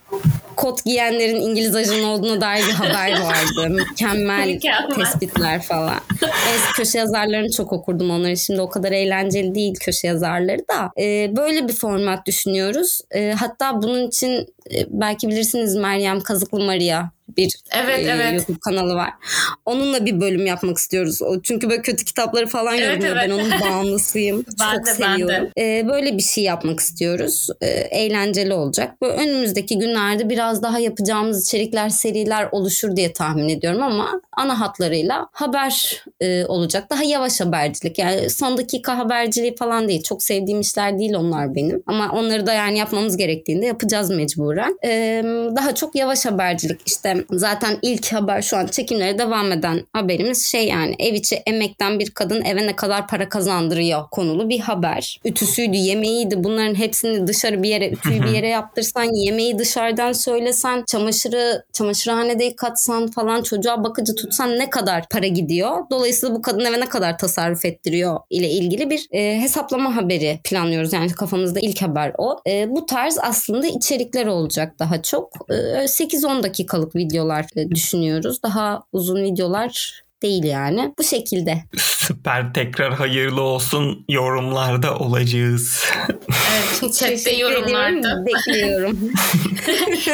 kot 0.59 0.85
giyenlerin 0.85 1.41
İngiliz 1.41 1.75
ajanı 1.75 2.07
olduğuna 2.07 2.41
dair 2.41 2.67
bir 2.67 2.71
haber 2.71 3.11
vardı. 3.21 3.69
Mükemmel, 3.69 4.47
Mükemmel. 4.47 4.95
tespitler 4.95 5.61
falan. 5.61 5.99
Evet, 6.21 6.61
köşe 6.75 6.97
yazarlarını 6.97 7.51
çok 7.51 7.73
okurdum 7.73 8.11
onları. 8.11 8.37
Şimdi 8.37 8.61
o 8.61 8.69
kadar 8.69 8.91
eğlenceli 8.91 9.55
değil 9.55 9.75
köşe 9.79 10.07
yazarları 10.07 10.59
da. 10.59 10.91
E, 11.03 11.35
böyle 11.35 11.67
bir 11.67 11.73
format 11.73 12.25
düşünüyoruz. 12.25 13.01
E, 13.11 13.31
hatta 13.31 13.81
bunun 13.81 14.07
için 14.07 14.53
belki 14.89 15.27
bilirsiniz 15.27 15.75
Meryem 15.75 16.21
Kazıklı 16.21 16.59
Maria 16.59 17.09
bir 17.37 17.55
Evet, 17.71 17.99
e, 17.99 18.11
evet. 18.11 18.33
YouTube 18.33 18.57
kanalı 18.59 18.95
var. 18.95 19.09
Onunla 19.65 20.05
bir 20.05 20.21
bölüm 20.21 20.45
yapmak 20.45 20.77
istiyoruz. 20.77 21.21
O 21.21 21.41
çünkü 21.41 21.69
böyle 21.69 21.81
kötü 21.81 22.05
kitapları 22.05 22.47
falan 22.47 22.77
Evet, 22.77 22.87
yorumluyor. 22.87 23.15
Ben 23.15 23.29
evet. 23.29 23.39
onun 23.39 23.51
bağımlısıyım. 23.71 24.45
Ben 24.59 24.75
Çok 24.75 24.85
de, 24.85 24.91
ben 25.01 25.19
de. 25.19 25.23
seviyorum. 25.23 25.49
Ee, 25.57 25.87
böyle 25.87 26.17
bir 26.17 26.23
şey 26.23 26.43
yapmak 26.43 26.79
istiyoruz. 26.79 27.47
Ee, 27.61 27.67
eğlenceli 27.67 28.53
olacak. 28.53 29.01
Böyle 29.01 29.13
önümüzdeki 29.13 29.79
günlerde 29.79 30.29
biraz 30.29 30.63
daha 30.63 30.79
yapacağımız 30.79 31.43
içerikler, 31.47 31.89
seriler 31.89 32.49
oluşur 32.51 32.95
diye 32.95 33.13
tahmin 33.13 33.49
ediyorum 33.49 33.83
ama 33.83 34.21
ana 34.37 34.59
hatlarıyla 34.59 35.27
haber 35.31 36.03
e, 36.21 36.45
olacak. 36.45 36.89
Daha 36.89 37.03
yavaş 37.03 37.41
habercilik. 37.41 37.99
Yani 37.99 38.29
son 38.29 38.57
dakika 38.57 38.97
haberciliği 38.97 39.55
falan 39.55 39.87
değil. 39.87 40.03
Çok 40.03 40.23
sevdiğim 40.23 40.59
işler 40.59 40.99
değil 40.99 41.13
onlar 41.13 41.55
benim. 41.55 41.83
Ama 41.87 42.11
onları 42.11 42.47
da 42.47 42.53
yani 42.53 42.77
yapmamız 42.77 43.17
gerektiğinde 43.17 43.65
yapacağız 43.65 44.09
mecburen. 44.09 44.58
Ee, 44.85 45.23
daha 45.55 45.75
çok 45.75 45.95
yavaş 45.95 46.25
habercilik. 46.25 46.81
İşte 46.85 47.25
zaten 47.31 47.77
ilk 47.81 48.13
haber 48.13 48.41
şu 48.41 48.57
an 48.57 48.67
çekimlere 48.67 49.19
devam 49.19 49.51
eden 49.51 49.85
haberimiz 49.93 50.45
şey 50.45 50.67
yani 50.67 50.95
ev 50.99 51.13
içi 51.13 51.35
emekten 51.35 51.99
bir 51.99 52.09
kadın 52.09 52.45
eve 52.45 52.67
ne 52.67 52.75
kadar 52.75 53.07
para 53.07 53.29
kazandırıyor 53.29 54.09
konulu 54.11 54.49
bir 54.49 54.59
haber. 54.59 55.19
Ütüsüydü, 55.25 55.77
yemeğiydi. 55.77 56.43
Bunların 56.43 56.75
hepsini 56.75 57.27
dışarı 57.27 57.63
bir 57.63 57.69
yere, 57.69 57.89
ütüyü 57.89 58.23
bir 58.23 58.29
yere 58.29 58.47
yaptırsan, 58.47 59.15
yemeği 59.25 59.59
dışarıdan 59.59 60.11
söylesen, 60.11 60.83
çamaşırı 60.87 61.63
çamaşırhanede 61.73 62.43
yıkatsan 62.43 63.07
falan 63.07 63.43
çocuğa 63.43 63.83
bakıcı 63.83 64.15
tutsan 64.15 64.59
ne 64.59 64.69
kadar 64.69 65.09
para 65.09 65.27
gidiyor? 65.27 65.77
Dolayısıyla 65.91 66.35
bu 66.35 66.41
kadın 66.41 66.65
eve 66.65 66.79
ne 66.79 66.89
kadar 66.89 67.17
tasarruf 67.17 67.65
ettiriyor 67.65 68.19
ile 68.29 68.49
ilgili 68.49 68.89
bir 68.89 69.07
e, 69.11 69.41
hesaplama 69.41 69.95
haberi 69.95 70.39
planlıyoruz. 70.43 70.93
Yani 70.93 71.11
kafamızda 71.11 71.59
ilk 71.59 71.81
haber 71.81 72.13
o. 72.17 72.37
E, 72.47 72.69
bu 72.69 72.85
tarz 72.85 73.17
aslında 73.21 73.67
içerikler 73.67 74.25
olacak 74.49 74.79
daha 74.79 75.01
çok. 75.01 75.33
E, 75.49 75.53
8-10 75.87 76.43
dakikalık 76.43 76.95
videolar 76.95 77.45
e, 77.55 77.69
düşünüyoruz. 77.69 78.43
Daha 78.43 78.83
uzun 78.91 79.23
videolar 79.23 80.03
değil 80.23 80.43
yani. 80.43 80.93
Bu 80.99 81.03
şekilde. 81.03 81.63
Süper 81.77 82.53
tekrar 82.53 82.93
hayırlı 82.93 83.41
olsun 83.41 84.05
yorumlarda 84.09 84.97
olacağız. 84.97 85.85
Evet, 86.29 86.93
chatte 86.93 87.15
Teşekkür 87.15 87.37
yorumlarda. 87.37 88.25
Bekliyorum. 88.25 89.11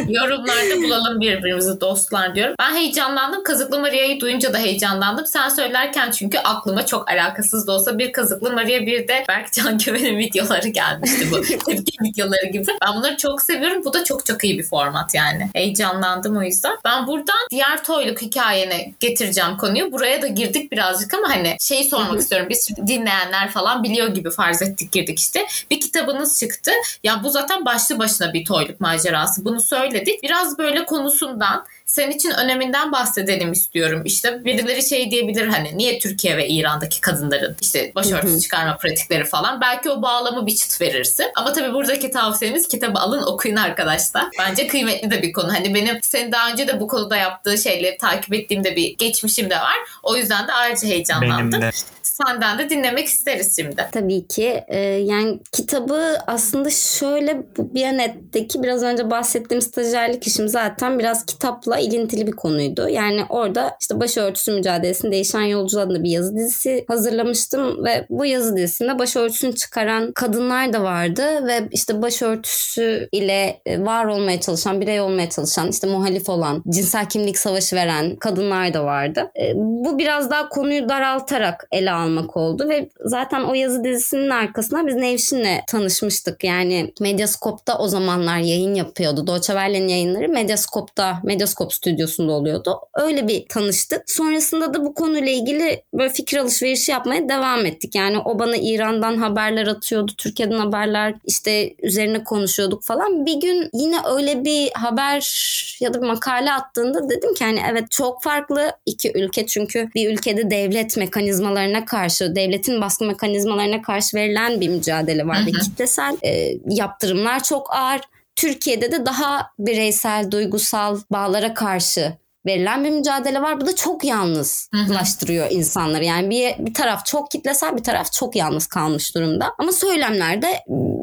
Yorumlarda 0.08 0.84
bulalım 0.84 1.22
birbirimizi 1.22 1.82
dostlar 1.82 2.36
diyorum. 2.36 2.56
Ben 2.60 2.76
heyecanlandım. 2.76 3.44
Kazıklı 3.44 3.80
Maria'yı 3.80 4.20
duyunca 4.20 4.54
da 4.54 4.58
heyecanlandım. 4.58 5.26
Sen 5.26 5.50
söylerken 5.50 6.12
çünkü 6.12 6.38
aklıma 6.38 6.86
çok 6.86 7.12
alakasız 7.12 7.68
da 7.68 7.72
olsa 7.72 7.98
bir 7.98 8.12
Kazıklı 8.12 8.54
Maria 8.54 8.80
bir 8.80 9.08
de 9.08 9.26
Berkcan 9.30 9.78
Güven'in 9.78 10.18
videoları 10.26 10.68
gelmişti 10.68 11.28
bu. 11.32 11.42
Tepki 11.66 11.98
videoları 12.04 12.46
gibi. 12.52 12.66
Ben 12.82 12.96
bunları 12.96 13.18
çok 13.18 13.42
seviyorum. 13.42 13.86
Bu 13.86 13.94
da 13.94 14.04
çok 14.04 14.26
çok 14.26 14.44
iyi 14.44 14.58
bir 14.58 14.64
format 14.64 15.16
yani. 15.16 15.50
Heyecanlandım 15.54 16.38
o 16.38 16.44
yüzden. 16.44 16.78
Ben 16.86 17.08
buradan 17.08 17.48
diğer 17.52 17.84
toyluk 17.84 18.22
hikayene 18.22 18.94
getireceğim 19.00 19.58
konuyu. 19.58 19.92
Buraya 19.96 20.22
da 20.22 20.28
girdik 20.28 20.72
birazcık 20.72 21.14
ama 21.14 21.30
hani 21.30 21.58
şeyi 21.60 21.84
sormak 21.84 22.20
istiyorum. 22.20 22.48
Biz 22.50 22.70
dinleyenler 22.88 23.50
falan 23.52 23.84
biliyor 23.84 24.08
gibi 24.08 24.32
farz 24.32 24.62
ettik 24.62 24.92
girdik 24.92 25.20
işte. 25.20 25.48
Bir 25.72 25.80
kitabınız 25.80 26.40
çıktı. 26.40 26.72
Ya 27.04 27.24
bu 27.24 27.30
zaten 27.30 27.66
başlı 27.66 28.00
başına 28.00 28.34
bir 28.34 28.46
toyluk 28.46 28.82
macerası. 28.82 29.46
Bunu 29.46 29.62
söyledik. 29.62 30.24
Biraz 30.24 30.58
böyle 30.58 30.86
konusundan 30.86 31.66
senin 31.86 32.12
için 32.12 32.32
öneminden 32.32 32.92
bahsedelim 32.92 33.52
istiyorum. 33.52 34.02
İşte 34.06 34.46
birileri 34.46 34.90
şey 34.90 35.12
diyebilir 35.12 35.48
hani 35.48 35.78
niye 35.78 36.00
Türkiye 36.00 36.38
ve 36.38 36.48
İran'daki 36.48 37.02
kadınların 37.02 37.56
işte 37.62 37.92
başörtüsü 37.96 38.42
çıkarma 38.42 38.78
pratikleri 38.78 39.24
falan. 39.24 39.62
Belki 39.62 39.90
o 39.90 40.02
bağlamı 40.02 40.48
bir 40.48 40.56
çıt 40.56 40.82
verirsin. 40.82 41.26
Ama 41.36 41.54
tabii 41.54 41.74
buradaki 41.74 42.12
tavsiyemiz 42.12 42.68
kitabı 42.68 43.00
alın 43.00 43.24
okuyun 43.24 43.56
arkadaşlar. 43.56 44.26
Bence 44.40 44.68
kıymetli 44.68 45.12
de 45.12 45.22
bir 45.22 45.34
konu. 45.34 45.54
Hani 45.54 45.76
benim 45.76 46.00
senin 46.02 46.32
daha 46.32 46.52
önce 46.52 46.68
de 46.68 46.80
bu 46.80 46.88
konuda 46.88 47.18
yaptığı 47.18 47.58
şeyleri 47.58 47.98
takip 47.98 48.34
ettiğimde 48.34 48.76
bir 48.76 48.98
geçmişim 48.98 49.50
de 49.50 49.56
var. 49.56 49.78
O 50.04 50.16
yüzden 50.18 50.48
de 50.48 50.52
ayrıca 50.52 50.88
heyecanlandım. 50.88 51.52
Benim 51.52 51.62
de. 51.62 51.72
Senden 52.04 52.58
de 52.58 52.70
dinlemek 52.70 53.08
isteriz 53.08 53.56
şimdi. 53.56 53.88
Tabii 53.92 54.28
ki. 54.28 54.64
Ee, 54.68 54.80
yani 54.80 55.40
kitabı 55.52 56.18
aslında 56.28 56.70
şöyle 56.70 57.44
Biyanet'teki 57.58 58.64
biraz 58.64 58.84
önce 58.84 59.12
bahsettiğim 59.12 59.62
stajyerlik 59.62 60.28
işim 60.28 60.48
zaten 60.48 61.00
biraz 61.00 61.26
kitapla 61.26 61.75
ilintili 61.78 62.28
bir 62.28 62.32
konuydu. 62.32 62.90
Yani 62.90 63.22
orada 63.30 63.78
işte 63.82 64.00
başörtüsü 64.00 64.52
mücadelesinin 64.52 65.12
değişen 65.12 65.42
yolcu 65.42 65.80
adında 65.80 66.04
bir 66.04 66.10
yazı 66.10 66.36
dizisi 66.36 66.86
hazırlamıştım 66.88 67.86
ve 67.86 68.06
bu 68.10 68.26
yazı 68.26 68.58
dizisinde 68.58 69.00
başörtüsünü 69.00 69.56
çıkaran 69.56 70.12
kadınlar 70.12 70.74
da 70.74 70.84
vardı 70.84 71.48
ve 71.48 71.68
işte 71.72 72.02
başörtüsü 72.02 73.10
ile 73.12 73.62
e, 73.66 73.86
var 73.86 74.06
olmaya 74.06 74.42
çalışan, 74.42 74.82
birey 74.82 75.02
olmaya 75.02 75.30
çalışan, 75.30 75.70
işte 75.70 75.88
muhalif 75.88 76.30
olan, 76.30 76.64
cinsel 76.70 77.10
kimlik 77.10 77.38
savaşı 77.38 77.76
veren 77.76 78.16
kadınlar 78.16 78.74
da 78.74 78.84
vardı. 78.84 79.32
E, 79.40 79.54
bu 79.56 79.98
biraz 79.98 80.32
daha 80.32 80.50
konuyu 80.50 80.90
daraltarak 80.90 81.68
ele 81.72 81.92
almak 81.92 82.38
oldu 82.38 82.70
ve 82.70 82.90
zaten 83.00 83.44
o 83.44 83.54
yazı 83.54 83.84
dizisinin 83.84 84.30
arkasında 84.30 84.88
biz 84.88 84.96
Nevşin'le 84.96 85.62
tanışmıştık. 85.68 86.44
Yani 86.44 86.94
Medyascope'da 87.02 87.78
o 87.78 87.88
zamanlar 87.88 88.38
yayın 88.38 88.74
yapıyordu. 88.74 89.28
Deutsche 89.28 89.54
yayınları 89.56 90.30
Medyascope'da, 90.30 91.18
Medyascope 91.24 91.65
stüdyosunda 91.74 92.32
oluyordu. 92.32 92.80
Öyle 92.94 93.28
bir 93.28 93.46
tanıştık. 93.50 94.12
Sonrasında 94.12 94.74
da 94.74 94.86
bu 94.86 94.94
konuyla 94.94 95.32
ilgili 95.32 95.84
böyle 95.94 96.14
fikir 96.14 96.38
alışverişi 96.38 96.92
yapmaya 96.92 97.30
devam 97.30 97.66
ettik. 97.66 97.96
Yani 97.96 98.20
o 98.20 98.40
bana 98.40 98.56
İran'dan 98.58 99.18
haberler 99.18 99.68
atıyordu, 99.68 100.12
Türkiye'den 100.18 100.58
haberler 100.58 101.16
işte 101.26 101.76
üzerine 101.84 102.24
konuşuyorduk 102.24 102.84
falan. 102.84 103.26
Bir 103.26 103.42
gün 103.42 103.70
yine 103.74 103.98
öyle 104.16 104.44
bir 104.44 104.72
haber 104.72 105.46
ya 105.80 105.94
da 105.94 106.02
bir 106.02 106.08
makale 106.08 106.54
attığında 106.54 107.10
dedim 107.10 107.34
ki 107.34 107.46
hani 107.46 107.60
evet 107.72 107.92
çok 107.92 108.24
farklı 108.24 108.72
iki 108.86 109.12
ülke 109.16 109.48
çünkü 109.48 109.90
bir 109.96 110.14
ülkede 110.14 110.52
devlet 110.52 110.98
mekanizmalarına 110.98 111.86
karşı, 111.86 112.36
devletin 112.36 112.82
baskı 112.82 113.06
mekanizmalarına 113.06 113.82
karşı 113.82 114.18
verilen 114.18 114.62
bir 114.62 114.70
mücadele 114.70 115.28
var 115.28 115.46
ve 115.48 115.52
kitlesel 115.52 116.18
e, 116.22 116.58
yaptırımlar 116.70 117.44
çok 117.44 117.74
ağır. 117.74 118.02
Türkiye'de 118.36 118.92
de 118.92 119.06
daha 119.06 119.52
bireysel, 119.60 120.32
duygusal 120.32 121.00
bağlara 121.12 121.54
karşı 121.54 122.18
verilen 122.46 122.84
bir 122.84 122.90
mücadele 122.90 123.42
var. 123.42 123.62
Bu 123.62 123.66
da 123.66 123.76
çok 123.76 124.04
yalnızlaştırıyor 124.04 125.52
insanları. 125.52 126.04
Yani 126.06 126.30
bir, 126.30 126.66
bir 126.66 126.74
taraf 126.74 127.06
çok 127.06 127.32
kitlesel 127.32 127.78
bir 127.78 127.84
taraf 127.84 128.12
çok 128.12 128.36
yalnız 128.36 128.68
kalmış 128.68 129.16
durumda. 129.16 129.54
Ama 129.58 129.72
söylemlerde 129.72 130.48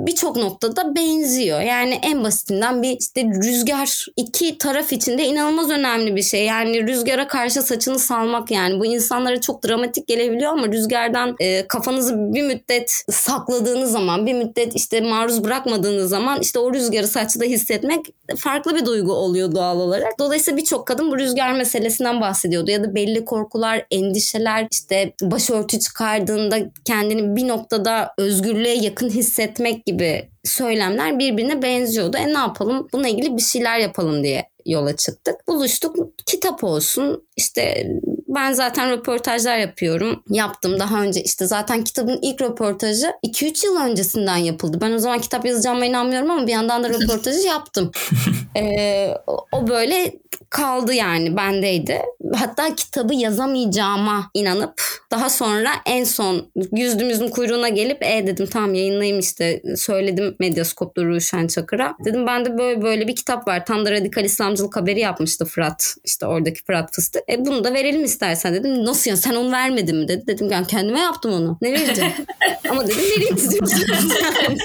birçok 0.07 0.37
noktada 0.37 0.95
benziyor. 0.95 1.61
Yani 1.61 1.99
en 2.03 2.25
basitinden 2.25 2.83
bir 2.83 2.97
işte 3.01 3.25
rüzgar 3.25 4.07
iki 4.17 4.59
taraf 4.59 4.93
içinde 4.93 5.25
inanılmaz 5.25 5.71
önemli 5.71 6.17
bir 6.17 6.23
şey. 6.23 6.45
Yani 6.45 6.87
rüzgara 6.87 7.29
karşı 7.29 7.63
saçını 7.63 7.99
salmak 7.99 8.51
yani 8.51 8.81
bu 8.81 8.87
insanlara 8.87 9.41
çok 9.41 9.65
dramatik 9.65 10.09
gelebiliyor 10.09 10.53
ama 10.53 10.69
rüzgardan 10.69 11.37
e, 11.41 11.69
kafanızı 11.69 12.15
bir 12.17 12.43
müddet 12.43 13.05
sakladığınız 13.11 13.93
zaman 13.93 14.27
bir 14.27 14.35
müddet 14.35 14.77
işte 14.77 15.01
maruz 15.01 15.45
bırakmadığınız 15.45 16.11
zaman 16.11 16.41
işte 16.41 16.59
o 16.59 16.75
rüzgarı 16.75 17.09
saçta 17.09 17.45
hissetmek 17.45 18.07
farklı 18.39 18.75
bir 18.75 18.87
duygu 18.87 19.13
oluyor 19.13 19.53
doğal 19.53 19.81
olarak. 19.81 20.19
Dolayısıyla 20.19 20.57
birçok 20.57 20.87
kadın 20.87 21.11
bu 21.11 21.19
rüzgar 21.19 21.32
meselesinden 21.53 22.21
bahsediyordu 22.21 22.71
ya 22.71 22.85
da 22.85 22.95
belli 22.95 23.25
korkular, 23.25 23.87
endişeler 23.91 24.69
işte 24.71 25.13
başörtü 25.23 25.79
çıkardığında 25.79 26.59
kendini 26.85 27.37
bir 27.37 27.49
noktada 27.49 28.15
özgürlüğe 28.19 28.75
yakın 28.75 29.09
hissetmek 29.09 29.87
gibi 29.87 30.29
söylemler 30.45 31.19
birbirine 31.19 31.63
benziyordu. 31.63 32.17
E 32.17 32.27
ne 32.27 32.39
yapalım? 32.39 32.89
Bununla 32.93 33.09
ilgili 33.09 33.37
bir 33.37 33.43
şeyler 33.43 33.79
yapalım 33.79 34.25
diye 34.25 34.49
yola 34.67 34.97
çıktık. 34.97 35.49
Buluştuk. 35.49 35.97
Kitap 36.27 36.65
olsun. 36.65 37.29
İşte 37.37 37.87
ben 38.35 38.53
zaten 38.53 38.91
röportajlar 38.91 39.59
yapıyorum. 39.59 40.23
Yaptım 40.29 40.81
daha 40.81 41.03
önce 41.03 41.23
işte 41.23 41.47
zaten 41.47 41.85
kitabın 41.85 42.19
ilk 42.23 42.43
röportajı 42.43 43.13
2-3 43.27 43.67
yıl 43.67 43.77
öncesinden 43.77 44.37
yapıldı. 44.37 44.79
Ben 44.81 44.93
o 44.93 44.99
zaman 44.99 45.21
kitap 45.21 45.47
yazacağıma 45.47 45.87
inanmıyorum 45.87 46.31
ama 46.31 46.47
bir 46.47 46.53
yandan 46.53 46.85
da 46.85 46.89
röportajı 47.01 47.47
yaptım. 47.47 47.91
ee, 48.57 49.15
o 49.53 49.69
böyle 49.69 50.13
kaldı 50.51 50.95
yani 50.95 51.37
bendeydi. 51.37 52.03
Hatta 52.35 52.75
kitabı 52.75 53.15
yazamayacağıma 53.15 54.31
inanıp 54.35 54.83
daha 55.11 55.31
sonra 55.31 55.71
en 55.87 56.05
son 56.05 56.47
yüzdümüzün 56.73 57.29
kuyruğuna 57.29 57.69
gelip 57.69 58.03
e 58.03 58.27
dedim 58.27 58.47
tamam 58.47 58.75
yayınlayayım 58.75 59.19
işte 59.19 59.63
söyledim 59.77 60.37
Medyascope'da 60.39 61.05
Ruşen 61.05 61.47
Çakır'a. 61.47 61.95
Dedim 62.05 62.27
bende 62.27 62.59
böyle 62.59 62.83
böyle 62.83 63.09
bir 63.09 63.17
kitap 63.17 63.49
var. 63.49 63.67
Tam 63.67 63.87
da 63.87 63.93
radikal 63.93 64.25
İslamcılık 64.25 64.77
haberi 64.77 65.01
yapmıştı 65.01 65.45
Fırat. 65.45 65.95
İşte 66.05 66.27
oradaki 66.27 66.65
Fırat 66.65 66.95
Fıstık. 66.95 67.23
E 67.29 67.45
bunu 67.45 67.65
da 67.65 67.75
verelim 67.75 68.05
istersen 68.23 68.55
dedim. 68.55 68.85
Nasıl 68.85 69.11
ya 69.11 69.17
sen 69.17 69.35
onu 69.35 69.53
vermedin 69.53 69.97
mi 69.97 70.09
dedi. 70.09 70.27
Dedim 70.27 70.51
ben 70.51 70.65
kendime 70.65 71.01
yaptım 71.01 71.33
onu. 71.33 71.59
Ne 71.63 71.73
vereceğim? 71.73 72.13
Ama 72.71 72.87
dedim 72.87 72.99
vereyim 72.99 73.37
istiyorum. 73.37 73.69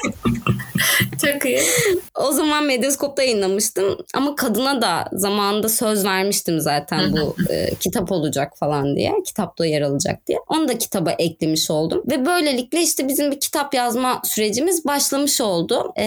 Çok 1.25 1.45
iyi. 1.45 1.59
O 2.15 2.31
zaman 2.31 2.63
Medyascope'da 2.63 3.23
yayınlamıştım. 3.23 3.97
Ama 4.13 4.35
kadına 4.35 4.81
da 4.81 5.09
zamanında 5.13 5.69
söz 5.69 6.05
vermiştim 6.05 6.59
zaten 6.59 7.13
bu 7.13 7.35
e, 7.49 7.75
kitap 7.75 8.11
olacak 8.11 8.57
falan 8.57 8.95
diye. 8.95 9.13
Kitapta 9.25 9.65
yer 9.65 9.81
alacak 9.81 10.27
diye. 10.27 10.37
Onu 10.47 10.67
da 10.67 10.77
kitaba 10.77 11.11
eklemiş 11.11 11.71
oldum. 11.71 12.03
Ve 12.11 12.25
böylelikle 12.25 12.81
işte 12.81 13.07
bizim 13.07 13.31
bir 13.31 13.39
kitap 13.39 13.73
yazma 13.73 14.21
sürecimiz 14.23 14.85
başlamış 14.85 15.41
oldu. 15.41 15.93
E, 15.99 16.03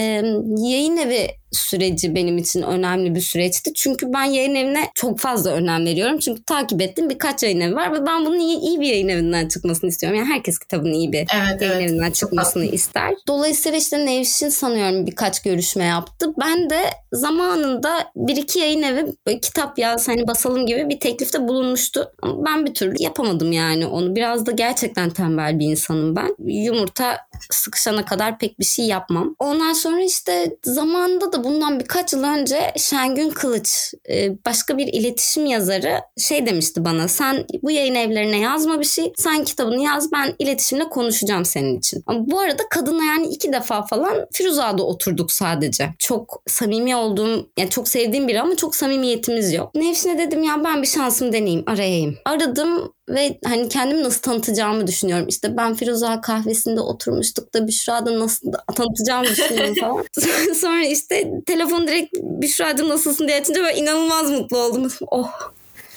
yayın 0.57 0.97
evi 0.97 1.27
süreci 1.51 2.15
benim 2.15 2.37
için 2.37 2.61
önemli 2.61 3.15
bir 3.15 3.21
süreçti. 3.21 3.73
Çünkü 3.73 4.13
ben 4.13 4.23
yayın 4.23 4.55
evine 4.55 4.89
çok 4.95 5.19
fazla 5.19 5.51
önem 5.51 5.85
veriyorum. 5.85 6.19
Çünkü 6.19 6.43
takip 6.43 6.81
ettim 6.81 7.09
birkaç 7.09 7.40
yayın 7.43 7.59
evi 7.59 7.75
var 7.75 7.93
ve 7.93 8.05
ben 8.05 8.25
bunun 8.25 8.39
iyi, 8.39 8.59
iyi 8.59 8.79
bir 8.81 8.87
yayın 8.87 9.07
evinden 9.07 9.47
çıkmasını 9.47 9.89
istiyorum. 9.89 10.19
Yani 10.19 10.29
herkes 10.29 10.59
kitabın 10.59 10.93
iyi 10.93 11.11
bir 11.11 11.17
Evet, 11.17 11.61
yayın 11.61 11.73
evet. 11.73 11.89
evinden 11.89 12.11
çıkmasını 12.11 12.65
ister. 12.65 13.13
Dolayısıyla 13.27 13.77
işte 13.77 14.05
Nevşin 14.05 14.49
sanıyorum 14.49 15.07
birkaç 15.07 15.41
görüşme 15.41 15.83
yaptı. 15.85 16.33
Ben 16.39 16.69
de 16.69 16.79
zamanında 17.13 18.11
bir 18.15 18.35
iki 18.35 18.59
yayın 18.59 18.81
evi 18.81 19.05
kitap 19.41 19.79
yaz 19.79 20.07
hani 20.07 20.27
basalım 20.27 20.65
gibi 20.65 20.89
bir 20.89 20.99
teklifte 20.99 21.47
bulunmuştu. 21.47 22.11
Ama 22.21 22.45
ben 22.45 22.65
bir 22.65 22.73
türlü 22.73 22.95
yapamadım 22.99 23.51
yani 23.51 23.85
onu. 23.85 24.15
Biraz 24.15 24.45
da 24.45 24.51
gerçekten 24.51 25.09
tembel 25.09 25.59
bir 25.59 25.65
insanım 25.65 26.15
ben. 26.15 26.35
Yumurta 26.39 27.17
sıkışana 27.51 28.05
kadar 28.05 28.39
pek 28.39 28.59
bir 28.59 28.65
şey 28.65 28.85
yapmam. 28.85 29.35
Ondan 29.39 29.73
sonra 29.73 30.01
işte 30.03 30.57
zamanında 30.63 31.33
da 31.33 31.43
bundan 31.43 31.79
birkaç 31.79 32.13
yıl 32.13 32.23
önce 32.23 32.73
Şengün 32.77 33.29
Kılıç 33.29 33.93
e, 34.09 34.45
başka 34.45 34.77
bir 34.77 34.87
iletişim 34.87 35.45
yazarı 35.45 36.01
şey 36.17 36.45
demişti 36.45 36.85
bana. 36.85 37.07
Sen 37.07 37.30
bu 37.63 37.71
yayın 37.71 37.95
evlerine 37.95 38.39
yazma 38.39 38.79
bir 38.79 38.85
şey. 38.85 39.13
Sen 39.15 39.43
kitabını 39.43 39.83
yaz 39.83 40.11
ben 40.11 40.35
iletişimle 40.39 40.89
konuşacağım 40.89 41.45
senin 41.45 41.79
için. 41.79 42.03
Ama 42.07 42.19
bu 42.31 42.39
arada 42.39 42.63
kadınla 42.69 43.03
yani 43.03 43.27
iki 43.27 43.53
defa 43.53 43.85
falan 43.85 44.27
Firuza'da 44.31 44.83
oturduk 44.83 45.31
sadece. 45.31 45.89
Çok 45.99 46.43
samimi 46.47 46.95
olduğum 46.95 47.49
yani 47.57 47.69
çok 47.69 47.87
sevdiğim 47.87 48.27
biri 48.27 48.41
ama 48.41 48.55
çok 48.55 48.75
samimiyetimiz 48.75 49.53
yok. 49.53 49.75
Nevşin'e 49.75 50.17
dedim 50.17 50.43
ya 50.43 50.63
ben 50.63 50.81
bir 50.81 50.87
şansımı 50.87 51.33
deneyeyim 51.33 51.63
arayayım. 51.67 52.17
Aradım 52.25 52.93
ve 53.09 53.39
hani 53.45 53.69
kendimi 53.69 54.03
nasıl 54.03 54.21
tanıtacağımı 54.21 54.87
düşünüyorum. 54.87 55.27
İşte 55.27 55.57
ben 55.57 55.73
Firuza 55.73 56.21
kahvesinde 56.21 56.81
oturmuştuk 56.81 57.53
da 57.53 57.67
Büşra'da 57.67 58.19
nasıl 58.19 58.51
tanıtacağımı 58.75 59.27
düşünüyorum 59.27 59.75
falan. 59.75 60.05
Sonra 60.55 60.85
işte 60.85 61.31
telefon 61.45 61.87
direkt 61.87 62.13
Büşra'cığım 62.21 62.89
nasılsın 62.89 63.27
diye 63.27 63.39
açınca 63.41 63.61
böyle 63.61 63.77
inanılmaz 63.77 64.31
mutlu 64.31 64.57
oldum. 64.57 64.91
Oh 65.07 65.51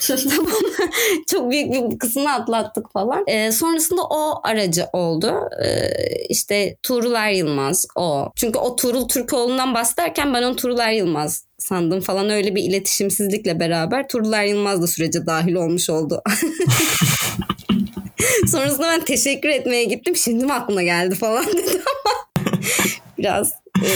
çok 1.31 1.51
büyük 1.51 1.73
bir 1.73 1.99
kısmını 1.99 2.33
atlattık 2.33 2.93
falan. 2.93 3.25
Ee, 3.27 3.53
sonrasında 3.53 4.03
o 4.03 4.41
aracı 4.43 4.87
oldu. 4.93 5.35
Ee, 5.65 5.89
işte 6.29 6.77
Tuğrul 6.83 7.35
Yılmaz 7.37 7.87
o. 7.97 8.29
Çünkü 8.37 8.59
o 8.59 8.77
Tuğrul 8.77 9.09
Türkoğlu'ndan 9.09 9.75
bahsederken 9.75 10.35
ben 10.35 10.43
onu 10.43 10.57
Tuğrul 10.57 10.93
Yılmaz 10.93 11.45
sandım 11.59 12.01
falan 12.01 12.31
öyle 12.31 12.55
bir 12.55 12.63
iletişimsizlikle 12.63 13.61
beraber 13.61 14.09
Tuğrul 14.09 14.49
Yılmaz 14.49 14.83
da 14.83 14.87
sürece 14.87 15.27
dahil 15.27 15.55
olmuş 15.55 15.91
oldu. 15.91 16.23
Sonrasında 18.47 18.87
ben 18.87 19.05
teşekkür 19.05 19.49
etmeye 19.49 19.85
gittim. 19.85 20.17
Şimdi 20.17 20.45
mi 20.45 20.53
aklına 20.53 20.83
geldi 20.83 21.15
falan 21.15 21.47
dedim 21.53 21.83
ama 21.87 22.15
biraz 23.19 23.53
e, 23.85 23.91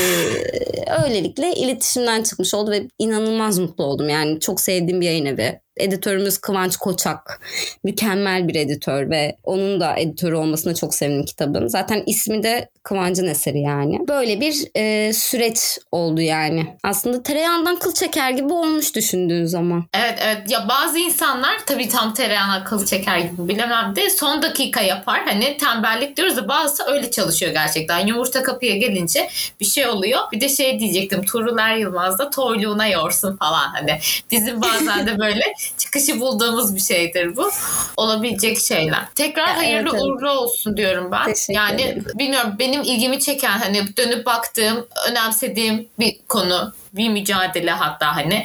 öylelikle 1.05 1.55
iletişimden 1.55 2.23
çıkmış 2.23 2.55
oldu 2.55 2.71
ve 2.71 2.89
inanılmaz 2.99 3.59
mutlu 3.59 3.85
oldum. 3.85 4.09
Yani 4.09 4.41
çok 4.41 4.61
sevdiğim 4.61 5.01
bir 5.01 5.07
yayın 5.07 5.27
evi. 5.27 5.61
Editörümüz 5.79 6.39
Kıvanç 6.39 6.77
Koçak. 6.77 7.41
Mükemmel 7.85 8.49
bir 8.49 8.55
editör 8.55 9.11
ve 9.11 9.37
onun 9.45 9.81
da 9.81 9.97
editörü 9.97 10.35
olmasına 10.35 10.75
çok 10.75 10.95
sevindim 10.95 11.25
kitabın. 11.25 11.69
Zaten 11.69 12.03
ismi 12.07 12.43
de 12.43 12.69
Kıvanç'ın 12.83 13.27
eseri 13.27 13.61
yani. 13.61 13.99
Böyle 14.09 14.41
bir 14.41 14.55
e, 14.77 15.13
süreç 15.13 15.79
oldu 15.93 16.21
yani. 16.21 16.77
Aslında 16.83 17.23
tereyağından 17.23 17.79
kıl 17.79 17.95
çeker 17.95 18.31
gibi 18.31 18.53
olmuş 18.53 18.95
düşündüğün 18.95 19.45
zaman. 19.45 19.85
Evet 19.95 20.19
evet 20.23 20.51
ya 20.51 20.69
bazı 20.69 20.99
insanlar 20.99 21.59
tabii 21.67 21.89
tam 21.89 22.15
tereyağına 22.15 22.55
akıllı 22.55 22.87
çeker 22.87 23.19
gibi 23.19 23.49
bilemem 23.49 23.97
de 23.97 24.11
son 24.11 24.43
dakika 24.43 24.81
yapar. 24.81 25.21
Hani 25.25 25.57
tembellik 25.57 26.17
diyoruz 26.17 26.37
da 26.37 26.49
bazısı 26.49 26.85
öyle 26.85 27.11
çalışıyor 27.11 27.53
gerçekten. 27.53 28.07
Yumurta 28.07 28.43
kapıya 28.43 28.77
gelince 28.77 29.29
bir 29.61 29.65
şey 29.67 29.87
oluyor. 29.87 30.21
Bir 30.33 30.41
de 30.41 30.49
şey 30.49 30.79
diyecektim 30.79 31.23
Tuğrul 31.23 31.59
Er 31.59 31.77
Yılmaz 31.77 32.19
da 32.19 32.31
toyluğuna 32.31 32.87
yorsun 32.87 33.37
falan 33.37 33.69
hani. 33.69 33.99
Bizim 34.31 34.63
bazen 34.63 35.07
de 35.07 35.19
böyle 35.19 35.43
çıkışı 35.79 36.21
bulduğumuz 36.21 36.75
bir 36.75 36.81
şeydir 36.81 37.37
bu. 37.37 37.51
Olabilecek 37.97 38.61
şeyler. 38.61 39.09
Tekrar 39.15 39.49
Ya, 39.49 39.57
hayırlı 39.57 39.91
evet, 39.93 40.03
uğurlu 40.03 40.31
olsun 40.31 40.77
diyorum 40.77 41.13
ben. 41.13 41.25
Teşekkür 41.25 41.55
yani 41.55 41.83
ederim. 41.83 42.05
bilmiyorum 42.15 42.53
benim 42.59 42.83
ilgimi 42.83 43.21
çeken 43.21 43.59
hani 43.59 43.97
dönüp 43.97 44.27
baktığım, 44.27 44.87
önemsediğim 45.11 45.89
bir 45.99 46.17
konu 46.29 46.73
bir 46.93 47.09
mücadele 47.09 47.71
hatta 47.71 48.17
hani 48.17 48.45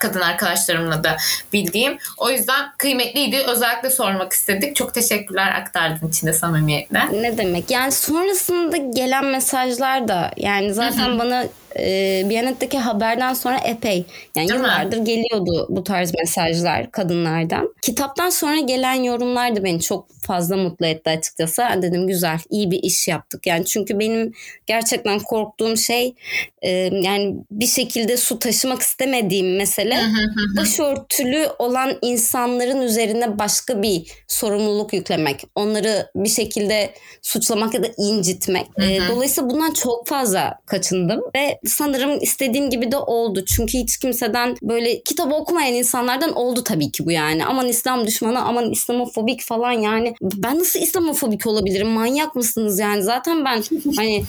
kadın 0.00 0.20
arkadaşlarımla 0.20 1.04
da 1.04 1.16
bildiğim. 1.52 1.98
O 2.18 2.30
yüzden 2.30 2.72
kıymetliydi. 2.78 3.38
Özellikle 3.46 3.90
sormak 3.90 4.32
istedik. 4.32 4.76
Çok 4.76 4.94
teşekkürler 4.94 5.54
aktardığın 5.54 6.08
için 6.08 6.26
de 6.26 6.32
samimiyetle. 6.32 7.00
Ne 7.12 7.38
demek? 7.38 7.70
Yani 7.70 7.92
sonrasında 7.92 8.76
gelen 8.76 9.24
mesajlar 9.24 10.08
da 10.08 10.30
yani 10.36 10.74
zaten 10.74 11.18
bana 11.18 11.44
e, 11.78 12.22
Biyanet'teki 12.30 12.78
haberden 12.78 13.34
sonra 13.34 13.58
epey 13.58 14.04
yani 14.36 14.48
Değil 14.48 14.60
mi? 14.60 14.66
yıllardır 14.66 14.98
geliyordu 14.98 15.66
bu 15.68 15.84
tarz 15.84 16.14
mesajlar 16.14 16.90
kadınlardan. 16.90 17.74
Kitaptan 17.82 18.30
sonra 18.30 18.60
gelen 18.60 19.02
yorumlar 19.02 19.56
da 19.56 19.64
beni 19.64 19.80
çok 19.80 20.06
fazla 20.22 20.56
mutlu 20.56 20.86
etti 20.86 21.10
açıkçası. 21.10 21.62
Dedim 21.82 22.06
güzel, 22.06 22.38
iyi 22.50 22.70
bir 22.70 22.82
iş 22.82 23.08
yaptık. 23.08 23.46
Yani 23.46 23.64
çünkü 23.64 23.98
benim 23.98 24.32
gerçekten 24.66 25.18
korktuğum 25.18 25.76
şey 25.76 26.14
e, 26.62 26.70
yani 26.92 27.34
bir 27.50 27.66
şekilde 27.78 28.16
su 28.16 28.38
taşımak 28.38 28.82
istemediğim 28.82 29.56
mesele 29.56 30.00
başörtülü 30.56 31.48
olan 31.58 31.98
insanların 32.02 32.80
üzerine 32.80 33.38
başka 33.38 33.82
bir 33.82 34.12
sorumluluk 34.28 34.92
yüklemek. 34.92 35.44
Onları 35.54 36.10
bir 36.16 36.28
şekilde 36.28 36.94
suçlamak 37.22 37.74
ya 37.74 37.82
da 37.82 37.88
incitmek. 37.96 38.66
E, 38.80 39.00
dolayısıyla 39.08 39.50
bundan 39.50 39.72
çok 39.72 40.08
fazla 40.08 40.58
kaçındım 40.66 41.20
ve 41.36 41.58
sanırım 41.66 42.18
istediğim 42.20 42.70
gibi 42.70 42.92
de 42.92 42.96
oldu. 42.96 43.44
Çünkü 43.44 43.78
hiç 43.78 43.98
kimseden 43.98 44.56
böyle 44.62 45.02
kitabı 45.02 45.34
okumayan 45.34 45.74
insanlardan 45.74 46.34
oldu 46.34 46.64
tabii 46.64 46.90
ki 46.90 47.06
bu 47.06 47.10
yani. 47.10 47.44
Aman 47.44 47.68
İslam 47.68 48.06
düşmanı, 48.06 48.42
aman 48.42 48.70
İslamofobik 48.70 49.42
falan 49.42 49.72
yani. 49.72 50.14
Ben 50.22 50.58
nasıl 50.58 50.80
İslamofobik 50.80 51.46
olabilirim? 51.46 51.88
Manyak 51.88 52.34
mısınız 52.34 52.78
yani? 52.78 53.02
Zaten 53.02 53.44
ben 53.44 53.62
hani 53.96 54.24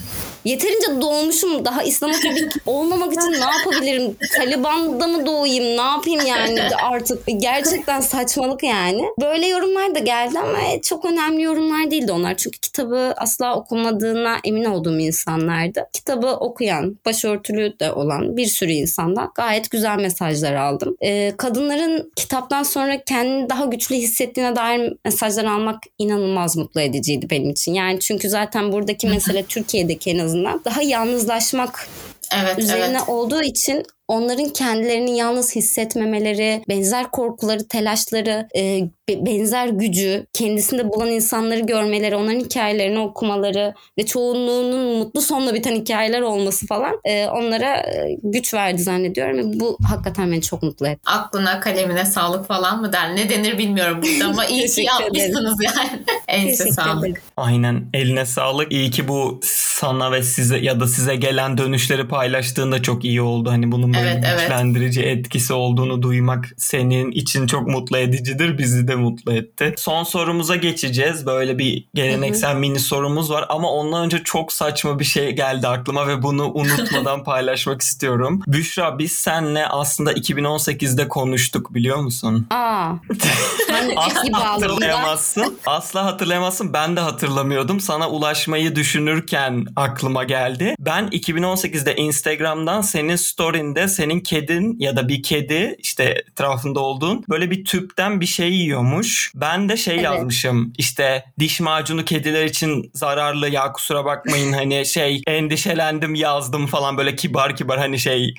yeterince 0.45 1.01
doğmuşum. 1.01 1.65
Daha 1.65 1.83
İslamofobik 1.83 2.51
olmamak 2.65 3.13
için 3.13 3.38
ne 3.39 3.57
yapabilirim? 3.57 4.15
Taliban'da 4.35 5.07
mı 5.07 5.25
doğayım? 5.25 5.63
Ne 5.63 5.81
yapayım 5.81 6.25
yani 6.25 6.61
artık? 6.83 7.23
Gerçekten 7.37 8.01
saçmalık 8.01 8.63
yani. 8.63 9.03
Böyle 9.21 9.47
yorumlar 9.47 9.95
da 9.95 9.99
geldi 9.99 10.39
ama 10.39 10.81
çok 10.83 11.05
önemli 11.05 11.41
yorumlar 11.41 11.91
değildi 11.91 12.11
onlar. 12.11 12.37
Çünkü 12.37 12.59
kitabı 12.59 13.13
asla 13.17 13.55
okumadığına 13.55 14.37
emin 14.43 14.65
olduğum 14.65 14.99
insanlardı. 14.99 15.87
Kitabı 15.93 16.27
okuyan, 16.27 16.97
başörtülü 17.05 17.79
de 17.79 17.91
olan 17.91 18.37
bir 18.37 18.45
sürü 18.45 18.71
insandan 18.71 19.31
gayet 19.35 19.71
güzel 19.71 19.97
mesajlar 19.97 20.53
aldım. 20.53 20.95
Ee, 21.03 21.33
kadınların 21.37 22.11
kitaptan 22.15 22.63
sonra 22.63 23.03
kendini 23.03 23.49
daha 23.49 23.65
güçlü 23.65 23.95
hissettiğine 23.95 24.55
dair 24.55 24.93
mesajlar 25.05 25.45
almak 25.45 25.83
inanılmaz 25.99 26.57
mutlu 26.57 26.81
ediciydi 26.81 27.29
benim 27.29 27.49
için. 27.49 27.73
Yani 27.73 27.99
çünkü 27.99 28.29
zaten 28.29 28.71
buradaki 28.71 29.07
mesele 29.07 29.43
Türkiye'deki 29.43 30.09
en 30.09 30.19
azından 30.19 30.61
daha 30.65 30.81
yalnızlaşmak 30.81 31.87
Evet, 32.35 32.59
üzerine 32.59 32.97
evet. 32.97 33.09
olduğu 33.09 33.41
için 33.41 33.85
onların 34.09 34.49
kendilerini 34.49 35.17
yalnız 35.17 35.55
hissetmemeleri, 35.55 36.61
benzer 36.69 37.11
korkuları, 37.11 37.67
telaşları, 37.67 38.47
e, 38.55 38.81
be- 39.09 39.25
benzer 39.25 39.67
gücü 39.67 40.25
kendisinde 40.33 40.89
bulan 40.89 41.07
insanları 41.07 41.59
görmeleri, 41.59 42.15
onların 42.15 42.39
hikayelerini 42.39 42.99
okumaları 42.99 43.73
ve 43.97 44.05
çoğunluğunun 44.05 44.97
mutlu 44.97 45.21
sonla 45.21 45.53
biten 45.53 45.75
hikayeler 45.75 46.21
olması 46.21 46.67
falan 46.67 46.99
e, 47.05 47.27
onlara 47.27 47.75
e, 47.77 48.17
güç 48.23 48.53
verdi 48.53 48.81
zannediyorum. 48.81 49.37
Ve 49.37 49.59
bu 49.59 49.77
hakikaten 49.89 50.31
beni 50.31 50.41
çok 50.41 50.63
mutlu 50.63 50.87
etti. 50.87 51.01
Aklına 51.05 51.59
kalemine 51.59 52.05
sağlık 52.05 52.47
falan 52.47 52.81
mı 52.81 52.93
der? 52.93 53.15
Ne 53.15 53.29
denir 53.29 53.57
bilmiyorum 53.57 54.01
burada 54.03 54.29
ama 54.31 54.45
iyi 54.49 54.67
ki 54.67 54.81
yapmışsınız 54.81 55.57
yani. 55.63 55.89
Teşekkür 56.49 56.71
sağlık. 56.71 57.03
ederim. 57.05 57.21
Aynen 57.37 57.85
eline 57.93 58.25
sağlık. 58.25 58.71
İyi 58.71 58.91
ki 58.91 59.07
bu 59.07 59.39
sana 59.43 60.11
ve 60.11 60.23
size 60.23 60.57
ya 60.57 60.79
da 60.79 60.87
size 60.87 61.15
gelen 61.15 61.57
dönüşleri 61.57 62.07
paylaştığında 62.07 62.81
çok 62.81 63.05
iyi 63.05 63.21
oldu. 63.21 63.49
Hani 63.51 63.71
bunun 63.71 63.93
Evet, 63.99 64.23
evet. 64.27 64.39
güçlendirici 64.39 65.01
etkisi 65.01 65.53
olduğunu 65.53 66.01
duymak 66.01 66.45
senin 66.57 67.11
için 67.11 67.47
çok 67.47 67.67
mutlu 67.67 67.97
edicidir. 67.97 68.57
Bizi 68.57 68.87
de 68.87 68.95
mutlu 68.95 69.33
etti. 69.33 69.73
Son 69.77 70.03
sorumuza 70.03 70.55
geçeceğiz. 70.55 71.25
Böyle 71.25 71.57
bir 71.57 71.87
geleneksel 71.93 72.55
mini 72.55 72.79
sorumuz 72.79 73.31
var 73.31 73.45
ama 73.49 73.71
ondan 73.71 74.05
önce 74.05 74.23
çok 74.23 74.53
saçma 74.53 74.99
bir 74.99 75.05
şey 75.05 75.31
geldi 75.31 75.67
aklıma 75.67 76.07
ve 76.07 76.23
bunu 76.23 76.51
unutmadan 76.53 77.23
paylaşmak 77.29 77.81
istiyorum. 77.81 78.41
Büşra 78.47 78.99
biz 78.99 79.11
senle 79.11 79.67
aslında 79.67 80.13
2018'de 80.13 81.07
konuştuk 81.07 81.73
biliyor 81.73 81.97
musun? 81.97 82.47
Aa, 82.49 82.93
Asla 83.97 84.53
hatırlayamazsın. 84.53 85.57
Asla 85.65 86.05
hatırlayamazsın. 86.05 86.73
Ben 86.73 86.95
de 86.95 86.99
hatırlamıyordum. 86.99 87.79
Sana 87.79 88.09
ulaşmayı 88.09 88.75
düşünürken 88.75 89.65
aklıma 89.75 90.23
geldi. 90.23 90.75
Ben 90.79 91.07
2018'de 91.07 91.95
Instagram'dan 91.95 92.81
senin 92.81 93.15
story'inde 93.15 93.87
senin 93.89 94.19
kedin 94.19 94.75
ya 94.79 94.95
da 94.95 95.07
bir 95.07 95.23
kedi 95.23 95.75
işte 95.79 96.03
etrafında 96.03 96.79
olduğun 96.79 97.23
böyle 97.29 97.51
bir 97.51 97.65
tüpten 97.65 98.21
bir 98.21 98.25
şey 98.25 98.51
yiyormuş. 98.53 99.31
Ben 99.35 99.69
de 99.69 99.77
şey 99.77 99.95
Evet. 99.95 100.03
yazmışım. 100.03 100.73
İşte 100.77 101.25
diş 101.39 101.59
macunu 101.59 102.05
kediler 102.05 102.45
için 102.45 102.91
zararlı 102.93 103.49
ya 103.49 103.71
kusura 103.71 104.05
bakmayın 104.05 104.53
hani 104.59 104.85
şey 104.85 105.21
endişelendim 105.27 106.15
yazdım 106.15 106.67
falan 106.67 106.97
böyle 106.97 107.15
kibar 107.15 107.55
kibar 107.55 107.79
hani 107.79 107.99
şey 107.99 108.33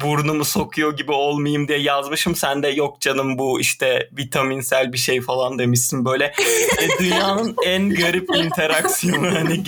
burnumu 0.00 0.44
sokuyor 0.44 0.96
gibi 0.96 1.12
olmayayım 1.12 1.68
diye 1.68 1.78
yazmışım. 1.78 2.36
Sen 2.36 2.62
de 2.62 2.68
yok 2.68 3.00
canım 3.00 3.38
bu 3.38 3.60
işte 3.60 4.08
vitaminsel 4.12 4.92
bir 4.92 4.98
şey 4.98 5.20
falan 5.20 5.58
demişsin 5.58 6.04
böyle. 6.04 6.32
Hani 6.76 6.88
dünyanın 6.98 7.56
en 7.66 7.90
garip 7.90 8.36
interaksiyonu 8.36 9.34
hani 9.34 9.62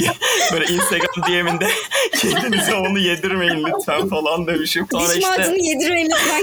böyle 0.52 0.64
Instagram 0.64 1.22
DM'inde 1.28 1.68
kedinize 2.18 2.74
onu 2.74 2.98
yedirmeyin 2.98 3.64
lütfen 3.64 4.08
falan 4.08 4.46
demişim. 4.46 4.86
Sonra 4.90 5.08
Diş 5.08 5.16
işte 5.16 5.56
yedirmeyin 5.60 6.10
lütfen. 6.10 6.42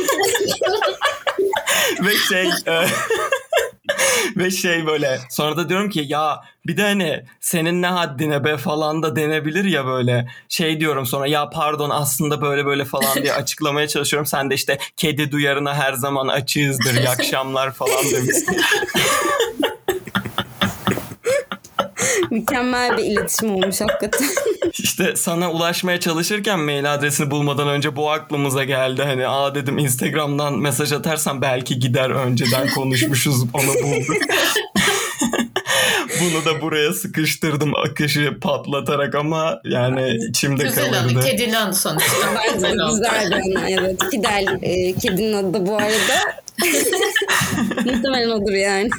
ve 2.05 2.15
şey 2.15 2.47
e, 2.47 2.87
ve 4.38 4.51
şey 4.51 4.88
böyle 4.88 5.20
sonra 5.30 5.57
da 5.57 5.70
diyorum 5.70 5.89
ki 5.89 6.05
ya 6.07 6.41
bir 6.68 6.78
de 6.78 6.82
hani 6.82 7.24
senin 7.39 7.82
ne 7.82 7.88
haddine 7.88 8.43
be? 8.43 8.57
falan 8.57 9.03
da 9.03 9.16
denebilir 9.16 9.66
ya 9.66 9.86
böyle. 9.86 10.28
Şey 10.49 10.80
diyorum 10.80 11.05
sonra 11.05 11.28
ya 11.28 11.49
pardon 11.49 11.89
aslında 11.89 12.41
böyle 12.41 12.66
böyle 12.66 12.86
falan 12.86 13.16
diye 13.24 13.34
açıklamaya 13.34 13.88
çalışıyorum. 13.88 14.26
Sen 14.26 14.49
de 14.49 14.55
işte 14.55 14.78
kedi 14.97 15.32
duyarına 15.32 15.76
her 15.76 15.93
zaman 15.93 16.28
açığızdır 16.28 16.93
iyi 16.95 17.10
akşamlar 17.10 17.72
falan 17.72 18.05
demişsin. 18.12 18.57
Mükemmel 22.32 22.97
bir 22.97 23.03
iletişim 23.03 23.55
olmuş 23.55 23.82
hakikaten. 23.82 24.27
İşte 24.80 25.15
sana 25.15 25.51
ulaşmaya 25.51 25.99
çalışırken 25.99 26.59
mail 26.59 26.93
adresini 26.93 27.32
bulmadan 27.32 27.67
önce 27.67 27.95
bu 27.95 28.11
aklımıza 28.11 28.63
geldi. 28.63 29.03
Hani 29.03 29.27
aa 29.27 29.55
dedim 29.55 29.77
Instagram'dan 29.77 30.53
mesaj 30.53 30.91
atarsam 30.91 31.41
belki 31.41 31.80
gider 31.80 32.09
önceden 32.09 32.69
konuşmuşuz 32.75 33.41
onu 33.41 33.73
bulduk. 33.84 34.23
Bunu 36.21 36.45
da 36.45 36.61
buraya 36.61 36.93
sıkıştırdım 36.93 37.75
akışı 37.75 38.39
patlatarak 38.41 39.15
ama 39.15 39.61
yani 39.63 40.17
içimde 40.30 40.63
Güzel 40.63 40.91
kalırdı. 40.91 41.21
Kedili 41.21 41.57
anı 41.57 41.73
sonuçta. 41.73 42.27
Bence 42.36 42.55
Güzel 42.55 42.77
güzel 42.89 43.34
anı, 43.34 43.69
evet. 43.69 43.99
Fidel 44.11 44.47
e, 44.61 44.93
kedinin 44.93 45.34
adı 45.34 45.53
da 45.53 45.67
bu 45.67 45.75
arada. 45.77 46.39
Muhtemelen 47.86 48.30
odur 48.30 48.53
yani. 48.53 48.89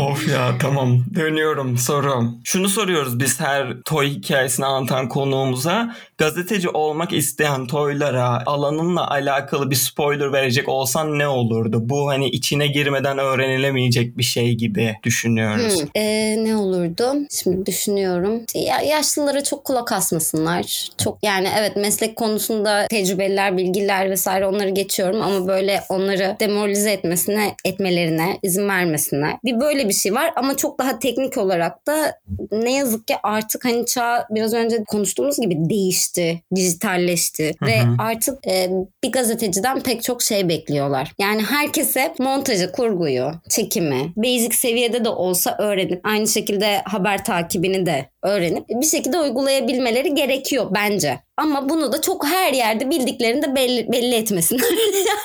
Of 0.00 0.28
ya 0.28 0.58
tamam 0.60 1.04
dönüyorum 1.14 1.78
sorum. 1.78 2.40
Şunu 2.44 2.68
soruyoruz 2.68 3.20
biz 3.20 3.40
her 3.40 3.76
toy 3.84 4.10
hikayesini 4.10 4.66
anlatan 4.66 5.08
konuğumuza. 5.08 5.96
Gazeteci 6.18 6.68
olmak 6.68 7.12
isteyen 7.12 7.66
toylara 7.66 8.42
alanınla 8.46 9.10
alakalı 9.10 9.70
bir 9.70 9.76
spoiler 9.76 10.32
verecek 10.32 10.68
olsan 10.68 11.18
ne 11.18 11.28
olurdu? 11.28 11.78
Bu 11.82 12.08
hani 12.08 12.28
içine 12.28 12.66
girmeden 12.66 13.18
öğrenilemeyecek 13.18 14.18
bir 14.18 14.22
şey 14.22 14.54
gibi 14.54 14.96
düşünüyoruz. 15.04 15.80
Hmm. 15.80 15.88
E, 15.94 16.36
ne 16.44 16.56
olurdu? 16.56 17.14
Şimdi 17.42 17.66
düşünüyorum. 17.66 18.40
Ya, 18.54 18.80
yaşlılara 18.80 19.44
çok 19.44 19.64
kulak 19.64 19.92
asmasınlar. 19.92 20.88
Çok 21.04 21.18
yani 21.22 21.48
evet 21.58 21.76
meslek 21.76 22.16
konusunda 22.16 22.86
tecrübeliler, 22.86 23.56
bilgiler 23.56 24.10
vesaire 24.10 24.46
onları 24.46 24.70
geçiyorum 24.70 25.22
ama 25.22 25.48
böyle 25.48 25.80
onları 25.88 26.36
demoralize 26.40 26.92
etmesine, 26.92 27.54
etmelerine 27.64 28.38
izin 28.42 28.68
vermesinler. 28.68 29.36
Bir 29.44 29.60
böyle 29.60 29.89
bir 29.90 29.94
şey 29.94 30.14
var. 30.14 30.32
Ama 30.36 30.56
çok 30.56 30.78
daha 30.78 30.98
teknik 30.98 31.38
olarak 31.38 31.86
da 31.86 32.18
ne 32.52 32.74
yazık 32.74 33.08
ki 33.08 33.14
artık 33.22 33.64
hani 33.64 33.86
çağ 33.86 34.26
biraz 34.30 34.54
önce 34.54 34.84
konuştuğumuz 34.84 35.40
gibi 35.40 35.70
değişti, 35.70 36.42
dijitalleşti. 36.54 37.54
Hı 37.60 37.66
ve 37.66 37.80
artık 37.98 38.46
e, 38.46 38.70
bir 39.04 39.12
gazeteciden 39.12 39.80
pek 39.80 40.02
çok 40.02 40.22
şey 40.22 40.48
bekliyorlar. 40.48 41.12
Yani 41.18 41.42
herkese 41.42 42.14
montajı, 42.18 42.72
kurguyu, 42.72 43.32
çekimi, 43.48 44.12
basic 44.16 44.56
seviyede 44.56 45.04
de 45.04 45.08
olsa 45.08 45.56
öğrenip 45.58 46.00
aynı 46.04 46.28
şekilde 46.28 46.82
haber 46.84 47.24
takibini 47.24 47.86
de 47.86 48.10
öğrenip 48.22 48.68
bir 48.68 48.86
şekilde 48.86 49.18
uygulayabilmeleri 49.18 50.14
gerekiyor 50.14 50.66
bence. 50.70 51.20
Ama 51.36 51.68
bunu 51.68 51.92
da 51.92 52.00
çok 52.00 52.26
her 52.26 52.52
yerde 52.52 52.90
bildiklerini 52.90 53.42
de 53.42 53.54
belli, 53.54 53.92
belli 53.92 54.14
etmesinler. 54.14 54.64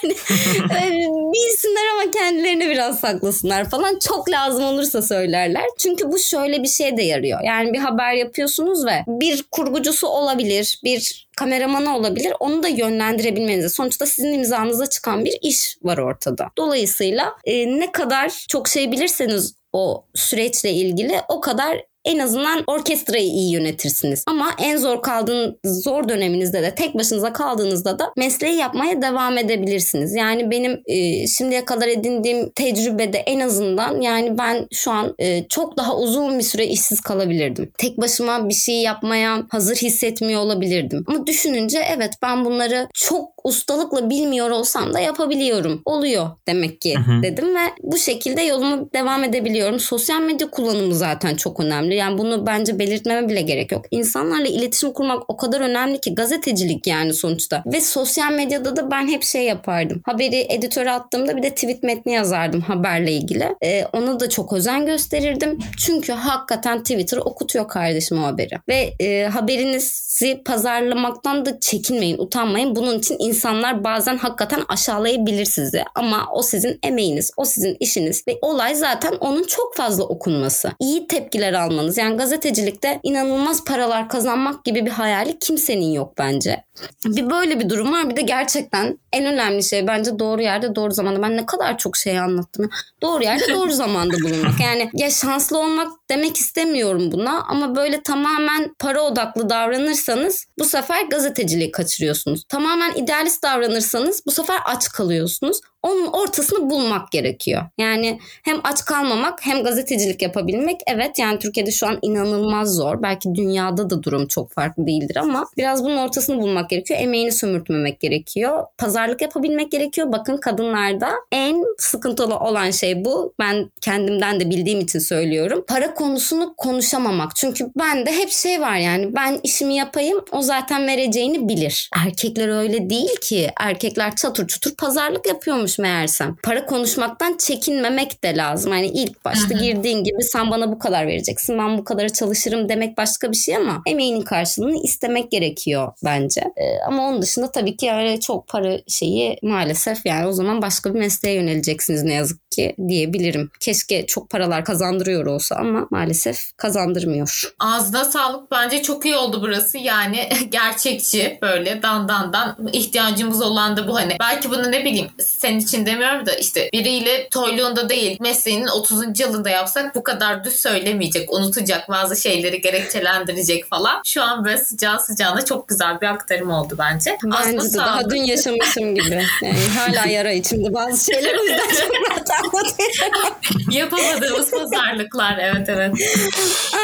yani 0.03 0.13
bilsinler 1.33 1.83
ama 1.93 2.11
kendilerini 2.11 2.69
biraz 2.69 2.99
saklasınlar 2.99 3.69
falan. 3.69 3.99
Çok 3.99 4.29
lazım 4.29 4.63
olursa 4.63 5.01
söylerler. 5.01 5.63
Çünkü 5.77 6.11
bu 6.11 6.19
şöyle 6.19 6.63
bir 6.63 6.67
şey 6.67 6.97
de 6.97 7.03
yarıyor. 7.03 7.39
Yani 7.43 7.73
bir 7.73 7.79
haber 7.79 8.13
yapıyorsunuz 8.13 8.85
ve 8.85 9.03
bir 9.07 9.43
kurgucusu 9.51 10.07
olabilir, 10.07 10.79
bir 10.83 11.27
kameramanı 11.37 11.95
olabilir. 11.97 12.33
Onu 12.39 12.63
da 12.63 12.67
yönlendirebilmenize. 12.67 13.69
Sonuçta 13.69 14.05
sizin 14.05 14.33
imzanıza 14.33 14.87
çıkan 14.87 15.25
bir 15.25 15.37
iş 15.41 15.77
var 15.83 15.97
ortada. 15.97 16.47
Dolayısıyla 16.57 17.33
e, 17.45 17.79
ne 17.79 17.91
kadar 17.91 18.45
çok 18.49 18.67
şey 18.67 18.91
bilirseniz 18.91 19.55
o 19.73 20.05
süreçle 20.13 20.71
ilgili 20.71 21.21
o 21.29 21.41
kadar 21.41 21.81
en 22.05 22.19
azından 22.19 22.63
orkestrayı 22.67 23.27
iyi 23.27 23.53
yönetirsiniz. 23.53 24.23
Ama 24.27 24.51
en 24.61 24.77
zor 24.77 25.01
kaldığın 25.01 25.59
zor 25.65 26.09
döneminizde 26.09 26.61
de 26.63 26.75
tek 26.75 26.95
başınıza 26.95 27.33
kaldığınızda 27.33 27.99
da 27.99 28.13
mesleği 28.17 28.55
yapmaya 28.55 29.01
devam 29.01 29.37
edebilirsiniz. 29.37 30.15
Yani 30.15 30.51
benim 30.51 30.81
e, 30.85 31.27
şimdiye 31.27 31.65
kadar 31.65 31.87
edindiğim 31.87 32.49
tecrübede 32.49 33.17
en 33.17 33.39
azından 33.39 34.01
yani 34.01 34.37
ben 34.37 34.67
şu 34.73 34.91
an 34.91 35.15
e, 35.19 35.47
çok 35.47 35.77
daha 35.77 35.97
uzun 35.97 36.39
bir 36.39 36.43
süre 36.43 36.65
işsiz 36.65 37.01
kalabilirdim. 37.01 37.71
Tek 37.77 37.97
başıma 37.97 38.49
bir 38.49 38.53
şey 38.53 38.81
yapmaya 38.81 39.43
hazır 39.49 39.75
hissetmiyor 39.75 40.41
olabilirdim. 40.41 41.03
Ama 41.07 41.27
düşününce 41.27 41.79
evet 41.95 42.13
ben 42.21 42.45
bunları 42.45 42.87
çok 42.93 43.34
ustalıkla 43.45 44.09
bilmiyor 44.09 44.49
olsam 44.49 44.93
da 44.93 44.99
yapabiliyorum. 44.99 45.81
Oluyor 45.85 46.29
demek 46.47 46.81
ki 46.81 46.95
hı 46.95 47.11
hı. 47.11 47.23
dedim 47.23 47.55
ve 47.55 47.59
bu 47.83 47.97
şekilde 47.97 48.41
yolumu 48.41 48.89
devam 48.93 49.23
edebiliyorum. 49.23 49.79
Sosyal 49.79 50.21
medya 50.21 50.49
kullanımı 50.49 50.95
zaten 50.95 51.35
çok 51.35 51.59
önemli. 51.59 51.95
Yani 51.95 52.17
bunu 52.17 52.45
bence 52.45 52.79
belirtmeme 52.79 53.29
bile 53.29 53.41
gerek 53.41 53.71
yok. 53.71 53.85
İnsanlarla 53.91 54.47
iletişim 54.47 54.93
kurmak 54.93 55.23
o 55.27 55.37
kadar 55.37 55.61
önemli 55.61 56.01
ki 56.01 56.15
gazetecilik 56.15 56.87
yani 56.87 57.13
sonuçta. 57.13 57.63
Ve 57.65 57.81
sosyal 57.81 58.31
medyada 58.31 58.75
da 58.75 58.91
ben 58.91 59.07
hep 59.07 59.23
şey 59.23 59.43
yapardım. 59.43 60.01
Haberi 60.05 60.47
editöre 60.49 60.91
attığımda 60.91 61.37
bir 61.37 61.43
de 61.43 61.49
tweet 61.49 61.83
metni 61.83 62.13
yazardım 62.13 62.61
haberle 62.61 63.11
ilgili. 63.11 63.55
Ee, 63.63 63.85
ona 63.93 64.19
da 64.19 64.29
çok 64.29 64.53
özen 64.53 64.85
gösterirdim. 64.85 65.59
Çünkü 65.77 66.13
hakikaten 66.13 66.79
Twitter 66.79 67.17
okutuyor 67.17 67.67
kardeşim 67.67 68.23
o 68.23 68.25
haberi. 68.27 68.55
Ve 68.67 68.93
e, 68.99 69.23
haberinizi 69.27 70.41
pazarlamaktan 70.45 71.45
da 71.45 71.59
çekinmeyin, 71.59 72.17
utanmayın. 72.17 72.75
Bunun 72.75 72.99
için 72.99 73.17
insanlar 73.35 73.83
bazen 73.83 74.17
hakikaten 74.17 74.63
aşağılayabilir 74.67 75.45
sizi. 75.45 75.83
Ama 75.95 76.27
o 76.33 76.41
sizin 76.41 76.79
emeğiniz, 76.83 77.31
o 77.37 77.45
sizin 77.45 77.77
işiniz 77.79 78.23
ve 78.27 78.37
olay 78.41 78.75
zaten 78.75 79.13
onun 79.19 79.43
çok 79.43 79.75
fazla 79.75 80.03
okunması. 80.03 80.71
İyi 80.79 81.07
tepkiler 81.07 81.53
almanız. 81.53 81.97
Yani 81.97 82.17
gazetecilikte 82.17 82.99
inanılmaz 83.03 83.63
paralar 83.65 84.09
kazanmak 84.09 84.65
gibi 84.65 84.85
bir 84.85 84.91
hayali 84.91 85.39
kimsenin 85.39 85.91
yok 85.91 86.13
bence. 86.17 86.63
Bir 87.05 87.29
böyle 87.29 87.59
bir 87.59 87.69
durum 87.69 87.91
var. 87.93 88.09
Bir 88.09 88.15
de 88.15 88.21
gerçekten 88.21 88.99
en 89.13 89.25
önemli 89.25 89.63
şey 89.63 89.87
bence 89.87 90.19
doğru 90.19 90.41
yerde 90.41 90.75
doğru 90.75 90.91
zamanda. 90.91 91.21
Ben 91.21 91.37
ne 91.37 91.45
kadar 91.45 91.77
çok 91.77 91.97
şey 91.97 92.19
anlattım. 92.19 92.69
Doğru 93.01 93.23
yerde 93.23 93.53
doğru 93.53 93.71
zamanda 93.71 94.13
bulunmak. 94.23 94.59
Yani 94.63 94.89
ya 94.93 95.09
şanslı 95.09 95.57
olmak 95.59 95.87
demek 96.09 96.37
istemiyorum 96.37 97.11
buna 97.11 97.43
ama 97.47 97.75
böyle 97.75 98.01
tamamen 98.01 98.75
para 98.79 99.01
odaklı 99.01 99.49
davranırsanız 99.49 100.45
bu 100.59 100.65
sefer 100.65 101.03
gazeteciliği 101.03 101.71
kaçırıyorsunuz. 101.71 102.43
Tamamen 102.49 102.93
idealist 103.25 103.43
davranırsanız 103.43 104.23
bu 104.25 104.31
sefer 104.31 104.57
aç 104.65 104.89
kalıyorsunuz. 104.89 105.61
Onun 105.85 106.07
ortasını 106.07 106.69
bulmak 106.69 107.11
gerekiyor. 107.11 107.63
Yani 107.77 108.19
hem 108.43 108.59
aç 108.63 108.85
kalmamak 108.85 109.45
hem 109.45 109.63
gazetecilik 109.63 110.21
yapabilmek. 110.21 110.79
Evet 110.87 111.19
yani 111.19 111.39
Türkiye'de 111.39 111.71
şu 111.71 111.87
an 111.87 111.99
inanılmaz 112.01 112.75
zor. 112.75 113.01
Belki 113.01 113.35
dünyada 113.35 113.89
da 113.89 114.03
durum 114.03 114.27
çok 114.27 114.51
farklı 114.51 114.87
değildir 114.87 115.17
ama 115.17 115.45
biraz 115.57 115.83
bunun 115.83 115.97
ortasını 115.97 116.41
bulmak 116.41 116.69
gerekiyor. 116.69 116.99
Emeğini 116.99 117.31
sömürtmemek 117.31 117.99
gerekiyor. 117.99 118.63
Pazarlık 118.77 119.21
yapabilmek 119.21 119.71
gerekiyor. 119.71 120.11
Bakın 120.11 120.37
kadınlarda 120.37 121.09
en 121.31 121.63
sıkıntılı 121.77 122.39
olan 122.39 122.71
şey 122.71 123.05
bu. 123.05 123.33
Ben 123.39 123.71
kendimden 123.81 124.39
de 124.39 124.49
bildiğim 124.49 124.79
için 124.79 124.99
söylüyorum. 124.99 125.65
Para 125.67 125.93
konusunu 125.93 126.53
konuşamamak. 126.57 127.35
Çünkü 127.35 127.65
bende 127.79 128.11
hep 128.11 128.29
şey 128.29 128.61
var 128.61 128.75
yani 128.75 129.15
ben 129.15 129.39
işimi 129.43 129.75
yapayım 129.75 130.25
o 130.31 130.41
zaten 130.41 130.87
vereceğini 130.87 131.49
bilir. 131.49 131.89
Erkekler 132.05 132.47
öyle 132.47 132.89
değil 132.89 133.14
ki. 133.15 133.51
Erkekler 133.59 134.15
çatır 134.15 134.47
çutur 134.47 134.75
pazarlık 134.75 135.27
yapıyormuş 135.27 135.79
meğersem. 135.79 136.35
Para 136.43 136.65
konuşmaktan 136.65 137.37
çekinmemek 137.37 138.23
de 138.23 138.37
lazım. 138.37 138.73
Yani 138.73 138.87
ilk 138.87 139.25
başta 139.25 139.53
girdiğin 139.53 140.03
gibi 140.03 140.23
sen 140.23 140.51
bana 140.51 140.71
bu 140.71 140.79
kadar 140.79 141.07
vereceksin. 141.07 141.57
Ben 141.57 141.77
bu 141.77 141.83
kadar 141.83 142.09
çalışırım 142.09 142.69
demek 142.69 142.97
başka 142.97 143.31
bir 143.31 143.37
şey 143.37 143.55
ama 143.55 143.81
emeğinin 143.85 144.21
karşılığını 144.21 144.83
istemek 144.83 145.31
gerekiyor 145.31 145.93
bence. 146.05 146.41
Ee, 146.41 146.79
ama 146.87 147.07
onun 147.07 147.21
dışında 147.21 147.51
tabii 147.51 147.77
ki 147.77 147.91
öyle 147.91 148.19
çok 148.19 148.47
para 148.47 148.77
şeyi 148.87 149.39
maalesef 149.43 150.05
yani 150.05 150.27
o 150.27 150.31
zaman 150.31 150.61
başka 150.61 150.93
bir 150.93 150.99
mesleğe 150.99 151.35
yöneleceksiniz 151.35 152.03
ne 152.03 152.13
yazık 152.13 152.51
ki 152.51 152.75
diyebilirim. 152.87 153.51
Keşke 153.59 154.05
çok 154.05 154.29
paralar 154.29 154.65
kazandırıyor 154.65 155.25
olsa 155.25 155.55
ama 155.55 155.87
maalesef 155.91 156.57
kazandırmıyor. 156.57 157.53
Ağzına 157.59 158.05
sağlık. 158.05 158.51
Bence 158.51 158.81
çok 158.81 159.05
iyi 159.05 159.15
oldu 159.15 159.41
burası. 159.41 159.77
Yani 159.77 160.29
gerçekçi 160.49 161.39
böyle 161.41 161.81
dan 161.83 162.07
dan 162.07 162.33
dan 162.33 162.69
ihtiyacımız 163.05 163.41
olan 163.41 163.77
da 163.77 163.87
bu 163.87 163.95
hani. 163.95 164.17
Belki 164.19 164.51
bunu 164.51 164.71
ne 164.71 164.85
bileyim 164.85 165.07
senin 165.19 165.59
için 165.59 165.85
demiyorum 165.85 166.25
da 166.25 166.33
işte 166.35 166.69
biriyle 166.73 167.29
toyluğunda 167.29 167.89
değil 167.89 168.17
mesleğinin 168.19 168.67
30. 168.67 169.19
yılında 169.19 169.49
yapsak 169.49 169.95
bu 169.95 170.03
kadar 170.03 170.43
düz 170.43 170.55
söylemeyecek, 170.55 171.33
unutacak 171.33 171.89
bazı 171.89 172.15
şeyleri 172.21 172.61
gerekçelendirecek 172.61 173.69
falan. 173.69 174.01
Şu 174.05 174.23
an 174.23 174.45
böyle 174.45 174.57
sıcağı 174.57 174.99
sıcağına 174.99 175.45
çok 175.45 175.67
güzel 175.67 176.01
bir 176.01 176.07
aktarım 176.07 176.49
oldu 176.49 176.75
bence. 176.79 177.17
Bence 177.23 177.37
Aslında 177.37 177.73
de 177.73 177.77
daha 177.77 178.09
dün 178.09 178.23
yaşamışım 178.23 178.95
gibi. 178.95 179.23
Yani 179.41 179.57
hala 179.77 180.05
yara 180.05 180.31
içimde 180.31 180.73
bazı 180.73 181.05
şeyler 181.05 181.35
o 181.39 181.43
yüzden 181.43 181.69
çok 181.69 182.09
rahat 182.09 182.31
anlatıyorum. 182.31 183.35
Yapamadığımız 183.71 184.51
pazarlıklar 184.51 185.37
evet 185.37 185.69
evet. 185.69 185.91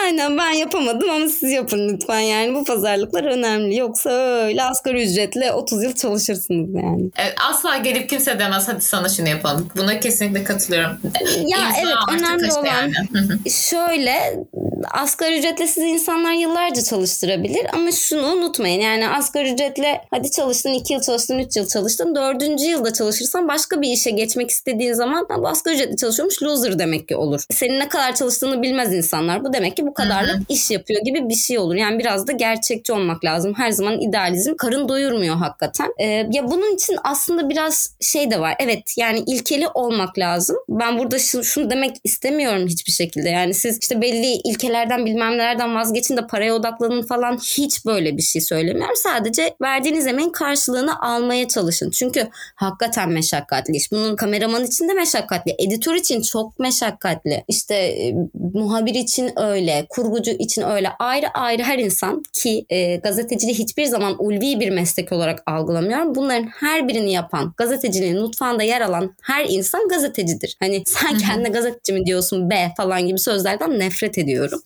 Aynen 0.04 0.38
ben 0.38 0.52
yapamadım 0.52 1.10
ama 1.10 1.28
siz 1.28 1.52
yapın 1.52 1.90
lütfen 1.90 2.20
yani 2.20 2.56
bu 2.56 2.64
pazarlıklar 2.64 3.24
önemli. 3.24 3.76
Yoksa 3.78 4.10
öyle 4.10 4.64
asgari 4.64 5.04
ücretle 5.04 5.52
30 5.52 5.84
yıl 5.84 5.94
çalışırsınız 6.02 6.76
yani. 6.76 7.10
Evet, 7.18 7.36
asla 7.50 7.78
gelip 7.78 8.10
kimse 8.10 8.40
demez 8.40 8.68
hadi 8.68 8.82
sana 8.82 9.10
şunu 9.10 9.30
yapalım. 9.30 9.70
Buna 9.78 10.00
kesinlikle 10.00 10.44
katılıyorum. 10.44 10.98
Ya 11.48 11.58
İmza 11.58 11.80
evet 11.80 12.22
önemli 12.22 12.54
olan 12.54 12.66
yani. 12.66 12.94
şöyle 13.52 14.44
asgari 14.92 15.40
ücretle 15.40 15.68
sizi 15.68 15.88
insanlar 15.88 16.34
yıllarca 16.34 16.82
çalıştırabilir 16.82 17.68
ama 17.74 17.92
şunu 17.92 18.26
unutmayın 18.26 18.82
yani 18.82 19.10
asgari 19.10 19.54
ücretle 19.54 20.02
hadi 20.12 20.32
çalıştın 20.32 20.74
2 20.74 20.94
yıl 20.94 21.02
çalıştın 21.02 21.40
3 21.40 21.56
yıl 21.56 21.68
çalıştın 21.68 22.16
4. 22.16 22.62
yılda 22.62 22.94
çalışırsan 22.94 23.48
başka 23.48 23.82
bir 23.82 23.90
işe 23.90 24.12
geçmek 24.12 24.50
istediğin 24.50 24.94
zaman 24.94 25.28
bu 25.38 25.48
asgari 25.48 25.76
ücretle 25.76 25.96
çalışıyormuş 25.96 26.44
loser 26.44 26.80
demek 26.80 27.08
ki 27.08 27.16
olur. 27.16 27.42
Senin 27.52 27.80
ne 27.80 27.90
kadar 27.90 28.16
çalıştığını 28.16 28.62
bilmez 28.62 28.94
insanlar 28.94 29.44
bu 29.44 29.54
demek 29.54 29.78
ki 29.78 29.86
bu 29.86 29.94
kadarlık 29.94 30.36
Hı-hı. 30.36 30.44
iş 30.50 30.72
yapıyor 30.72 31.02
gibi 31.06 31.30
bir 31.30 31.36
şey 31.36 31.60
olur. 31.60 31.76
Yani 31.76 32.00
biraz 32.00 32.28
da 32.28 32.32
gerçekçi 32.32 32.94
olmak 32.94 33.26
lazım. 33.26 33.54
Her 33.58 33.72
zaman 33.72 34.02
idealizm 34.02 34.56
karın 34.56 34.90
doyurmuyor 34.90 35.36
hakikaten. 35.36 35.91
Ee, 36.00 36.06
ya 36.06 36.52
bunun 36.52 36.76
için 36.76 36.98
aslında 37.04 37.50
biraz 37.50 37.96
şey 38.02 38.32
de 38.32 38.40
var. 38.40 38.56
Evet 38.60 38.98
yani 38.98 39.24
ilkeli 39.28 39.68
olmak 39.68 40.20
lazım. 40.20 40.58
Ben 40.70 41.00
burada 41.00 41.20
şunu 41.20 41.70
demek 41.70 41.96
istemiyorum 42.04 42.68
hiçbir 42.68 42.92
şekilde. 42.92 43.30
Yani 43.30 43.54
siz 43.54 43.78
işte 43.82 44.02
belli 44.02 44.28
ilkelerden 44.28 45.06
bilmem 45.06 45.34
nelerden 45.34 45.76
vazgeçin 45.76 46.18
de 46.18 46.28
paraya 46.28 46.56
odaklanın 46.56 47.02
falan 47.02 47.38
hiç 47.38 47.86
böyle 47.86 48.18
bir 48.18 48.22
şey 48.22 48.42
söylemiyorum. 48.42 48.96
Sadece 48.96 49.56
verdiğiniz 49.62 50.08
emeğin 50.08 50.30
karşılığını 50.30 51.02
almaya 51.02 51.48
çalışın. 51.48 51.92
Çünkü 51.92 52.28
hakikaten 52.56 53.10
meşakkatli 53.10 53.76
iş. 53.76 53.92
Bunun 53.92 54.16
kameraman 54.16 54.64
için 54.66 54.90
de 54.90 54.94
meşakkatli. 54.94 55.56
Editör 55.60 55.96
için 55.96 56.22
çok 56.22 56.60
meşakkatli. 56.60 57.44
İşte 57.48 57.76
e, 57.76 58.14
muhabir 58.54 58.96
için 58.96 59.32
öyle. 59.36 59.86
Kurgucu 59.90 60.32
için 60.32 60.62
öyle. 60.62 60.90
Ayrı 61.00 61.28
ayrı 61.34 61.64
her 61.64 61.80
insan 61.80 62.24
ki 62.34 62.66
e, 62.70 62.96
gazeteciliği 62.96 63.60
hiçbir 63.60 63.86
zaman 63.86 64.16
ulvi 64.20 64.60
bir 64.60 64.70
meslek 64.70 65.12
olarak 65.12 65.44
algılamıyorum. 65.82 66.16
Bunların 66.16 66.48
her 66.48 66.88
birini 66.88 67.12
yapan, 67.12 67.54
gazeteciliğin 67.58 68.22
mutfağında 68.22 68.64
yer 68.64 68.82
alan 68.82 69.16
her 69.22 69.46
insan 69.50 69.88
gazetecidir. 69.88 70.58
Hani 70.60 70.84
sen 70.86 71.18
kendine 71.18 71.50
gazeteci 71.50 71.94
mi 71.94 72.06
diyorsun 72.06 72.50
be 72.50 72.72
falan 72.78 73.08
gibi 73.08 73.20
sözlerden 73.20 73.80
nefret 73.80 74.18
ediyorum. 74.18 74.62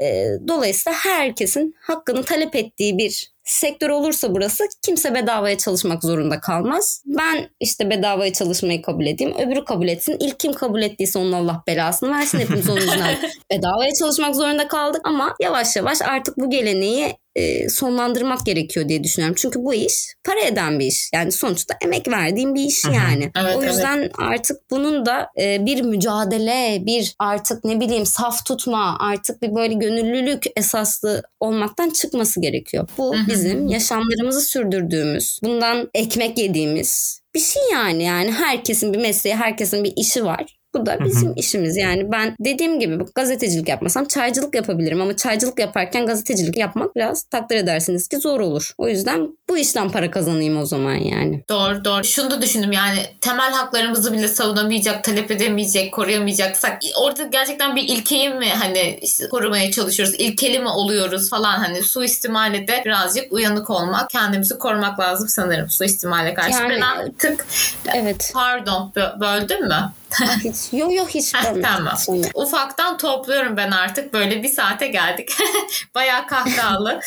E, 0.00 0.26
dolayısıyla 0.48 0.98
herkesin 0.98 1.74
hakkını 1.80 2.24
talep 2.24 2.56
ettiği 2.56 2.98
bir 2.98 3.35
sektör 3.46 3.90
olursa 3.90 4.34
burası 4.34 4.64
kimse 4.82 5.14
bedavaya 5.14 5.58
çalışmak 5.58 6.02
zorunda 6.02 6.40
kalmaz. 6.40 7.02
Ben 7.06 7.48
işte 7.60 7.90
bedavaya 7.90 8.32
çalışmayı 8.32 8.82
kabul 8.82 9.06
edeyim. 9.06 9.34
Öbürü 9.38 9.64
kabul 9.64 9.88
etsin. 9.88 10.16
İlk 10.20 10.40
kim 10.40 10.52
kabul 10.52 10.82
ettiyse 10.82 11.18
onun 11.18 11.32
Allah 11.32 11.62
belasını 11.66 12.10
versin. 12.10 12.38
Hepimiz 12.38 12.68
onun 12.68 12.80
yüzünden 12.80 13.16
bedavaya 13.50 13.90
çalışmak 13.98 14.36
zorunda 14.36 14.68
kaldık. 14.68 15.00
Ama 15.04 15.34
yavaş 15.40 15.76
yavaş 15.76 16.02
artık 16.02 16.38
bu 16.38 16.50
geleneği 16.50 17.16
e, 17.36 17.68
sonlandırmak 17.68 18.46
gerekiyor 18.46 18.88
diye 18.88 19.04
düşünüyorum. 19.04 19.36
Çünkü 19.38 19.64
bu 19.64 19.74
iş 19.74 20.14
para 20.24 20.40
eden 20.40 20.78
bir 20.78 20.86
iş. 20.86 21.10
Yani 21.14 21.32
sonuçta 21.32 21.74
emek 21.84 22.08
verdiğim 22.08 22.54
bir 22.54 22.64
iş 22.64 22.84
yani. 22.84 23.30
Evet, 23.38 23.56
o 23.56 23.62
yüzden 23.62 23.98
evet. 23.98 24.12
artık 24.18 24.70
bunun 24.70 25.06
da 25.06 25.28
e, 25.40 25.66
bir 25.66 25.82
mücadele, 25.82 26.86
bir 26.86 27.14
artık 27.18 27.64
ne 27.64 27.80
bileyim 27.80 28.06
saf 28.06 28.46
tutma, 28.46 28.96
artık 29.00 29.42
bir 29.42 29.54
böyle 29.54 29.74
gönüllülük 29.74 30.44
esaslı 30.56 31.22
olmaktan 31.40 31.90
çıkması 31.90 32.40
gerekiyor. 32.40 32.88
Bu 32.98 33.16
hı. 33.16 33.18
Bizim 33.36 33.68
yaşamlarımızı 33.68 34.40
sürdürdüğümüz, 34.40 35.40
bundan 35.44 35.90
ekmek 35.94 36.38
yediğimiz 36.38 37.20
bir 37.34 37.40
şey 37.40 37.62
yani. 37.72 38.04
Yani 38.04 38.32
herkesin 38.32 38.92
bir 38.92 38.98
mesleği, 38.98 39.36
herkesin 39.36 39.84
bir 39.84 39.92
işi 39.96 40.24
var. 40.24 40.56
Bu 40.74 40.86
da 40.86 40.98
bizim 41.04 41.32
işimiz 41.36 41.76
yani 41.76 42.12
ben 42.12 42.34
dediğim 42.40 42.80
gibi 42.80 42.98
gazetecilik 43.14 43.68
yapmasam 43.68 44.04
çaycılık 44.04 44.54
yapabilirim 44.54 45.00
ama 45.00 45.16
çaycılık 45.16 45.58
yaparken 45.58 46.06
gazetecilik 46.06 46.56
yapmak 46.56 46.96
biraz 46.96 47.22
takdir 47.22 47.56
edersiniz 47.56 48.08
ki 48.08 48.16
zor 48.16 48.40
olur. 48.40 48.72
O 48.78 48.88
yüzden 48.88 49.38
bu 49.48 49.58
işten 49.58 49.90
para 49.90 50.10
kazanayım 50.10 50.56
o 50.62 50.66
zaman 50.66 50.94
yani. 50.94 51.44
Doğru 51.48 51.84
doğru. 51.84 52.04
Şunu 52.04 52.30
da 52.30 52.42
düşündüm 52.42 52.72
yani 52.72 52.98
temel 53.20 53.52
haklarımızı 53.52 54.12
bile 54.12 54.28
savunamayacak, 54.28 55.04
talep 55.04 55.30
edemeyecek, 55.30 55.94
koruyamayacaksak 55.94 56.78
orada 56.96 57.22
gerçekten 57.22 57.76
bir 57.76 57.82
ilkeyi 57.82 58.30
mi 58.30 58.48
hani 58.48 58.98
işte 59.02 59.28
korumaya 59.28 59.70
çalışıyoruz, 59.70 60.14
ilkeli 60.14 60.58
mi 60.58 60.68
oluyoruz 60.68 61.30
falan 61.30 61.58
hani 61.58 61.82
suistimale 61.82 62.68
de 62.68 62.82
birazcık 62.84 63.32
uyanık 63.32 63.70
olmak, 63.70 64.10
kendimizi 64.10 64.58
korumak 64.58 65.00
lazım 65.00 65.28
sanırım 65.28 65.70
suistimale 65.70 66.34
karşı. 66.34 66.50
Yani- 66.52 66.74
ben 66.74 66.80
artık 66.80 67.46
Evet. 67.94 68.30
pardon 68.34 68.92
bö- 68.96 69.20
böldüm 69.20 69.68
mü? 69.68 69.92
hiç, 70.44 70.56
yo 70.72 70.90
yo 70.90 71.06
hiç 71.08 71.32
tamam. 71.62 71.96
Sonra. 71.96 72.26
Ufaktan 72.34 72.96
topluyorum 72.98 73.56
ben 73.56 73.70
artık. 73.70 74.12
Böyle 74.12 74.42
bir 74.42 74.48
saate 74.48 74.86
geldik. 74.86 75.28
Bayağı 75.94 76.26
kahkahalı. 76.26 77.00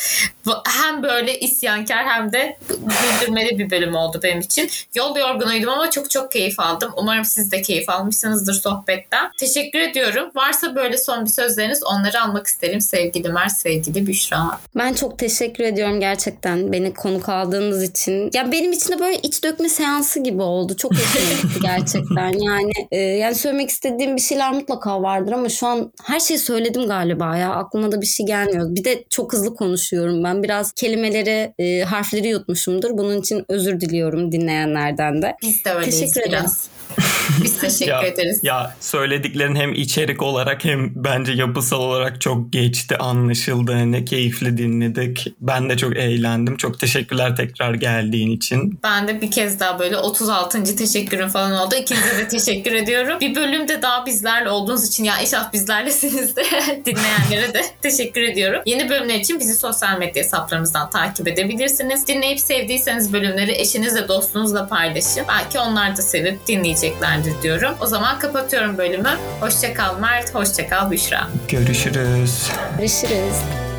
Hem 0.66 1.02
böyle 1.02 1.40
isyankar 1.40 2.06
hem 2.06 2.29
de 2.32 2.56
güldürmeli 2.68 3.58
bir 3.58 3.70
bölüm 3.70 3.94
oldu 3.94 4.20
benim 4.22 4.40
için. 4.40 4.70
Yol 4.94 5.16
yorgunuydum 5.16 5.68
ama 5.68 5.90
çok 5.90 6.10
çok 6.10 6.32
keyif 6.32 6.60
aldım. 6.60 6.92
Umarım 6.96 7.24
siz 7.24 7.52
de 7.52 7.62
keyif 7.62 7.88
almışsınızdır 7.88 8.52
sohbetten. 8.52 9.30
Teşekkür 9.38 9.78
ediyorum. 9.78 10.30
Varsa 10.34 10.74
böyle 10.74 10.96
son 10.96 11.24
bir 11.24 11.30
sözleriniz 11.30 11.82
onları 11.84 12.22
almak 12.22 12.46
isterim. 12.46 12.80
Sevgili 12.80 13.28
Mert, 13.28 13.52
sevgili 13.52 14.06
Büşra. 14.06 14.60
Ben 14.76 14.94
çok 14.94 15.18
teşekkür 15.18 15.64
ediyorum 15.64 16.00
gerçekten 16.00 16.72
beni 16.72 16.94
konuk 16.94 17.28
aldığınız 17.28 17.82
için. 17.82 18.30
Ya 18.34 18.52
benim 18.52 18.72
için 18.72 18.92
de 18.92 18.98
böyle 18.98 19.18
iç 19.18 19.44
dökme 19.44 19.68
seansı 19.68 20.22
gibi 20.22 20.42
oldu. 20.42 20.76
Çok 20.76 20.92
hoşuma 20.92 21.30
gitti 21.42 21.60
gerçekten. 21.62 22.32
Yani 22.32 22.72
e, 22.90 22.96
yani 22.96 23.34
söylemek 23.34 23.70
istediğim 23.70 24.16
bir 24.16 24.20
şeyler 24.20 24.52
mutlaka 24.52 25.02
vardır 25.02 25.32
ama 25.32 25.48
şu 25.48 25.66
an 25.66 25.92
her 26.04 26.20
şeyi 26.20 26.38
söyledim 26.38 26.86
galiba 26.86 27.36
ya. 27.36 27.50
Aklıma 27.50 27.92
da 27.92 28.00
bir 28.00 28.06
şey 28.06 28.26
gelmiyor. 28.26 28.74
Bir 28.74 28.84
de 28.84 29.04
çok 29.10 29.32
hızlı 29.32 29.54
konuşuyorum 29.54 30.24
ben. 30.24 30.42
Biraz 30.42 30.72
kelimeleri, 30.72 31.54
e, 31.58 31.82
harfleri 31.82 32.19
yutmuşumdur. 32.28 32.90
Bunun 32.98 33.20
için 33.20 33.44
özür 33.48 33.80
diliyorum 33.80 34.32
dinleyenlerden 34.32 35.22
de. 35.22 35.36
Biz 35.42 35.64
de 35.64 35.70
öyleyiz 35.72 36.00
Teşekkür 36.00 36.20
ederim. 36.20 36.32
biraz. 36.42 36.68
Biz 37.44 37.60
teşekkür 37.60 37.92
ya, 37.92 38.02
ederiz. 38.02 38.40
Ya 38.42 38.76
söylediklerin 38.80 39.56
hem 39.56 39.74
içerik 39.74 40.22
olarak 40.22 40.64
hem 40.64 40.92
bence 40.94 41.32
yapısal 41.32 41.80
olarak 41.80 42.20
çok 42.20 42.52
geçti, 42.52 42.96
anlaşıldı. 42.96 43.92
Ne 43.92 44.04
keyifli 44.04 44.58
dinledik. 44.58 45.26
Ben 45.40 45.70
de 45.70 45.76
çok 45.76 45.96
eğlendim. 45.96 46.56
Çok 46.56 46.80
teşekkürler 46.80 47.36
tekrar 47.36 47.74
geldiğin 47.74 48.30
için. 48.30 48.78
Ben 48.82 49.08
de 49.08 49.20
bir 49.20 49.30
kez 49.30 49.60
daha 49.60 49.78
böyle 49.78 49.96
36. 49.96 50.76
teşekkürüm 50.76 51.28
falan 51.28 51.52
oldu. 51.52 51.74
İkinize 51.74 52.18
de 52.18 52.28
teşekkür 52.28 52.72
ediyorum. 52.72 53.20
Bir 53.20 53.34
bölümde 53.34 53.82
daha 53.82 54.06
bizlerle 54.06 54.50
olduğunuz 54.50 54.88
için 54.88 55.04
ya 55.04 55.20
inşallah 55.20 55.52
bizlerlesiniz 55.52 56.36
de 56.36 56.42
dinleyenlere 56.86 57.54
de 57.54 57.62
teşekkür 57.82 58.22
ediyorum. 58.22 58.62
Yeni 58.66 58.90
bölümler 58.90 59.14
için 59.14 59.40
bizi 59.40 59.54
sosyal 59.54 59.98
medya 59.98 60.22
hesaplarımızdan 60.22 60.90
takip 60.90 61.28
edebilirsiniz. 61.28 62.06
Dinleyip 62.06 62.40
sevdiyseniz 62.40 63.12
bölümleri 63.12 63.52
eşinizle 63.52 64.08
dostunuzla 64.08 64.68
paylaşın. 64.68 65.24
Belki 65.28 65.58
onlar 65.58 65.96
da 65.96 66.02
sevip 66.02 66.46
dinleyeceklerdir 66.80 67.42
diyorum. 67.42 67.74
O 67.80 67.86
zaman 67.86 68.18
kapatıyorum 68.18 68.78
bölümü. 68.78 69.10
Hoşçakal 69.40 69.98
Mert, 69.98 70.34
hoşçakal 70.34 70.90
Büşra. 70.90 71.28
Görüşürüz. 71.48 72.50
Görüşürüz. 72.78 73.69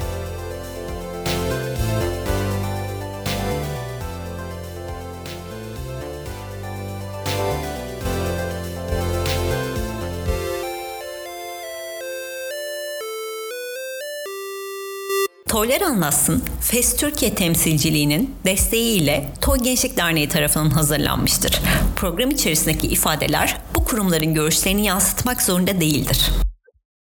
Toylar 15.51 15.81
Anlatsın, 15.81 16.43
FES 16.61 16.97
Türkiye 16.97 17.35
temsilciliğinin 17.35 18.35
desteğiyle 18.45 19.33
Toy 19.41 19.59
Gençlik 19.59 19.97
Derneği 19.97 20.29
tarafından 20.29 20.69
hazırlanmıştır. 20.69 21.61
Program 21.95 22.29
içerisindeki 22.29 22.87
ifadeler 22.87 23.57
bu 23.75 23.85
kurumların 23.85 24.33
görüşlerini 24.33 24.85
yansıtmak 24.85 25.41
zorunda 25.41 25.81
değildir. 25.81 26.31